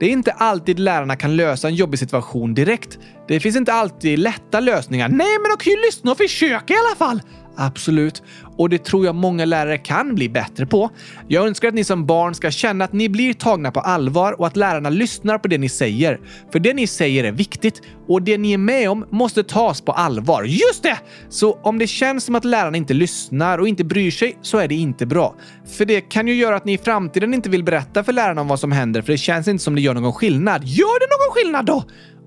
det 0.00 0.06
är 0.06 0.10
inte 0.10 0.32
alltid 0.32 0.78
lärarna 0.78 1.16
kan 1.16 1.36
lösa 1.36 1.68
en 1.68 1.74
jobbig 1.74 1.98
situation 1.98 2.54
direkt. 2.54 2.98
Det 3.28 3.40
finns 3.40 3.56
inte 3.56 3.72
alltid 3.72 4.18
lätta 4.18 4.60
lösningar. 4.60 5.08
Nej, 5.08 5.38
men 5.42 5.50
de 5.50 5.56
kan 5.64 5.72
ju 5.72 5.80
lyssna 5.86 6.10
och 6.10 6.18
försöka 6.18 6.74
i 6.74 6.76
alla 6.76 6.96
fall. 6.96 7.20
Absolut. 7.60 8.22
Och 8.56 8.68
det 8.68 8.84
tror 8.84 9.06
jag 9.06 9.14
många 9.14 9.44
lärare 9.44 9.78
kan 9.78 10.14
bli 10.14 10.28
bättre 10.28 10.66
på. 10.66 10.90
Jag 11.28 11.46
önskar 11.46 11.68
att 11.68 11.74
ni 11.74 11.84
som 11.84 12.06
barn 12.06 12.34
ska 12.34 12.50
känna 12.50 12.84
att 12.84 12.92
ni 12.92 13.08
blir 13.08 13.34
tagna 13.34 13.70
på 13.70 13.80
allvar 13.80 14.40
och 14.40 14.46
att 14.46 14.56
lärarna 14.56 14.90
lyssnar 14.90 15.38
på 15.38 15.48
det 15.48 15.58
ni 15.58 15.68
säger. 15.68 16.20
För 16.52 16.58
det 16.58 16.74
ni 16.74 16.86
säger 16.86 17.24
är 17.24 17.32
viktigt 17.32 17.82
och 18.08 18.22
det 18.22 18.38
ni 18.38 18.52
är 18.52 18.58
med 18.58 18.90
om 18.90 19.06
måste 19.10 19.42
tas 19.44 19.80
på 19.80 19.92
allvar. 19.92 20.42
Just 20.42 20.82
det! 20.82 20.98
Så 21.28 21.52
om 21.62 21.78
det 21.78 21.86
känns 21.86 22.24
som 22.24 22.34
att 22.34 22.44
lärarna 22.44 22.76
inte 22.76 22.94
lyssnar 22.94 23.58
och 23.58 23.68
inte 23.68 23.84
bryr 23.84 24.10
sig 24.10 24.38
så 24.42 24.58
är 24.58 24.68
det 24.68 24.74
inte 24.74 25.06
bra. 25.06 25.34
För 25.78 25.84
det 25.84 26.00
kan 26.00 26.28
ju 26.28 26.34
göra 26.34 26.56
att 26.56 26.64
ni 26.64 26.72
i 26.72 26.78
framtiden 26.78 27.34
inte 27.34 27.50
vill 27.50 27.64
berätta 27.64 28.04
för 28.04 28.12
lärarna 28.12 28.40
om 28.40 28.48
vad 28.48 28.60
som 28.60 28.72
händer 28.72 29.02
för 29.02 29.12
det 29.12 29.18
känns 29.18 29.48
inte 29.48 29.64
som 29.64 29.74
det 29.74 29.80
gör 29.80 29.94
någon 29.94 30.12
skillnad. 30.12 30.64
Gör 30.64 31.00
det 31.00 31.06
någon 31.06 31.34
skillnad 31.34 31.66
då? 31.66 31.84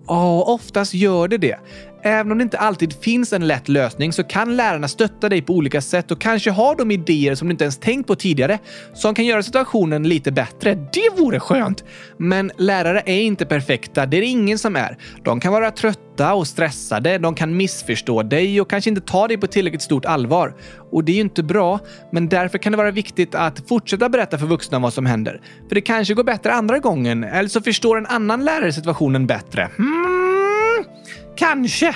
Ja, 0.07 0.43
oftast 0.43 0.93
gör 0.93 1.27
det 1.27 1.37
det. 1.37 1.57
Även 2.03 2.31
om 2.31 2.37
det 2.37 2.41
inte 2.41 2.59
alltid 2.59 2.93
finns 2.93 3.33
en 3.33 3.47
lätt 3.47 3.69
lösning 3.69 4.13
så 4.13 4.23
kan 4.23 4.55
lärarna 4.55 4.87
stötta 4.87 5.29
dig 5.29 5.41
på 5.41 5.53
olika 5.53 5.81
sätt 5.81 6.11
och 6.11 6.21
kanske 6.21 6.51
ha 6.51 6.75
de 6.75 6.91
idéer 6.91 7.35
som 7.35 7.47
du 7.47 7.51
inte 7.51 7.63
ens 7.63 7.77
tänkt 7.77 8.07
på 8.07 8.15
tidigare 8.15 8.59
som 8.93 9.15
kan 9.15 9.25
göra 9.25 9.43
situationen 9.43 10.03
lite 10.03 10.31
bättre. 10.31 10.75
Det 10.93 11.21
vore 11.21 11.39
skönt! 11.39 11.83
Men 12.17 12.51
lärare 12.57 13.03
är 13.05 13.21
inte 13.21 13.45
perfekta, 13.45 14.05
det 14.05 14.17
är 14.17 14.21
det 14.21 14.27
ingen 14.27 14.57
som 14.57 14.75
är. 14.75 14.97
De 15.23 15.39
kan 15.39 15.53
vara 15.53 15.71
trötta 15.71 16.33
och 16.33 16.47
stressade, 16.47 17.17
de 17.17 17.35
kan 17.35 17.57
missförstå 17.57 18.23
dig 18.23 18.61
och 18.61 18.69
kanske 18.69 18.89
inte 18.89 19.01
ta 19.01 19.27
dig 19.27 19.37
på 19.37 19.47
tillräckligt 19.47 19.81
stort 19.81 20.05
allvar. 20.05 20.55
Och 20.91 21.03
det 21.03 21.11
är 21.11 21.15
ju 21.15 21.21
inte 21.21 21.43
bra, 21.43 21.79
men 22.11 22.29
därför 22.29 22.57
kan 22.57 22.71
det 22.71 22.77
vara 22.77 22.91
viktigt 22.91 23.35
att 23.35 23.67
fortsätta 23.69 24.09
berätta 24.09 24.37
för 24.37 24.45
vuxna 24.45 24.79
vad 24.79 24.93
som 24.93 25.05
händer. 25.05 25.41
För 25.67 25.75
det 25.75 25.81
kanske 25.81 26.13
går 26.13 26.23
bättre 26.23 26.53
andra 26.53 26.79
gången, 26.79 27.23
eller 27.23 27.49
så 27.49 27.61
förstår 27.61 27.97
en 27.97 28.05
annan 28.05 28.45
lärare 28.45 28.73
situationen 28.73 29.27
bättre. 29.27 29.69
Hmm. 29.77 30.20
Kanske. 31.41 31.95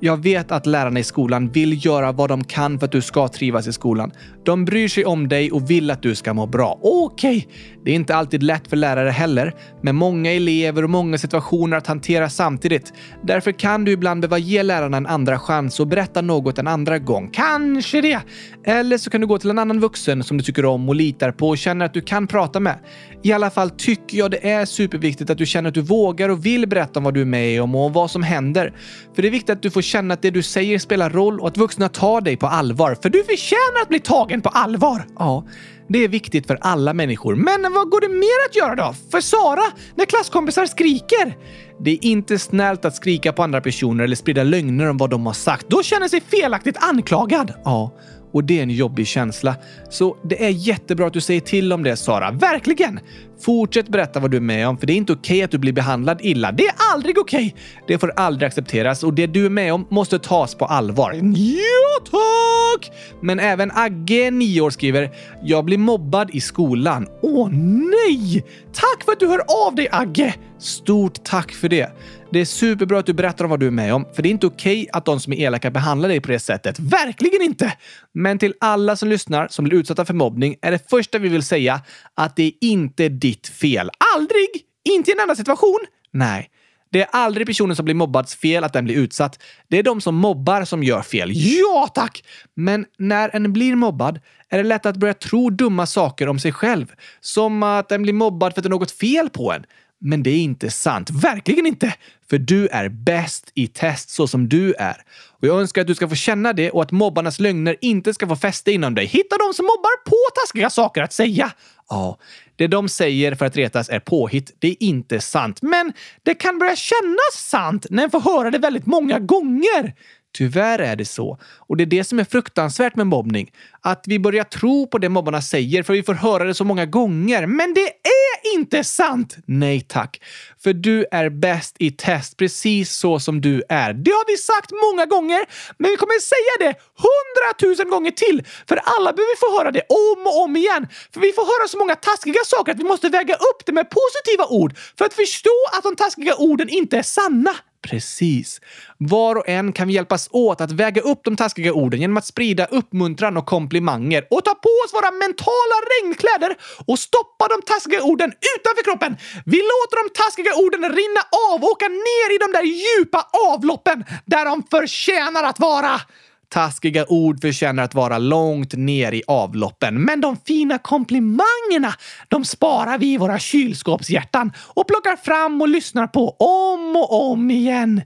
Jag 0.00 0.22
vet 0.22 0.52
att 0.52 0.66
lärarna 0.66 1.00
i 1.00 1.04
skolan 1.04 1.50
vill 1.50 1.86
göra 1.86 2.12
vad 2.12 2.28
de 2.28 2.44
kan 2.44 2.78
för 2.78 2.86
att 2.86 2.92
du 2.92 3.02
ska 3.02 3.28
trivas 3.28 3.66
i 3.66 3.72
skolan. 3.72 4.12
De 4.44 4.64
bryr 4.64 4.88
sig 4.88 5.04
om 5.04 5.28
dig 5.28 5.52
och 5.52 5.70
vill 5.70 5.90
att 5.90 6.02
du 6.02 6.14
ska 6.14 6.34
må 6.34 6.46
bra. 6.46 6.78
Okej, 6.82 7.36
okay. 7.36 7.52
det 7.84 7.90
är 7.90 7.94
inte 7.94 8.16
alltid 8.16 8.42
lätt 8.42 8.68
för 8.68 8.76
lärare 8.76 9.10
heller, 9.10 9.54
med 9.82 9.94
många 9.94 10.32
elever 10.32 10.84
och 10.84 10.90
många 10.90 11.18
situationer 11.18 11.76
att 11.76 11.86
hantera 11.86 12.30
samtidigt. 12.30 12.92
Därför 13.22 13.52
kan 13.52 13.84
du 13.84 13.92
ibland 13.92 14.20
behöva 14.20 14.38
ge 14.38 14.62
lärarna 14.62 14.96
en 14.96 15.06
andra 15.06 15.38
chans 15.38 15.80
och 15.80 15.86
berätta 15.86 16.20
något 16.22 16.58
en 16.58 16.66
andra 16.66 16.98
gång. 16.98 17.30
Kanske 17.32 18.00
det! 18.00 18.20
Eller 18.64 18.98
så 18.98 19.10
kan 19.10 19.20
du 19.20 19.26
gå 19.26 19.38
till 19.38 19.50
en 19.50 19.58
annan 19.58 19.80
vuxen 19.80 20.24
som 20.24 20.38
du 20.38 20.44
tycker 20.44 20.64
om 20.64 20.88
och 20.88 20.94
litar 20.94 21.32
på 21.32 21.48
och 21.48 21.58
känner 21.58 21.86
att 21.86 21.94
du 21.94 22.00
kan 22.00 22.26
prata 22.26 22.60
med. 22.60 22.78
I 23.22 23.32
alla 23.32 23.50
fall 23.50 23.70
tycker 23.70 24.18
jag 24.18 24.30
det 24.30 24.50
är 24.50 24.64
superviktigt 24.64 25.30
att 25.30 25.38
du 25.38 25.46
känner 25.46 25.68
att 25.68 25.74
du 25.74 25.80
vågar 25.80 26.28
och 26.28 26.46
vill 26.46 26.68
berätta 26.68 27.00
om 27.00 27.04
vad 27.04 27.14
du 27.14 27.20
är 27.20 27.24
med 27.24 27.62
om 27.62 27.74
och 27.74 27.92
vad 27.92 28.10
som 28.10 28.22
händer. 28.22 28.72
För 29.14 29.22
det 29.22 29.28
är 29.28 29.32
viktigt 29.32 29.50
att 29.50 29.62
du 29.62 29.70
får 29.70 29.82
känna 29.82 30.14
att 30.14 30.22
det 30.22 30.30
du 30.30 30.42
säger 30.42 30.78
spelar 30.78 31.10
roll 31.10 31.40
och 31.40 31.48
att 31.48 31.56
vuxna 31.56 31.88
tar 31.88 32.20
dig 32.20 32.36
på 32.36 32.46
allvar. 32.46 32.96
För 33.02 33.08
du 33.08 33.24
förtjänar 33.24 33.82
att 33.82 33.88
bli 33.88 33.98
tagen 33.98 34.31
på 34.40 34.48
allvar! 34.48 35.06
Ja, 35.18 35.44
det 35.88 35.98
är 35.98 36.08
viktigt 36.08 36.46
för 36.46 36.58
alla 36.60 36.94
människor. 36.94 37.34
Men 37.34 37.72
vad 37.72 37.90
går 37.90 38.00
det 38.00 38.08
mer 38.08 38.48
att 38.48 38.56
göra 38.56 38.74
då? 38.74 38.94
För 39.10 39.20
Sara, 39.20 39.72
när 39.94 40.04
klasskompisar 40.04 40.66
skriker? 40.66 41.36
Det 41.80 41.90
är 41.90 42.04
inte 42.04 42.38
snällt 42.38 42.84
att 42.84 42.96
skrika 42.96 43.32
på 43.32 43.42
andra 43.42 43.60
personer 43.60 44.04
eller 44.04 44.16
sprida 44.16 44.42
lögner 44.42 44.90
om 44.90 44.96
vad 44.96 45.10
de 45.10 45.26
har 45.26 45.32
sagt. 45.32 45.68
Då 45.68 45.82
känner 45.82 46.08
sig 46.08 46.20
felaktigt 46.20 46.76
anklagad. 46.80 47.52
Ja, 47.64 47.92
och 48.32 48.44
det 48.44 48.58
är 48.58 48.62
en 48.62 48.70
jobbig 48.70 49.06
känsla. 49.06 49.54
Så 49.90 50.16
det 50.24 50.44
är 50.44 50.50
jättebra 50.50 51.06
att 51.06 51.12
du 51.12 51.20
säger 51.20 51.40
till 51.40 51.72
om 51.72 51.82
det, 51.82 51.96
Sara. 51.96 52.30
Verkligen! 52.30 53.00
Fortsätt 53.44 53.88
berätta 53.88 54.20
vad 54.20 54.30
du 54.30 54.36
är 54.36 54.40
med 54.40 54.68
om, 54.68 54.78
för 54.78 54.86
det 54.86 54.92
är 54.92 54.96
inte 54.96 55.12
okej 55.12 55.36
okay 55.36 55.42
att 55.42 55.50
du 55.50 55.58
blir 55.58 55.72
behandlad 55.72 56.20
illa. 56.22 56.52
Det 56.52 56.66
är 56.66 56.74
aldrig 56.92 57.18
okej! 57.18 57.46
Okay. 57.46 57.62
Det 57.86 57.98
får 57.98 58.12
aldrig 58.16 58.46
accepteras 58.46 59.02
och 59.02 59.14
det 59.14 59.26
du 59.26 59.46
är 59.46 59.50
med 59.50 59.72
om 59.72 59.86
måste 59.90 60.18
tas 60.18 60.54
på 60.54 60.64
allvar. 60.64 61.12
Ja, 61.34 62.04
tack! 62.10 62.92
Men 63.20 63.40
även 63.40 63.70
Agge, 63.74 64.30
9 64.30 64.60
år, 64.60 64.70
skriver 64.70 65.10
“Jag 65.42 65.64
blir 65.64 65.78
mobbad 65.78 66.30
i 66.32 66.40
skolan. 66.40 67.06
Åh 67.22 67.48
nej! 67.50 68.44
Tack 68.72 69.04
för 69.04 69.12
att 69.12 69.20
du 69.20 69.26
hör 69.26 69.66
av 69.66 69.74
dig, 69.74 69.88
Agge! 69.90 70.34
Stort 70.58 71.24
tack 71.24 71.52
för 71.52 71.68
det. 71.68 71.92
Det 72.32 72.40
är 72.40 72.44
superbra 72.44 72.98
att 72.98 73.06
du 73.06 73.12
berättar 73.12 73.44
om 73.44 73.50
vad 73.50 73.60
du 73.60 73.66
är 73.66 73.70
med 73.70 73.94
om, 73.94 74.06
för 74.14 74.22
det 74.22 74.28
är 74.28 74.30
inte 74.30 74.46
okej 74.46 74.80
okay 74.82 74.88
att 74.92 75.04
de 75.04 75.20
som 75.20 75.32
är 75.32 75.36
elaka 75.36 75.70
behandlar 75.70 76.08
dig 76.08 76.20
på 76.20 76.28
det 76.30 76.38
sättet. 76.38 76.78
Verkligen 76.78 77.42
inte! 77.42 77.72
Men 78.14 78.38
till 78.38 78.54
alla 78.60 78.96
som 78.96 79.08
lyssnar 79.08 79.48
som 79.48 79.64
blir 79.64 79.78
utsatta 79.78 80.04
för 80.04 80.14
mobbning 80.14 80.56
är 80.62 80.70
det 80.70 80.90
första 80.90 81.18
vi 81.18 81.28
vill 81.28 81.42
säga 81.42 81.80
att 82.14 82.36
det 82.36 82.42
är 82.42 82.52
inte 82.60 83.08
ditt 83.08 83.31
ditt 83.32 83.48
fel. 83.48 83.90
Aldrig! 84.16 84.48
Inte 84.84 85.10
i 85.10 85.14
en 85.14 85.20
enda 85.20 85.34
situation. 85.34 85.80
Nej. 86.10 86.50
Det 86.92 87.02
är 87.02 87.08
aldrig 87.12 87.46
personen 87.46 87.76
som 87.76 87.84
blir 87.84 87.94
mobbads 87.94 88.36
fel 88.36 88.64
att 88.64 88.72
den 88.72 88.84
blir 88.84 88.94
utsatt. 88.94 89.42
Det 89.68 89.78
är 89.78 89.82
de 89.82 90.00
som 90.00 90.14
mobbar 90.14 90.64
som 90.64 90.82
gör 90.82 91.02
fel. 91.02 91.30
Ja, 91.34 91.88
tack! 91.94 92.24
Men 92.54 92.86
när 92.98 93.36
en 93.36 93.52
blir 93.52 93.76
mobbad 93.76 94.20
är 94.48 94.56
det 94.56 94.64
lätt 94.64 94.86
att 94.86 94.96
börja 94.96 95.14
tro 95.14 95.50
dumma 95.50 95.86
saker 95.86 96.28
om 96.28 96.38
sig 96.38 96.52
själv. 96.52 96.86
Som 97.20 97.62
att 97.62 97.88
den 97.88 98.02
blir 98.02 98.12
mobbad 98.12 98.54
för 98.54 98.60
att 98.60 98.64
det 98.64 98.68
är 98.68 98.78
något 98.78 98.90
fel 98.90 99.30
på 99.30 99.52
en. 99.52 99.64
Men 100.00 100.22
det 100.22 100.30
är 100.30 100.38
inte 100.38 100.70
sant. 100.70 101.10
Verkligen 101.10 101.66
inte! 101.66 101.94
För 102.30 102.38
du 102.38 102.68
är 102.68 102.88
bäst 102.88 103.52
i 103.54 103.66
test 103.66 104.10
så 104.10 104.26
som 104.26 104.48
du 104.48 104.74
är. 104.74 104.96
Och 105.40 105.48
jag 105.48 105.60
önskar 105.60 105.80
att 105.80 105.86
du 105.86 105.94
ska 105.94 106.08
få 106.08 106.14
känna 106.14 106.52
det 106.52 106.70
och 106.70 106.82
att 106.82 106.92
mobbarnas 106.92 107.40
lögner 107.40 107.76
inte 107.80 108.14
ska 108.14 108.28
få 108.28 108.36
fäste 108.36 108.72
inom 108.72 108.94
dig. 108.94 109.06
Hitta 109.06 109.36
de 109.38 109.54
som 109.54 109.64
mobbar 109.64 110.04
på 110.04 110.16
taskiga 110.34 110.70
saker 110.70 111.02
att 111.02 111.12
säga. 111.12 111.52
Ja, 111.88 112.18
det 112.62 112.68
de 112.68 112.88
säger 112.88 113.34
för 113.34 113.46
att 113.46 113.56
retas 113.56 113.88
är 113.88 114.00
påhitt. 114.00 114.56
Det 114.58 114.68
är 114.68 114.82
inte 114.82 115.20
sant. 115.20 115.62
Men 115.62 115.92
det 116.22 116.34
kan 116.34 116.58
börja 116.58 116.76
kännas 116.76 117.34
sant 117.34 117.86
när 117.90 118.02
en 118.02 118.10
får 118.10 118.20
höra 118.20 118.50
det 118.50 118.58
väldigt 118.58 118.86
många 118.86 119.18
gånger. 119.18 119.94
Tyvärr 120.34 120.78
är 120.78 120.96
det 120.96 121.04
så. 121.04 121.38
Och 121.58 121.76
det 121.76 121.84
är 121.84 121.86
det 121.86 122.04
som 122.04 122.18
är 122.18 122.24
fruktansvärt 122.24 122.96
med 122.96 123.06
mobbning. 123.06 123.50
Att 123.80 124.04
vi 124.06 124.18
börjar 124.18 124.44
tro 124.44 124.86
på 124.86 124.98
det 124.98 125.08
mobbarna 125.08 125.42
säger 125.42 125.82
för 125.82 125.92
vi 125.92 126.02
får 126.02 126.14
höra 126.14 126.44
det 126.44 126.54
så 126.54 126.64
många 126.64 126.86
gånger. 126.86 127.46
Men 127.46 127.74
det 127.74 127.86
är 127.88 128.54
inte 128.54 128.84
sant! 128.84 129.36
Nej 129.46 129.80
tack. 129.80 130.20
För 130.62 130.72
du 130.72 131.06
är 131.10 131.28
bäst 131.28 131.76
i 131.78 131.90
test 131.90 132.36
precis 132.36 132.92
så 132.92 133.20
som 133.20 133.40
du 133.40 133.62
är. 133.68 133.92
Det 133.92 134.10
har 134.10 134.26
vi 134.26 134.36
sagt 134.36 134.70
många 134.86 135.06
gånger, 135.06 135.42
men 135.78 135.90
vi 135.90 135.96
kommer 135.96 136.18
säga 136.20 136.54
det 136.64 136.74
hundratusen 137.06 137.90
gånger 137.90 138.10
till. 138.10 138.44
För 138.68 138.76
alla 138.76 139.12
behöver 139.12 139.36
få 139.36 139.58
höra 139.58 139.70
det 139.70 139.82
om 139.88 140.26
och 140.26 140.42
om 140.42 140.56
igen. 140.56 140.88
För 141.12 141.20
vi 141.20 141.32
får 141.32 141.42
höra 141.42 141.68
så 141.68 141.78
många 141.78 141.96
taskiga 141.96 142.44
saker 142.46 142.72
att 142.72 142.78
vi 142.78 142.84
måste 142.84 143.08
väga 143.08 143.34
upp 143.34 143.66
det 143.66 143.72
med 143.72 143.86
positiva 143.90 144.46
ord 144.46 144.78
för 144.98 145.04
att 145.04 145.14
förstå 145.14 145.58
att 145.72 145.82
de 145.82 145.96
taskiga 145.96 146.34
orden 146.36 146.68
inte 146.68 146.98
är 146.98 147.02
sanna. 147.02 147.54
Precis. 147.82 148.60
Var 148.98 149.36
och 149.36 149.48
en 149.48 149.72
kan 149.72 149.88
vi 149.88 149.94
hjälpas 149.94 150.28
åt 150.32 150.60
att 150.60 150.72
väga 150.72 151.02
upp 151.02 151.20
de 151.24 151.36
taskiga 151.36 151.72
orden 151.72 152.00
genom 152.00 152.16
att 152.16 152.26
sprida 152.26 152.66
uppmuntran 152.66 153.36
och 153.36 153.46
komplimanger 153.46 154.26
och 154.30 154.44
ta 154.44 154.54
på 154.54 154.68
oss 154.84 154.94
våra 154.94 155.10
mentala 155.10 155.76
regnkläder 155.92 156.56
och 156.86 156.98
stoppa 156.98 157.48
de 157.48 157.62
taskiga 157.62 158.02
orden 158.02 158.32
utanför 158.56 158.82
kroppen. 158.84 159.16
Vi 159.44 159.56
låter 159.56 159.96
de 160.02 160.10
taskiga 160.22 160.51
orden 160.52 160.80
rinna 160.80 161.20
av 161.52 161.64
och 161.64 161.70
åka 161.70 161.88
ner 161.88 162.34
i 162.34 162.38
de 162.38 162.52
där 162.52 162.64
djupa 162.64 163.26
avloppen 163.52 164.04
där 164.24 164.44
de 164.44 164.62
förtjänar 164.70 165.44
att 165.44 165.60
vara. 165.60 166.00
Taskiga 166.48 167.06
ord 167.08 167.40
förtjänar 167.40 167.82
att 167.82 167.94
vara 167.94 168.18
långt 168.18 168.74
ner 168.74 169.12
i 169.12 169.22
avloppen, 169.26 170.04
men 170.04 170.20
de 170.20 170.36
fina 170.36 170.78
komplimangerna, 170.78 171.94
de 172.28 172.44
sparar 172.44 172.98
vi 172.98 173.12
i 173.12 173.16
våra 173.16 173.38
kylskåpshjärtan 173.38 174.52
och 174.74 174.86
plockar 174.86 175.16
fram 175.16 175.62
och 175.62 175.68
lyssnar 175.68 176.06
på 176.06 176.30
om 176.38 176.96
och 176.96 177.30
om 177.30 177.50
igen. 177.50 178.02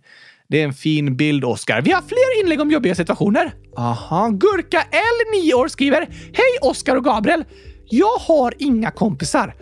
Det 0.49 0.61
är 0.61 0.65
en 0.65 0.75
fin 0.75 1.17
bild, 1.17 1.45
Oskar. 1.45 1.83
Vi 1.83 1.93
har 1.93 2.03
fler 2.03 2.43
inlägg 2.43 2.61
om 2.61 2.71
jobbiga 2.71 2.95
situationer. 2.95 3.55
Aha. 3.77 4.29
Gurka 4.29 4.83
L, 4.91 5.41
9 5.43 5.55
år, 5.55 5.69
skriver 5.69 6.01
Hej 6.33 6.59
Oskar 6.63 6.97
och 6.97 7.05
Gabriel! 7.05 7.45
Jag 7.89 8.17
har 8.19 8.55
inga 8.59 8.91
kompisar. 8.91 9.55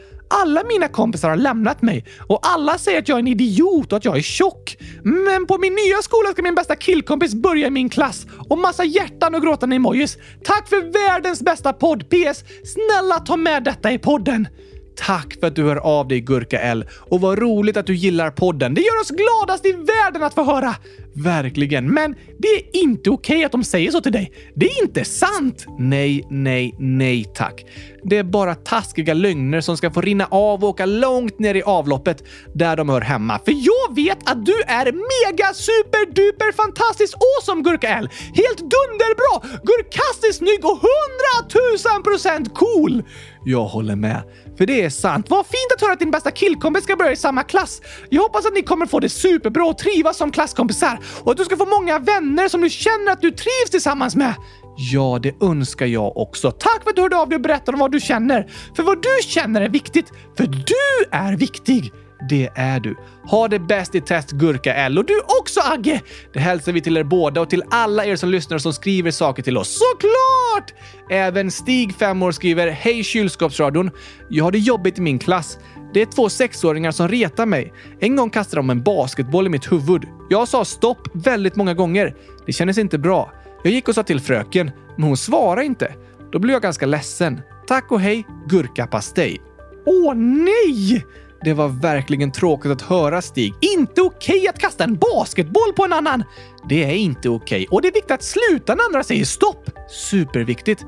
Alla 0.43 0.65
mina 0.65 0.89
kompisar 0.89 1.29
har 1.29 1.37
lämnat 1.37 1.83
mig 1.83 2.05
och 2.27 2.39
alla 2.43 2.79
säger 2.79 2.99
att 2.99 3.09
jag 3.09 3.17
är 3.17 3.21
en 3.21 3.29
idiot 3.29 3.93
och 3.93 3.97
att 3.97 4.05
jag 4.05 4.17
är 4.17 4.23
tjock. 4.23 4.77
Men 5.03 5.47
på 5.47 5.59
min 5.59 5.73
nya 5.73 6.03
skola 6.03 6.33
ska 6.33 6.43
min 6.43 6.55
bästa 6.55 6.77
killkompis 6.77 7.35
börja 7.35 7.67
i 7.67 7.71
min 7.71 7.89
klass 7.89 8.27
och 8.49 8.59
massa 8.59 8.85
hjärtan 8.85 9.35
och 9.35 9.43
gråtande 9.43 9.77
emojis. 9.77 10.19
Tack 10.45 10.69
för 10.69 10.93
världens 10.93 11.43
bästa 11.43 11.73
podd! 11.73 12.05
PS. 12.11 12.45
Snälla 12.65 13.21
ta 13.21 13.37
med 13.37 13.65
detta 13.65 13.93
i 13.93 13.99
podden. 13.99 14.49
Tack 14.97 15.37
för 15.41 15.47
att 15.47 15.57
du 15.57 15.63
hör 15.65 15.77
av 15.77 16.09
dig 16.09 16.21
Gurka 16.21 16.61
L 16.61 16.85
och 17.11 17.21
vad 17.21 17.39
roligt 17.39 17.77
att 17.77 17.87
du 17.87 17.95
gillar 17.95 18.31
podden. 18.31 18.75
Det 18.75 18.81
gör 18.81 19.01
oss 19.01 19.11
gladast 19.11 19.67
i 19.67 19.73
världen 19.73 20.23
att 20.23 20.35
få 20.35 20.45
höra. 20.45 20.75
Verkligen, 21.17 21.95
men 21.95 22.15
det 22.39 22.49
är 22.49 22.83
inte 22.83 23.11
okej 23.11 23.37
okay 23.37 23.45
att 23.45 23.53
de 23.53 23.65
säger 23.65 23.91
så 23.91 24.01
till 24.01 24.13
dig. 24.13 24.33
Det 24.55 24.67
är 24.67 24.83
inte 24.83 25.05
sant! 25.05 25.65
Nej, 25.79 26.27
nej, 26.31 26.75
nej 26.79 27.25
tack. 27.35 27.65
Det 28.03 28.17
är 28.17 28.23
bara 28.23 28.55
taskiga 28.55 29.15
lögner 29.15 29.61
som 29.61 29.77
ska 29.77 29.91
få 29.91 30.01
rinna 30.01 30.27
av 30.31 30.65
och 30.65 30.71
åka 30.71 30.87
långt 30.87 31.39
ner 31.39 31.55
i 31.55 31.63
avloppet 31.63 32.25
där 32.55 32.77
de 32.77 32.89
hör 32.89 33.01
hemma. 33.01 33.41
För 33.45 33.53
jag 33.53 33.95
vet 33.95 34.31
att 34.31 34.47
du 34.47 34.63
är 34.67 34.85
mega 34.85 35.55
super 35.55 36.07
duper 36.07 36.53
fantastisk 36.53 37.15
awesome 37.15 37.63
Gurka 37.63 37.89
L. 37.89 38.09
Helt 38.35 38.59
dunderbra, 38.59 39.59
gurkastiskt 39.63 40.39
snygg 40.39 40.65
och 40.65 40.81
hundratusen 40.87 42.03
procent 42.03 42.55
cool! 42.55 43.03
Jag 43.45 43.65
håller 43.65 43.97
med. 43.97 44.23
För 44.59 44.67
det 44.67 44.83
är 44.83 44.91
sant. 44.91 45.31
Vad 45.31 45.47
fint 45.47 45.73
att 45.75 45.81
höra 45.81 45.93
att 45.93 45.99
din 45.99 46.11
bästa 46.11 46.31
killkompis 46.31 46.85
ska 46.85 46.97
börja 46.97 47.13
i 47.13 47.17
samma 47.17 47.43
klass. 47.43 47.83
Jag 48.11 48.23
hoppas 48.23 48.47
att 48.47 48.55
ni 48.55 48.63
kommer 48.63 48.87
få 48.87 49.01
det 49.01 49.09
superbra 49.09 49.65
och 49.65 49.79
trivas 49.79 50.17
som 50.17 50.31
klasskompisar 50.31 51.01
och 51.23 51.31
att 51.31 51.37
du 51.37 51.45
ska 51.45 51.57
få 51.57 51.67
många 51.67 51.99
vänner 51.99 52.49
som 52.49 52.61
du 52.61 52.71
känner 52.71 53.13
att 53.13 53.21
du 53.21 53.31
trivs 53.31 53.71
tillsammans 53.71 54.17
med. 54.17 54.35
Ja, 54.77 55.19
det 55.23 55.43
önskar 55.43 55.87
jag 55.87 56.17
också. 56.17 56.51
Tack 56.51 56.83
för 56.83 56.91
att 56.91 56.97
du 56.97 57.03
hörde 57.03 57.17
av 57.17 57.29
dig 57.29 57.37
och 57.37 57.43
berättade 57.43 57.73
om 57.73 57.81
vad 57.81 57.93
du 57.93 58.01
känner. 58.01 58.51
För 58.77 58.83
vad 58.83 59.03
du 59.03 59.19
känner 59.23 59.61
är 59.61 59.69
viktigt, 59.69 60.13
för 60.37 60.47
du 60.47 61.11
är 61.11 61.37
viktig. 61.37 61.93
Det 62.29 62.51
är 62.55 62.81
du. 62.81 62.97
Ha 63.25 63.49
det 63.49 63.59
bäst 63.59 63.95
i 63.95 64.01
test 64.01 64.31
Gurka 64.31 64.75
L 64.75 64.99
och 64.99 65.07
du 65.07 65.21
också 65.41 65.61
Agge! 65.61 66.01
Det 66.33 66.41
hälsar 66.41 66.73
vi 66.73 66.81
till 66.81 66.97
er 66.97 67.05
båda 67.05 67.41
och 67.41 67.51
till 67.51 67.63
alla 67.71 68.07
er 68.07 68.17
som 68.17 68.29
lyssnar 68.29 68.55
och 68.55 68.63
som 68.63 68.73
skriver 68.73 69.11
saker 69.11 69.43
till 69.43 69.57
oss. 69.57 69.79
Såklart! 69.79 70.81
Även 71.11 71.51
Stig, 71.51 71.95
5 71.95 72.23
år, 72.23 72.33
skriver 72.33 72.71
Hej 72.71 73.05
kylskåpsradion. 73.05 73.91
Jag 74.29 74.45
har 74.45 74.53
det 74.53 74.59
jobbigt 74.59 74.99
i 74.99 75.01
min 75.01 75.19
klass. 75.19 75.59
Det 75.95 76.03
är 76.03 76.07
två 76.07 76.29
sexåringar 76.29 76.91
som 76.91 77.09
retar 77.09 77.47
mig. 77.47 77.73
En 78.01 78.17
gång 78.17 78.31
kastade 78.31 78.59
de 78.59 78.71
en 78.71 78.83
basketboll 78.83 79.47
i 79.47 79.49
mitt 79.49 79.73
huvud. 79.73 80.03
Jag 80.31 80.49
sa 80.49 80.65
stopp 80.65 81.09
väldigt 81.13 81.57
många 81.57 81.75
gånger. 81.75 82.15
Det 82.47 82.53
kändes 82.53 82.79
inte 82.79 82.99
bra. 82.99 83.33
Jag 83.63 83.73
gick 83.73 83.89
och 83.89 83.95
sa 83.95 84.03
till 84.03 84.21
fröken, 84.21 84.71
men 84.97 85.07
hon 85.07 85.17
svarade 85.17 85.67
inte. 85.67 85.95
Då 86.33 86.39
blev 86.39 86.53
jag 86.53 86.63
ganska 86.63 86.87
ledsen. 86.87 87.41
Tack 87.67 87.93
och 87.93 88.01
hej, 88.01 88.27
gurkapastej. 88.49 89.41
Åh 89.87 90.15
nej! 90.15 91.05
Det 91.45 91.53
var 91.53 91.69
verkligen 91.69 92.33
tråkigt 92.33 92.73
att 92.73 92.83
höra 92.83 93.23
Stig. 93.23 93.55
Inte 93.61 94.03
okej 94.03 94.39
okay 94.39 94.49
att 94.49 94.59
kasta 94.59 94.85
en 94.85 94.97
basketboll 94.97 95.73
på 95.77 95.85
en 95.85 95.93
annan! 95.93 96.25
Det 96.69 96.85
är 96.85 96.95
inte 96.95 97.29
okej 97.29 97.57
okay. 97.57 97.67
och 97.71 97.83
det 97.83 97.89
är 97.89 97.93
viktigt 97.93 98.11
att 98.11 98.23
sluta 98.23 98.75
när 98.75 98.85
andra 98.85 99.05
säger 99.05 99.25
stopp. 99.25 99.71
Superviktigt. 99.89 100.85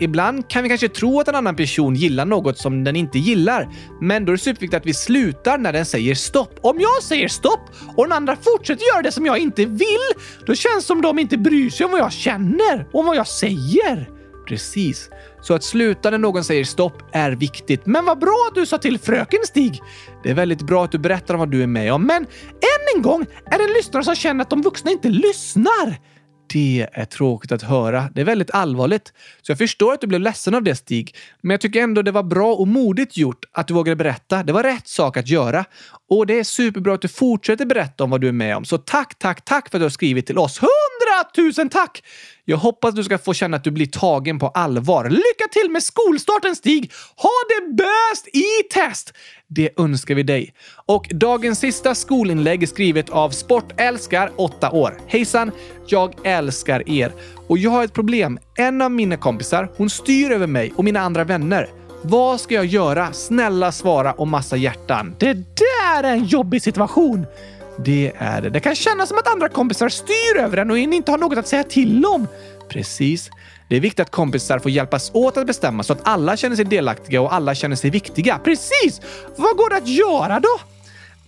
Ibland 0.00 0.48
kan 0.48 0.62
vi 0.62 0.68
kanske 0.68 0.88
tro 0.88 1.20
att 1.20 1.28
en 1.28 1.34
annan 1.34 1.56
person 1.56 1.94
gillar 1.94 2.24
något 2.24 2.58
som 2.58 2.84
den 2.84 2.96
inte 2.96 3.18
gillar, 3.18 3.68
men 4.00 4.24
då 4.24 4.32
är 4.32 4.36
det 4.36 4.42
superviktigt 4.42 4.74
att 4.74 4.86
vi 4.86 4.94
slutar 4.94 5.58
när 5.58 5.72
den 5.72 5.86
säger 5.86 6.14
stopp. 6.14 6.58
Om 6.62 6.80
jag 6.80 7.02
säger 7.02 7.28
stopp 7.28 7.70
och 7.96 8.04
den 8.04 8.12
andra 8.12 8.36
fortsätter 8.36 8.84
göra 8.94 9.02
det 9.02 9.12
som 9.12 9.26
jag 9.26 9.38
inte 9.38 9.64
vill, 9.64 10.08
då 10.46 10.54
känns 10.54 10.76
det 10.76 10.82
som 10.86 11.02
de 11.02 11.18
inte 11.18 11.38
bryr 11.38 11.70
sig 11.70 11.86
om 11.86 11.92
vad 11.92 12.00
jag 12.00 12.12
känner 12.12 12.88
och 12.92 13.04
vad 13.04 13.16
jag 13.16 13.26
säger. 13.26 14.10
Precis. 14.46 15.10
Så 15.42 15.54
att 15.54 15.64
sluta 15.64 16.10
när 16.10 16.18
någon 16.18 16.44
säger 16.44 16.64
stopp 16.64 17.02
är 17.12 17.32
viktigt. 17.32 17.86
Men 17.86 18.04
vad 18.04 18.18
bra 18.18 18.46
att 18.48 18.54
du 18.54 18.66
sa 18.66 18.78
till 18.78 18.98
fröken 18.98 19.40
Stig! 19.44 19.80
Det 20.22 20.30
är 20.30 20.34
väldigt 20.34 20.62
bra 20.62 20.84
att 20.84 20.92
du 20.92 20.98
berättar 20.98 21.34
om 21.34 21.40
vad 21.40 21.50
du 21.50 21.62
är 21.62 21.66
med 21.66 21.92
om, 21.92 22.06
men 22.06 22.22
än 22.52 22.96
en 22.96 23.02
gång 23.02 23.26
är 23.46 23.58
det 23.58 23.64
en 23.64 23.72
lyssnare 23.72 24.04
som 24.04 24.14
känner 24.14 24.42
att 24.42 24.50
de 24.50 24.62
vuxna 24.62 24.90
inte 24.90 25.08
lyssnar. 25.08 25.98
Det 26.52 26.88
är 26.92 27.04
tråkigt 27.04 27.52
att 27.52 27.62
höra. 27.62 28.08
Det 28.14 28.20
är 28.20 28.24
väldigt 28.24 28.50
allvarligt. 28.50 29.12
Så 29.42 29.50
jag 29.50 29.58
förstår 29.58 29.92
att 29.92 30.00
du 30.00 30.06
blev 30.06 30.20
ledsen 30.20 30.54
av 30.54 30.62
det, 30.62 30.74
Stig. 30.74 31.14
Men 31.40 31.50
jag 31.50 31.60
tycker 31.60 31.82
ändå 31.82 32.02
det 32.02 32.12
var 32.12 32.22
bra 32.22 32.54
och 32.54 32.68
modigt 32.68 33.16
gjort 33.16 33.44
att 33.52 33.68
du 33.68 33.74
vågade 33.74 33.96
berätta. 33.96 34.42
Det 34.42 34.52
var 34.52 34.62
rätt 34.62 34.88
sak 34.88 35.16
att 35.16 35.28
göra. 35.28 35.64
Och 36.10 36.26
det 36.26 36.38
är 36.38 36.44
superbra 36.44 36.94
att 36.94 37.02
du 37.02 37.08
fortsätter 37.08 37.66
berätta 37.66 38.04
om 38.04 38.10
vad 38.10 38.20
du 38.20 38.28
är 38.28 38.32
med 38.32 38.56
om. 38.56 38.64
Så 38.64 38.78
tack, 38.78 39.18
tack, 39.18 39.44
tack 39.44 39.70
för 39.70 39.78
att 39.78 39.80
du 39.80 39.84
har 39.84 39.90
skrivit 39.90 40.26
till 40.26 40.38
oss. 40.38 40.60
Hundratusen 40.60 41.68
tack! 41.68 42.02
Jag 42.44 42.56
hoppas 42.56 42.88
att 42.88 42.96
du 42.96 43.04
ska 43.04 43.18
få 43.18 43.34
känna 43.34 43.56
att 43.56 43.64
du 43.64 43.70
blir 43.70 43.86
tagen 43.86 44.38
på 44.38 44.48
allvar. 44.48 45.04
Lycka 45.10 45.48
till 45.52 45.70
med 45.70 45.82
skolstarten, 45.82 46.56
Stig! 46.56 46.92
Ha 47.16 47.30
det 47.48 47.74
bäst 47.74 48.28
i 48.28 48.68
test! 48.74 49.12
Det 49.48 49.80
önskar 49.80 50.14
vi 50.14 50.22
dig. 50.22 50.54
Och 50.86 51.08
dagens 51.10 51.58
sista 51.58 51.94
skolinlägg 51.94 52.62
är 52.62 52.66
skrivet 52.66 53.10
av 53.10 53.30
Sportälskar, 53.30 54.32
8 54.36 54.70
år. 54.70 54.98
Hejsan! 55.06 55.50
Jag 55.86 56.14
älskar 56.26 56.88
er. 56.88 57.12
Och 57.48 57.58
jag 57.58 57.70
har 57.70 57.84
ett 57.84 57.92
problem. 57.92 58.38
En 58.58 58.82
av 58.82 58.90
mina 58.90 59.16
kompisar, 59.16 59.72
hon 59.76 59.90
styr 59.90 60.30
över 60.30 60.46
mig 60.46 60.72
och 60.76 60.84
mina 60.84 61.00
andra 61.00 61.24
vänner. 61.24 61.79
Vad 62.02 62.40
ska 62.40 62.54
jag 62.54 62.66
göra? 62.66 63.12
Snälla 63.12 63.72
svara 63.72 64.12
och 64.12 64.28
massa 64.28 64.56
hjärtan. 64.56 65.16
Det 65.18 65.34
där 65.34 66.02
är 66.04 66.12
en 66.12 66.24
jobbig 66.24 66.62
situation! 66.62 67.26
Det 67.84 68.12
är 68.18 68.42
det. 68.42 68.50
Det 68.50 68.60
kan 68.60 68.74
kännas 68.74 69.08
som 69.08 69.18
att 69.18 69.32
andra 69.32 69.48
kompisar 69.48 69.88
styr 69.88 70.36
över 70.38 70.56
en 70.56 70.70
och 70.70 70.78
en 70.78 70.92
inte 70.92 71.10
har 71.10 71.18
något 71.18 71.38
att 71.38 71.48
säga 71.48 71.64
till 71.64 72.06
om. 72.06 72.26
Precis. 72.68 73.30
Det 73.68 73.76
är 73.76 73.80
viktigt 73.80 74.00
att 74.00 74.10
kompisar 74.10 74.58
får 74.58 74.70
hjälpas 74.70 75.10
åt 75.14 75.36
att 75.36 75.46
bestämma 75.46 75.82
så 75.82 75.92
att 75.92 76.00
alla 76.02 76.36
känner 76.36 76.56
sig 76.56 76.64
delaktiga 76.64 77.20
och 77.20 77.34
alla 77.34 77.54
känner 77.54 77.76
sig 77.76 77.90
viktiga. 77.90 78.38
Precis! 78.44 79.00
Vad 79.36 79.56
går 79.56 79.70
det 79.70 79.76
att 79.76 79.88
göra 79.88 80.40
då? 80.40 80.58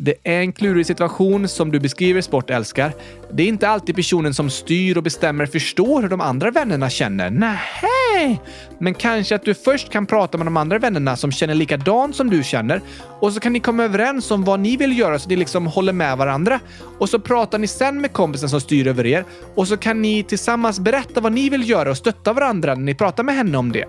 Det 0.04 0.14
är 0.22 0.40
en 0.40 0.52
klurig 0.52 0.86
situation 0.86 1.48
som 1.48 1.72
du 1.72 1.80
beskriver, 1.80 2.20
sportälskar. 2.20 2.92
Det 3.32 3.42
är 3.42 3.46
inte 3.46 3.68
alltid 3.68 3.96
personen 3.96 4.34
som 4.34 4.50
styr 4.50 4.96
och 4.96 5.02
bestämmer 5.02 5.46
förstår 5.46 6.02
hur 6.02 6.08
de 6.08 6.20
andra 6.20 6.50
vännerna 6.50 6.90
känner. 6.90 7.30
Nej, 7.30 8.40
men 8.78 8.94
kanske 8.94 9.34
att 9.34 9.44
du 9.44 9.54
först 9.54 9.90
kan 9.90 10.06
prata 10.06 10.38
med 10.38 10.46
de 10.46 10.56
andra 10.56 10.78
vännerna 10.78 11.16
som 11.16 11.32
känner 11.32 11.54
likadant 11.54 12.16
som 12.16 12.30
du 12.30 12.42
känner 12.42 12.80
och 13.20 13.32
så 13.32 13.40
kan 13.40 13.52
ni 13.52 13.60
komma 13.60 13.84
överens 13.84 14.30
om 14.30 14.44
vad 14.44 14.60
ni 14.60 14.76
vill 14.76 14.98
göra 14.98 15.18
så 15.18 15.28
ni 15.28 15.36
liksom 15.36 15.66
håller 15.66 15.92
med 15.92 16.18
varandra. 16.18 16.60
Och 16.98 17.08
så 17.08 17.18
pratar 17.18 17.58
ni 17.58 17.66
sen 17.66 18.00
med 18.00 18.12
kompisen 18.12 18.48
som 18.48 18.60
styr 18.60 18.86
över 18.86 19.06
er 19.06 19.24
och 19.54 19.68
så 19.68 19.76
kan 19.76 20.02
ni 20.02 20.22
tillsammans 20.22 20.80
berätta 20.80 21.20
vad 21.20 21.32
ni 21.32 21.48
vill 21.48 21.68
göra 21.70 21.90
och 21.90 21.96
stötta 21.96 22.32
varandra 22.32 22.74
när 22.74 22.82
ni 22.82 22.94
pratar 22.94 23.22
med 23.22 23.34
henne 23.34 23.58
om 23.58 23.72
det. 23.72 23.84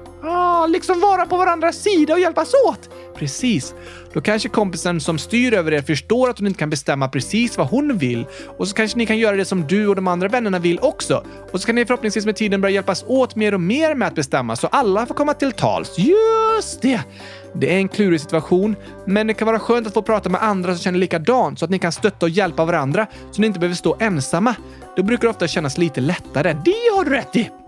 Liksom 0.67 0.99
vara 0.99 1.25
på 1.25 1.37
varandras 1.37 1.75
sida 1.75 2.13
och 2.13 2.19
hjälpas 2.19 2.53
åt. 2.67 2.89
Precis. 3.15 3.75
Då 4.13 4.21
kanske 4.21 4.49
kompisen 4.49 5.01
som 5.01 5.17
styr 5.17 5.53
över 5.53 5.71
er 5.71 5.81
förstår 5.81 6.29
att 6.29 6.39
hon 6.39 6.47
inte 6.47 6.59
kan 6.59 6.69
bestämma 6.69 7.07
precis 7.07 7.57
vad 7.57 7.67
hon 7.67 7.97
vill 7.97 8.25
och 8.57 8.67
så 8.67 8.75
kanske 8.75 8.97
ni 8.97 9.05
kan 9.05 9.17
göra 9.17 9.35
det 9.35 9.45
som 9.45 9.67
du 9.67 9.87
och 9.87 9.95
de 9.95 10.07
andra 10.07 10.27
vännerna 10.27 10.59
vill 10.59 10.79
också. 10.79 11.25
Och 11.51 11.61
så 11.61 11.65
kan 11.65 11.75
ni 11.75 11.85
förhoppningsvis 11.85 12.25
med 12.25 12.35
tiden 12.35 12.61
börja 12.61 12.73
hjälpas 12.73 13.03
åt 13.07 13.35
mer 13.35 13.53
och 13.53 13.61
mer 13.61 13.95
med 13.95 14.07
att 14.07 14.15
bestämma 14.15 14.55
så 14.55 14.67
alla 14.67 15.05
får 15.05 15.15
komma 15.15 15.33
till 15.33 15.51
tals. 15.51 15.97
Just 15.97 16.81
det! 16.81 17.01
Det 17.55 17.73
är 17.73 17.77
en 17.77 17.89
klurig 17.89 18.21
situation, 18.21 18.75
men 19.05 19.27
det 19.27 19.33
kan 19.33 19.45
vara 19.45 19.59
skönt 19.59 19.87
att 19.87 19.93
få 19.93 20.01
prata 20.01 20.29
med 20.29 20.43
andra 20.43 20.75
som 20.75 20.83
känner 20.83 20.99
likadant 20.99 21.59
så 21.59 21.65
att 21.65 21.71
ni 21.71 21.79
kan 21.79 21.91
stötta 21.91 22.25
och 22.25 22.29
hjälpa 22.29 22.65
varandra 22.65 23.07
så 23.31 23.41
ni 23.41 23.47
inte 23.47 23.59
behöver 23.59 23.75
stå 23.75 23.97
ensamma. 23.99 24.55
Då 24.95 25.03
brukar 25.03 25.21
det 25.21 25.29
ofta 25.29 25.47
kännas 25.47 25.77
lite 25.77 26.01
lättare. 26.01 26.53
Det 26.65 26.95
har 26.95 27.05
du 27.05 27.11
rätt 27.11 27.35
i! 27.35 27.62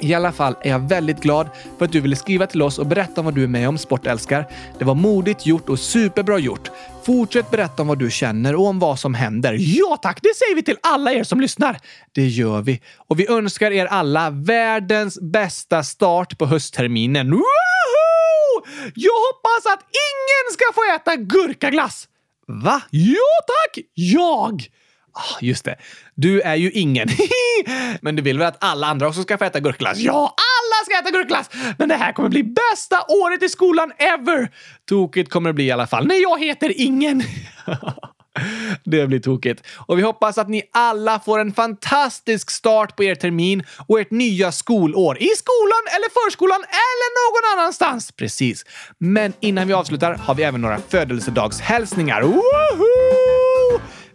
I 0.00 0.14
alla 0.14 0.32
fall 0.32 0.56
är 0.62 0.70
jag 0.70 0.88
väldigt 0.88 1.20
glad 1.20 1.48
för 1.78 1.84
att 1.84 1.92
du 1.92 2.00
ville 2.00 2.16
skriva 2.16 2.46
till 2.46 2.62
oss 2.62 2.78
och 2.78 2.86
berätta 2.86 3.20
om 3.20 3.24
vad 3.24 3.34
du 3.34 3.42
är 3.42 3.48
med 3.48 3.68
om, 3.68 3.78
sportälskar. 3.78 4.48
Det 4.78 4.84
var 4.84 4.94
modigt 4.94 5.46
gjort 5.46 5.68
och 5.68 5.78
superbra 5.78 6.38
gjort. 6.38 6.70
Fortsätt 7.04 7.50
berätta 7.50 7.82
om 7.82 7.88
vad 7.88 7.98
du 7.98 8.10
känner 8.10 8.54
och 8.54 8.66
om 8.66 8.78
vad 8.78 8.98
som 8.98 9.14
händer. 9.14 9.56
Ja 9.58 9.98
tack, 10.02 10.18
det 10.22 10.36
säger 10.36 10.54
vi 10.54 10.62
till 10.62 10.76
alla 10.82 11.12
er 11.12 11.24
som 11.24 11.40
lyssnar. 11.40 11.78
Det 12.12 12.26
gör 12.26 12.62
vi. 12.62 12.80
Och 12.96 13.20
vi 13.20 13.28
önskar 13.28 13.70
er 13.70 13.86
alla 13.86 14.30
världens 14.30 15.20
bästa 15.20 15.82
start 15.82 16.38
på 16.38 16.46
höstterminen. 16.46 17.30
Woho! 17.30 17.44
Jag 18.94 19.12
hoppas 19.12 19.72
att 19.72 19.80
ingen 19.82 20.52
ska 20.52 20.64
få 20.74 20.94
äta 20.94 21.16
gurkaglass. 21.16 22.08
Va? 22.46 22.82
Ja 22.90 23.16
tack! 23.46 23.84
Jag! 23.94 24.68
Ah, 25.18 25.38
just 25.40 25.64
det. 25.64 25.76
Du 26.14 26.40
är 26.40 26.54
ju 26.54 26.70
ingen. 26.70 27.08
Men 28.00 28.16
du 28.16 28.22
vill 28.22 28.38
väl 28.38 28.48
att 28.48 28.64
alla 28.64 28.86
andra 28.86 29.08
också 29.08 29.22
ska 29.22 29.38
få 29.38 29.44
äta 29.44 29.60
gurkglass? 29.60 29.98
Ja, 29.98 30.34
alla 30.36 30.84
ska 30.84 30.98
äta 30.98 31.18
gurkglass! 31.18 31.50
Men 31.78 31.88
det 31.88 31.94
här 31.94 32.12
kommer 32.12 32.28
bli 32.28 32.42
bästa 32.42 33.04
året 33.08 33.42
i 33.42 33.48
skolan 33.48 33.92
ever! 33.98 34.48
Tokigt 34.88 35.30
kommer 35.30 35.50
det 35.50 35.54
bli 35.54 35.64
i 35.64 35.70
alla 35.70 35.86
fall. 35.86 36.06
Nej, 36.06 36.22
jag 36.22 36.40
heter 36.40 36.72
ingen. 36.76 37.22
Det 38.84 39.06
blir 39.06 39.20
tokigt. 39.20 39.62
Och 39.76 39.98
vi 39.98 40.02
hoppas 40.02 40.38
att 40.38 40.48
ni 40.48 40.62
alla 40.72 41.20
får 41.20 41.38
en 41.38 41.52
fantastisk 41.52 42.50
start 42.50 42.96
på 42.96 43.04
er 43.04 43.14
termin 43.14 43.64
och 43.88 44.00
ert 44.00 44.10
nya 44.10 44.52
skolår. 44.52 45.18
I 45.18 45.28
skolan 45.36 45.84
eller 45.96 46.24
förskolan 46.24 46.60
eller 46.60 47.08
någon 47.16 47.58
annanstans. 47.60 48.12
Precis. 48.12 48.64
Men 48.98 49.32
innan 49.40 49.68
vi 49.68 49.74
avslutar 49.74 50.14
har 50.14 50.34
vi 50.34 50.42
även 50.42 50.60
några 50.60 50.78
födelsedagshälsningar. 50.88 52.22
Woohoo! 52.22 53.25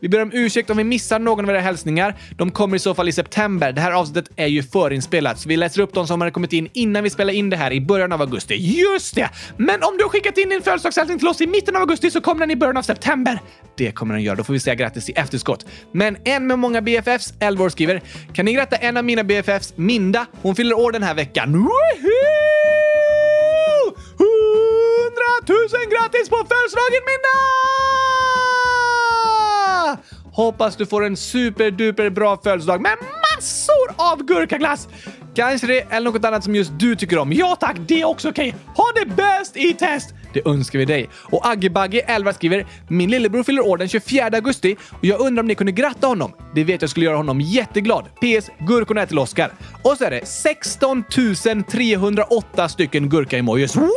Vi 0.01 0.09
ber 0.09 0.21
om 0.21 0.31
ursäkt 0.33 0.69
om 0.69 0.77
vi 0.77 0.83
missar 0.83 1.19
någon 1.19 1.45
av 1.45 1.51
era 1.51 1.59
hälsningar. 1.59 2.15
De 2.37 2.51
kommer 2.51 2.75
i 2.75 2.79
så 2.79 2.93
fall 2.93 3.09
i 3.09 3.11
september. 3.11 3.71
Det 3.71 3.81
här 3.81 3.91
avsnittet 3.91 4.31
är 4.35 4.47
ju 4.47 4.63
förinspelat, 4.63 5.39
så 5.39 5.49
vi 5.49 5.57
läser 5.57 5.81
upp 5.81 5.93
de 5.93 6.07
som 6.07 6.21
har 6.21 6.29
kommit 6.29 6.53
in 6.53 6.69
innan 6.73 7.03
vi 7.03 7.09
spelar 7.09 7.33
in 7.33 7.49
det 7.49 7.57
här 7.57 7.71
i 7.71 7.81
början 7.81 8.11
av 8.11 8.21
augusti. 8.21 8.55
Just 8.55 9.15
det! 9.15 9.29
Men 9.57 9.83
om 9.83 9.97
du 9.97 10.03
har 10.03 10.09
skickat 10.09 10.37
in 10.37 10.49
din 10.49 10.61
födelsedagshälsning 10.61 11.19
till 11.19 11.27
oss 11.27 11.41
i 11.41 11.47
mitten 11.47 11.75
av 11.75 11.81
augusti 11.81 12.11
så 12.11 12.21
kommer 12.21 12.39
den 12.39 12.51
i 12.51 12.55
början 12.55 12.77
av 12.77 12.81
september. 12.81 13.39
Det 13.77 13.91
kommer 13.91 14.13
den 14.13 14.23
göra. 14.23 14.35
Då 14.35 14.43
får 14.43 14.53
vi 14.53 14.59
säga 14.59 14.75
grattis 14.75 15.09
i 15.09 15.13
efterskott. 15.13 15.65
Men 15.91 16.17
en 16.25 16.47
med 16.47 16.59
många 16.59 16.81
BFFs, 16.81 17.33
Elvor, 17.39 17.69
skriver 17.69 18.01
“Kan 18.33 18.45
ni 18.45 18.53
gratta 18.53 18.75
en 18.75 18.97
av 18.97 19.05
mina 19.05 19.23
BFFs, 19.23 19.73
Minda? 19.75 20.25
Hon 20.41 20.55
fyller 20.55 20.79
år 20.79 20.91
den 20.91 21.03
här 21.03 21.13
veckan.” 21.13 21.53
Woohoo! 21.53 21.71
100 24.17 24.25
000 25.47 25.57
grattis 25.91 26.29
på 26.29 26.35
födelsedagen 26.35 27.03
Minda! 27.09 28.10
Hoppas 30.33 30.75
du 30.75 30.85
får 30.85 31.05
en 31.05 31.17
superduper 31.17 32.09
bra 32.09 32.37
födelsedag 32.43 32.81
med 32.81 32.97
massor 33.01 34.11
av 34.11 34.23
gurkaglass! 34.23 34.87
Kanske 35.35 35.67
det 35.67 35.79
eller 35.79 36.11
något 36.11 36.25
annat 36.25 36.43
som 36.43 36.55
just 36.55 36.71
du 36.79 36.95
tycker 36.95 37.17
om. 37.17 37.33
Ja 37.33 37.57
tack, 37.59 37.77
det 37.87 38.01
är 38.01 38.05
också 38.05 38.29
okej. 38.29 38.49
Okay. 38.49 38.59
Ha 38.75 38.91
det 38.95 39.15
bäst 39.15 39.57
i 39.57 39.73
test! 39.73 40.13
Det 40.33 40.47
önskar 40.47 40.79
vi 40.79 40.85
dig. 40.85 41.09
Och 41.13 41.47
Aggebagge 41.47 41.99
11 41.99 42.33
skriver 42.33 42.65
“Min 42.87 43.09
lillebror 43.09 43.43
fyller 43.43 43.67
år 43.67 43.77
den 43.77 43.87
24 43.87 44.25
augusti 44.25 44.75
och 44.91 45.05
jag 45.05 45.19
undrar 45.19 45.43
om 45.43 45.47
ni 45.47 45.55
kunde 45.55 45.71
gratta 45.71 46.07
honom? 46.07 46.33
Det 46.55 46.63
vet 46.63 46.81
jag 46.81 46.89
skulle 46.89 47.05
göra 47.05 47.17
honom 47.17 47.41
jätteglad. 47.41 48.05
PS. 48.05 48.49
Gurkorna 48.59 49.01
är 49.01 49.05
till 49.05 49.19
Oscar.” 49.19 49.51
Och 49.83 49.97
så 49.97 50.03
är 50.03 50.11
det 50.11 50.25
16 50.25 51.03
308 51.71 52.69
stycken 52.69 53.09
gurka-emojis. 53.09 53.75
What? 53.75 53.91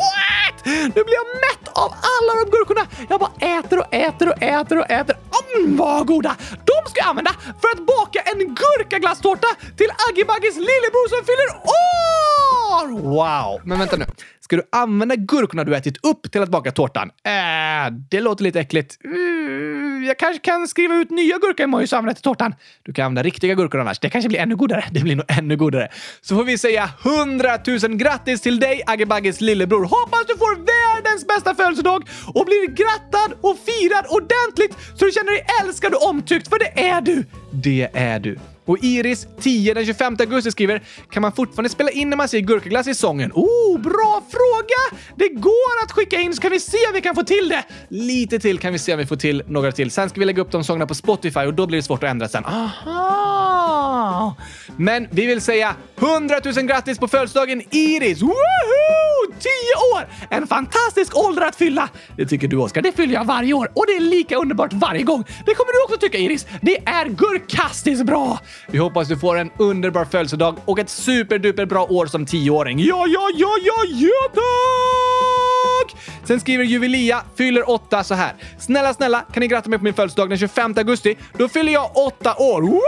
Nu 0.64 0.90
blir 0.90 1.14
jag 1.14 1.26
mätt 1.26 1.68
av 1.72 1.90
alla 1.92 2.44
de 2.44 2.50
gurkorna! 2.50 2.86
Jag 3.08 3.20
bara 3.20 3.58
äter 3.58 3.78
och 3.78 3.94
äter 3.94 4.28
och 4.28 4.42
äter 4.42 4.78
och 4.78 4.90
äter. 4.90 5.16
Mm, 5.56 5.76
vad 5.76 6.06
goda! 6.06 6.36
De 6.50 6.90
ska 6.90 7.00
jag 7.00 7.08
använda 7.08 7.30
för 7.60 7.68
att 7.74 7.86
baka 7.86 8.20
en 8.20 8.38
gurkaglasstårta 8.38 9.48
till 9.76 9.90
Aggebagges 10.10 10.56
lillebror 10.56 11.08
som 11.08 11.24
fyller 11.28 11.48
år! 11.82 13.00
Wow! 13.02 13.60
Men 13.64 13.78
vänta 13.78 13.96
nu. 13.96 14.04
Ska 14.44 14.56
du 14.56 14.62
använda 14.72 15.16
gurkorna 15.16 15.64
du 15.64 15.76
ätit 15.76 16.06
upp 16.06 16.32
till 16.32 16.42
att 16.42 16.48
baka 16.48 16.72
tårtan? 16.72 17.10
Äh, 17.24 17.92
det 18.10 18.20
låter 18.20 18.44
lite 18.44 18.60
äckligt. 18.60 19.04
Mm, 19.04 20.04
jag 20.04 20.18
kanske 20.18 20.40
kan 20.40 20.68
skriva 20.68 20.94
ut 20.94 21.10
nya 21.10 21.38
gurkor 21.38 21.64
imorgon 21.64 21.88
och 21.92 21.98
använda 21.98 22.14
till 22.14 22.22
tårtan. 22.22 22.54
Du 22.82 22.92
kan 22.92 23.04
använda 23.04 23.22
riktiga 23.22 23.54
gurkor 23.54 23.80
annars. 23.80 23.98
Det 23.98 24.10
kanske 24.10 24.28
blir 24.28 24.38
ännu 24.38 24.56
godare. 24.56 24.84
Det 24.90 25.00
blir 25.00 25.16
nog 25.16 25.24
ännu 25.28 25.56
godare. 25.56 25.88
Så 26.20 26.36
får 26.36 26.44
vi 26.44 26.58
säga 26.58 26.90
100 27.04 27.58
000 27.66 27.96
grattis 27.96 28.40
till 28.40 28.60
dig, 28.60 28.82
Aggebagges 28.86 29.40
lillebror. 29.40 29.84
Hoppas 29.84 30.26
du 30.26 30.36
får 30.36 30.56
världens 30.56 31.26
bästa 31.26 31.54
födelsedag 31.54 32.08
och 32.26 32.46
blir 32.46 32.66
grattad 32.66 33.38
och 33.40 33.56
firad 33.66 34.06
ordentligt 34.08 34.76
så 34.98 35.04
du 35.04 35.12
känner 35.12 35.32
dig 35.32 35.46
älskad 35.62 35.94
och 35.94 36.08
omtyckt, 36.08 36.48
för 36.48 36.58
det 36.58 36.88
är 36.88 37.00
du. 37.00 37.24
Det 37.50 37.90
är 37.94 38.18
du. 38.18 38.38
Och 38.66 38.78
Iris, 38.84 39.26
10 39.40 39.74
den 39.74 39.86
25 39.86 40.16
augusti 40.20 40.50
skriver 40.50 40.82
“Kan 41.10 41.22
man 41.22 41.32
fortfarande 41.32 41.68
spela 41.70 41.90
in 41.90 42.10
när 42.10 42.16
man 42.16 42.28
ser 42.28 42.40
gurkaglass 42.40 42.88
i 42.88 42.94
sången?” 42.94 43.32
Oh, 43.34 43.80
bra 43.80 44.22
fråga! 44.30 45.00
Det 45.16 45.28
går 45.28 45.84
att 45.84 45.92
skicka 45.92 46.20
in 46.20 46.34
så 46.34 46.40
kan 46.40 46.50
vi 46.50 46.60
se 46.60 46.86
om 46.88 46.92
vi 46.94 47.00
kan 47.00 47.14
få 47.14 47.22
till 47.22 47.48
det. 47.48 47.64
Lite 47.88 48.38
till 48.38 48.58
kan 48.58 48.72
vi 48.72 48.78
se 48.78 48.92
om 48.92 48.98
vi 48.98 49.06
får 49.06 49.16
till 49.16 49.42
några 49.46 49.72
till. 49.72 49.90
Sen 49.90 50.08
ska 50.10 50.20
vi 50.20 50.26
lägga 50.26 50.42
upp 50.42 50.50
de 50.50 50.64
sångerna 50.64 50.86
på 50.86 50.94
Spotify 50.94 51.40
och 51.40 51.54
då 51.54 51.66
blir 51.66 51.78
det 51.78 51.82
svårt 51.82 52.02
att 52.04 52.10
ändra 52.10 52.28
sen. 52.28 52.44
Aha! 52.44 54.36
Men 54.76 55.08
vi 55.10 55.26
vill 55.26 55.40
säga 55.40 55.76
100 55.98 56.40
000 56.44 56.54
grattis 56.54 56.98
på 56.98 57.08
födelsedagen 57.08 57.62
Iris! 57.70 58.22
Woohoo! 58.22 59.03
10 59.40 59.48
år! 59.94 60.08
En 60.30 60.46
fantastisk 60.46 61.16
ålder 61.16 61.42
att 61.42 61.56
fylla! 61.56 61.88
Det 62.16 62.26
tycker 62.26 62.48
du 62.48 62.56
Oskar. 62.56 62.82
Det 62.82 62.92
fyller 62.92 63.14
jag 63.14 63.24
varje 63.24 63.54
år 63.54 63.70
och 63.74 63.84
det 63.86 63.92
är 63.92 64.00
lika 64.00 64.36
underbart 64.36 64.72
varje 64.72 65.02
gång. 65.02 65.24
Det 65.46 65.54
kommer 65.54 65.72
du 65.72 65.84
också 65.84 66.00
tycka 66.00 66.18
Iris. 66.18 66.46
Det 66.62 66.76
är 66.88 67.04
gurkastiskt 67.08 68.04
bra! 68.06 68.38
Vi 68.68 68.78
hoppas 68.78 69.08
du 69.08 69.18
får 69.18 69.36
en 69.38 69.50
underbar 69.58 70.04
födelsedag 70.04 70.56
och 70.64 70.78
ett 70.78 70.90
superduper 70.90 71.66
bra 71.66 71.84
år 71.84 72.06
som 72.06 72.26
tioåring. 72.26 72.78
Ja, 72.78 73.06
ja, 73.06 73.28
ja, 73.36 73.56
ja, 73.62 73.84
ja 73.88 74.30
tack! 74.34 75.96
Sen 76.24 76.40
skriver 76.40 76.64
Juvelia, 76.64 77.22
fyller 77.36 77.70
åtta 77.70 78.04
så 78.04 78.14
här. 78.14 78.32
Snälla, 78.58 78.94
snälla, 78.94 79.24
kan 79.32 79.40
ni 79.40 79.48
gratta 79.48 79.70
mig 79.70 79.78
på 79.78 79.84
min 79.84 79.94
födelsedag 79.94 80.28
den 80.28 80.38
25 80.38 80.74
augusti? 80.76 81.16
Då 81.38 81.48
fyller 81.48 81.72
jag 81.72 81.96
åtta 81.96 82.34
år. 82.34 82.62
Woohoo! 82.62 82.82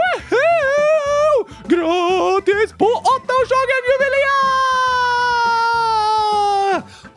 Grattis 1.67 2.71
på 2.77 2.85
åttaårsdagen 2.85 3.81
Juvelia! 3.89 4.86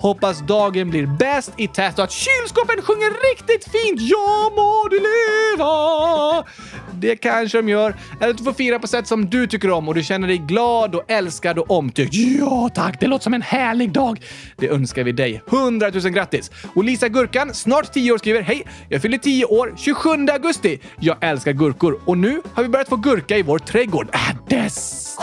Hoppas 0.01 0.41
dagen 0.41 0.91
blir 0.91 1.07
bäst 1.07 1.53
i 1.57 1.69
test 1.69 1.99
och 1.99 2.05
att 2.05 2.11
kylskåpen 2.13 2.83
sjunger 2.83 3.31
riktigt 3.31 3.65
fint 3.65 4.01
Ja 4.01 4.51
må 4.57 4.89
du 4.89 4.97
leva! 4.97 6.45
Det 6.93 7.17
kanske 7.17 7.59
de 7.59 7.69
gör. 7.69 7.97
Eller 8.21 8.31
att 8.31 8.39
du 8.39 8.45
får 8.45 8.53
fira 8.53 8.79
på 8.79 8.87
sätt 8.87 9.07
som 9.07 9.31
du 9.31 9.47
tycker 9.47 9.71
om 9.71 9.89
och 9.89 9.95
du 9.95 10.03
känner 10.03 10.29
dig 10.29 10.39
glad 10.39 10.95
och 10.95 11.11
älskad 11.11 11.59
och 11.59 11.71
omtyckt. 11.71 12.15
Ja 12.15 12.71
tack, 12.75 13.01
det 13.01 13.07
låter 13.07 13.23
som 13.23 13.35
en 13.35 13.43
härlig 13.43 13.93
dag. 13.93 14.23
Det 14.57 14.69
önskar 14.69 15.05
vi 15.05 15.13
dig. 15.13 15.43
100 15.53 15.91
000 15.91 16.03
grattis! 16.03 16.51
Och 16.75 16.85
Lisa 16.85 17.09
Gurkan, 17.09 17.55
snart 17.55 17.93
10 17.93 18.13
år, 18.13 18.19
skriver 18.19 18.41
Hej! 18.41 18.67
Jag 18.89 19.03
fyller 19.03 19.19
10 19.19 19.45
år 19.45 19.75
27 19.77 20.11
augusti. 20.33 20.81
Jag 21.01 21.17
älskar 21.21 21.53
gurkor 21.53 22.01
och 22.05 22.19
nu 22.19 22.43
har 22.55 22.63
vi 22.63 22.69
börjat 22.69 22.89
få 22.89 22.97
gurka 22.97 23.37
i 23.37 23.43
vår 23.43 23.59
trädgård. 23.59 24.09
Äh, 24.15 24.37
dess! 24.49 25.17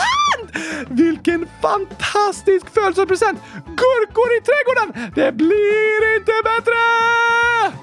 Vilken 0.88 1.46
fantastisk 1.62 2.70
födelsedagspresent! 2.74 3.38
Gurkor 3.66 4.28
i 4.38 4.40
trädgården! 4.48 5.12
Det 5.14 5.32
blir 5.32 6.16
inte 6.16 6.32
bättre! 6.44 6.78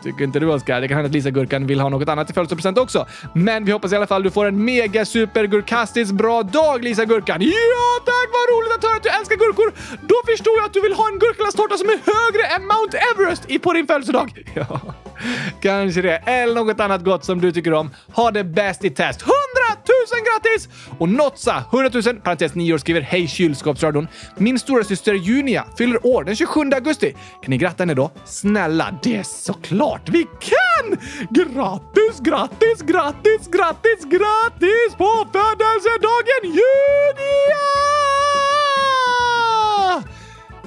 Tycker 0.03 0.23
inte 0.23 0.39
du 0.39 0.47
Oskar? 0.47 0.82
Det 0.82 0.88
kan 0.88 0.97
hända 0.97 1.07
att 1.07 1.13
Lisa 1.13 1.30
Gurkan 1.30 1.67
vill 1.67 1.80
ha 1.80 1.89
något 1.89 2.09
annat 2.09 2.30
i 2.30 2.34
födelsedagspresent 2.34 2.78
också. 2.78 3.05
Men 3.34 3.65
vi 3.65 3.71
hoppas 3.71 3.93
i 3.93 3.95
alla 3.95 4.07
fall 4.07 4.23
du 4.23 4.32
får 4.32 4.45
en 4.45 4.65
mega 4.65 5.05
super 5.05 5.43
gurkastisk 5.43 6.13
bra 6.13 6.43
dag 6.43 6.84
Lisa 6.84 7.05
Gurkan. 7.05 7.41
Ja 7.41 7.91
tack, 8.05 8.30
vad 8.34 8.55
roligt 8.55 8.78
att 8.78 8.84
höra 8.84 8.97
att 8.97 9.03
du 9.03 9.09
älskar 9.09 9.36
gurkor! 9.36 9.73
Då 10.01 10.15
förstår 10.32 10.53
jag 10.57 10.65
att 10.65 10.73
du 10.73 10.82
vill 10.82 10.93
ha 10.93 11.07
en 11.07 11.19
gurkaglasstårta 11.19 11.78
som 11.78 11.89
är 11.89 11.99
högre 12.13 12.43
än 12.55 12.61
Mount 12.67 12.97
Everest 12.97 13.43
i 13.51 13.59
på 13.59 13.73
din 13.73 13.88
födelsedag. 13.88 14.43
Ja, 14.53 14.82
kanske 15.61 16.01
det. 16.01 16.18
Eller 16.26 16.55
något 16.55 16.80
annat 16.80 17.03
gott 17.03 17.26
som 17.26 17.41
du 17.41 17.51
tycker 17.51 17.74
om. 17.74 17.91
Ha 18.13 18.32
det 18.32 18.43
bäst 18.43 18.86
i 18.86 18.89
test. 18.89 19.22
100 19.22 19.36
000 20.11 20.22
grattis! 20.26 20.70
Och 20.99 21.09
Notsa, 21.09 21.63
100 21.72 21.89
000, 22.05 22.16
parentes 22.16 22.55
9 22.55 22.74
år, 22.74 22.78
skriver 22.78 23.01
Hej 23.01 23.28
kylskåpsradion. 23.28 24.07
Min 24.38 24.59
stora 24.59 24.84
syster 24.84 25.13
Junia 25.13 25.66
fyller 25.78 26.05
år 26.05 26.24
den 26.24 26.36
27 26.36 26.70
augusti. 26.76 27.11
Kan 27.11 27.49
ni 27.51 27.57
gratta 27.57 27.84
henne 27.84 27.93
då? 27.93 28.11
Snälla, 28.26 28.99
det 29.03 29.16
är 29.16 29.24
såklart 29.24 30.09
vi 30.09 30.24
kan! 30.24 30.97
Grattis, 31.30 32.20
grattis, 32.20 32.82
grattis, 32.82 33.47
grattis, 33.47 34.05
grattis 34.05 34.95
på 34.97 35.28
födelsedagen 35.32 36.43
Junia! 36.43 38.14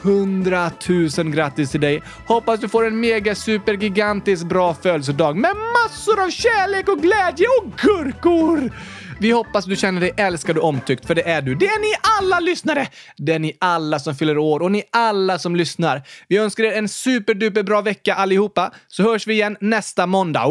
100 0.08 0.70
000 1.18 1.30
grattis 1.30 1.70
till 1.70 1.80
dig! 1.80 2.02
Hoppas 2.26 2.60
du 2.60 2.68
får 2.68 2.86
en 2.86 3.00
mega 3.00 3.34
super 3.34 3.74
gigantisk 3.74 4.44
bra 4.44 4.74
födelsedag 4.74 5.36
med 5.36 5.56
massor 5.56 6.22
av 6.22 6.30
kärlek 6.30 6.88
och 6.88 6.98
glädje 6.98 7.46
och 7.60 7.72
gurkor! 7.78 8.72
Vi 9.20 9.30
hoppas 9.30 9.64
du 9.64 9.76
känner 9.76 10.00
dig 10.00 10.12
älskad 10.16 10.58
och 10.58 10.64
omtyckt, 10.64 11.06
för 11.06 11.14
det 11.14 11.28
är 11.28 11.42
du. 11.42 11.54
Det 11.54 11.66
är 11.66 11.80
ni 11.80 11.94
alla 12.18 12.40
lyssnare! 12.40 12.88
Det 13.16 13.32
är 13.32 13.38
ni 13.38 13.56
alla 13.58 13.98
som 13.98 14.14
fyller 14.14 14.38
år 14.38 14.62
och 14.62 14.72
ni 14.72 14.82
alla 14.92 15.38
som 15.38 15.56
lyssnar. 15.56 16.02
Vi 16.28 16.36
önskar 16.36 16.64
er 16.64 16.72
en 16.72 16.88
superduper 16.88 17.62
bra 17.62 17.80
vecka 17.80 18.14
allihopa, 18.14 18.72
så 18.88 19.02
hörs 19.02 19.26
vi 19.26 19.34
igen 19.34 19.56
nästa 19.60 20.06
måndag. 20.06 20.46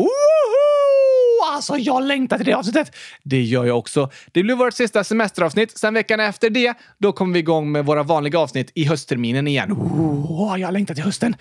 Alltså, 1.46 1.78
jag 1.78 2.04
längtar 2.04 2.38
till 2.38 2.46
det 2.46 2.54
avsnittet! 2.54 2.96
Det 3.24 3.42
gör 3.42 3.66
jag 3.66 3.78
också. 3.78 4.10
Det 4.32 4.44
blir 4.44 4.56
vårt 4.56 4.74
sista 4.74 5.04
semesteravsnitt. 5.04 5.78
Sen 5.78 5.94
veckan 5.94 6.20
efter 6.20 6.50
det, 6.50 6.74
då 6.98 7.12
kommer 7.12 7.34
vi 7.34 7.40
igång 7.40 7.72
med 7.72 7.86
våra 7.86 8.04
vanliga 8.04 8.40
avsnitt 8.40 8.72
i 8.76 8.84
höstterminen 8.84 9.48
igen. 9.48 9.72
Oh, 9.72 10.60
jag 10.60 10.74
längtar 10.74 10.96
till 10.96 11.04
hösten! 11.04 11.36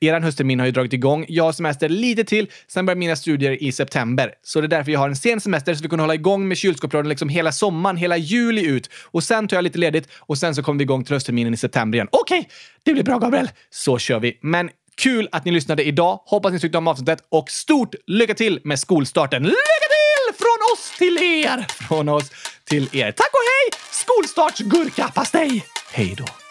Eran 0.00 0.22
hösttermin 0.22 0.58
har 0.58 0.66
ju 0.66 0.72
dragit 0.72 0.92
igång. 0.92 1.26
Jag 1.28 1.44
har 1.44 1.52
semester 1.52 1.88
lite 1.88 2.24
till, 2.24 2.50
sen 2.68 2.86
börjar 2.86 2.96
mina 2.96 3.16
studier 3.16 3.62
i 3.62 3.72
september. 3.72 4.34
Så 4.42 4.60
det 4.60 4.66
är 4.66 4.68
därför 4.68 4.92
jag 4.92 5.00
har 5.00 5.08
en 5.08 5.16
sen 5.16 5.40
semester, 5.40 5.74
så 5.74 5.82
vi 5.82 5.88
kan 5.88 6.00
hålla 6.00 6.14
igång 6.14 6.48
med 6.48 6.56
kylskåpsradion 6.56 7.08
liksom 7.08 7.28
hela 7.28 7.52
sommaren, 7.52 7.96
hela 7.96 8.16
juli 8.16 8.66
ut. 8.66 8.90
Och 9.04 9.24
sen 9.24 9.48
tar 9.48 9.56
jag 9.56 9.62
lite 9.62 9.78
ledigt 9.78 10.08
och 10.18 10.38
sen 10.38 10.54
så 10.54 10.62
kommer 10.62 10.78
vi 10.78 10.82
igång 10.82 11.04
till 11.04 11.14
höstterminen 11.14 11.54
i 11.54 11.56
september 11.56 11.96
igen. 11.96 12.08
Okej, 12.12 12.38
okay, 12.38 12.50
det 12.84 12.92
blir 12.92 13.04
bra 13.04 13.18
Gabriel! 13.18 13.50
Så 13.70 13.98
kör 13.98 14.20
vi. 14.20 14.38
Men 14.42 14.70
Kul 14.96 15.28
att 15.32 15.44
ni 15.44 15.50
lyssnade 15.50 15.84
idag. 15.84 16.20
Hoppas 16.26 16.52
ni 16.52 16.60
tyckte 16.60 16.78
om 16.78 16.88
avsnittet 16.88 17.26
och 17.28 17.50
stort 17.50 17.94
lycka 18.06 18.34
till 18.34 18.60
med 18.64 18.78
skolstarten. 18.78 19.42
Lycka 19.42 19.56
till! 19.56 20.36
Från 20.38 20.58
oss 20.72 20.98
till 20.98 21.18
er! 21.18 21.66
Från 21.88 22.08
oss 22.08 22.30
till 22.64 22.88
er. 22.92 23.12
Tack 23.12 23.30
och 23.32 23.40
hej! 23.50 23.80
Skolstartsgurkapastej! 23.90 25.64
Hej 25.92 26.14
då! 26.18 26.49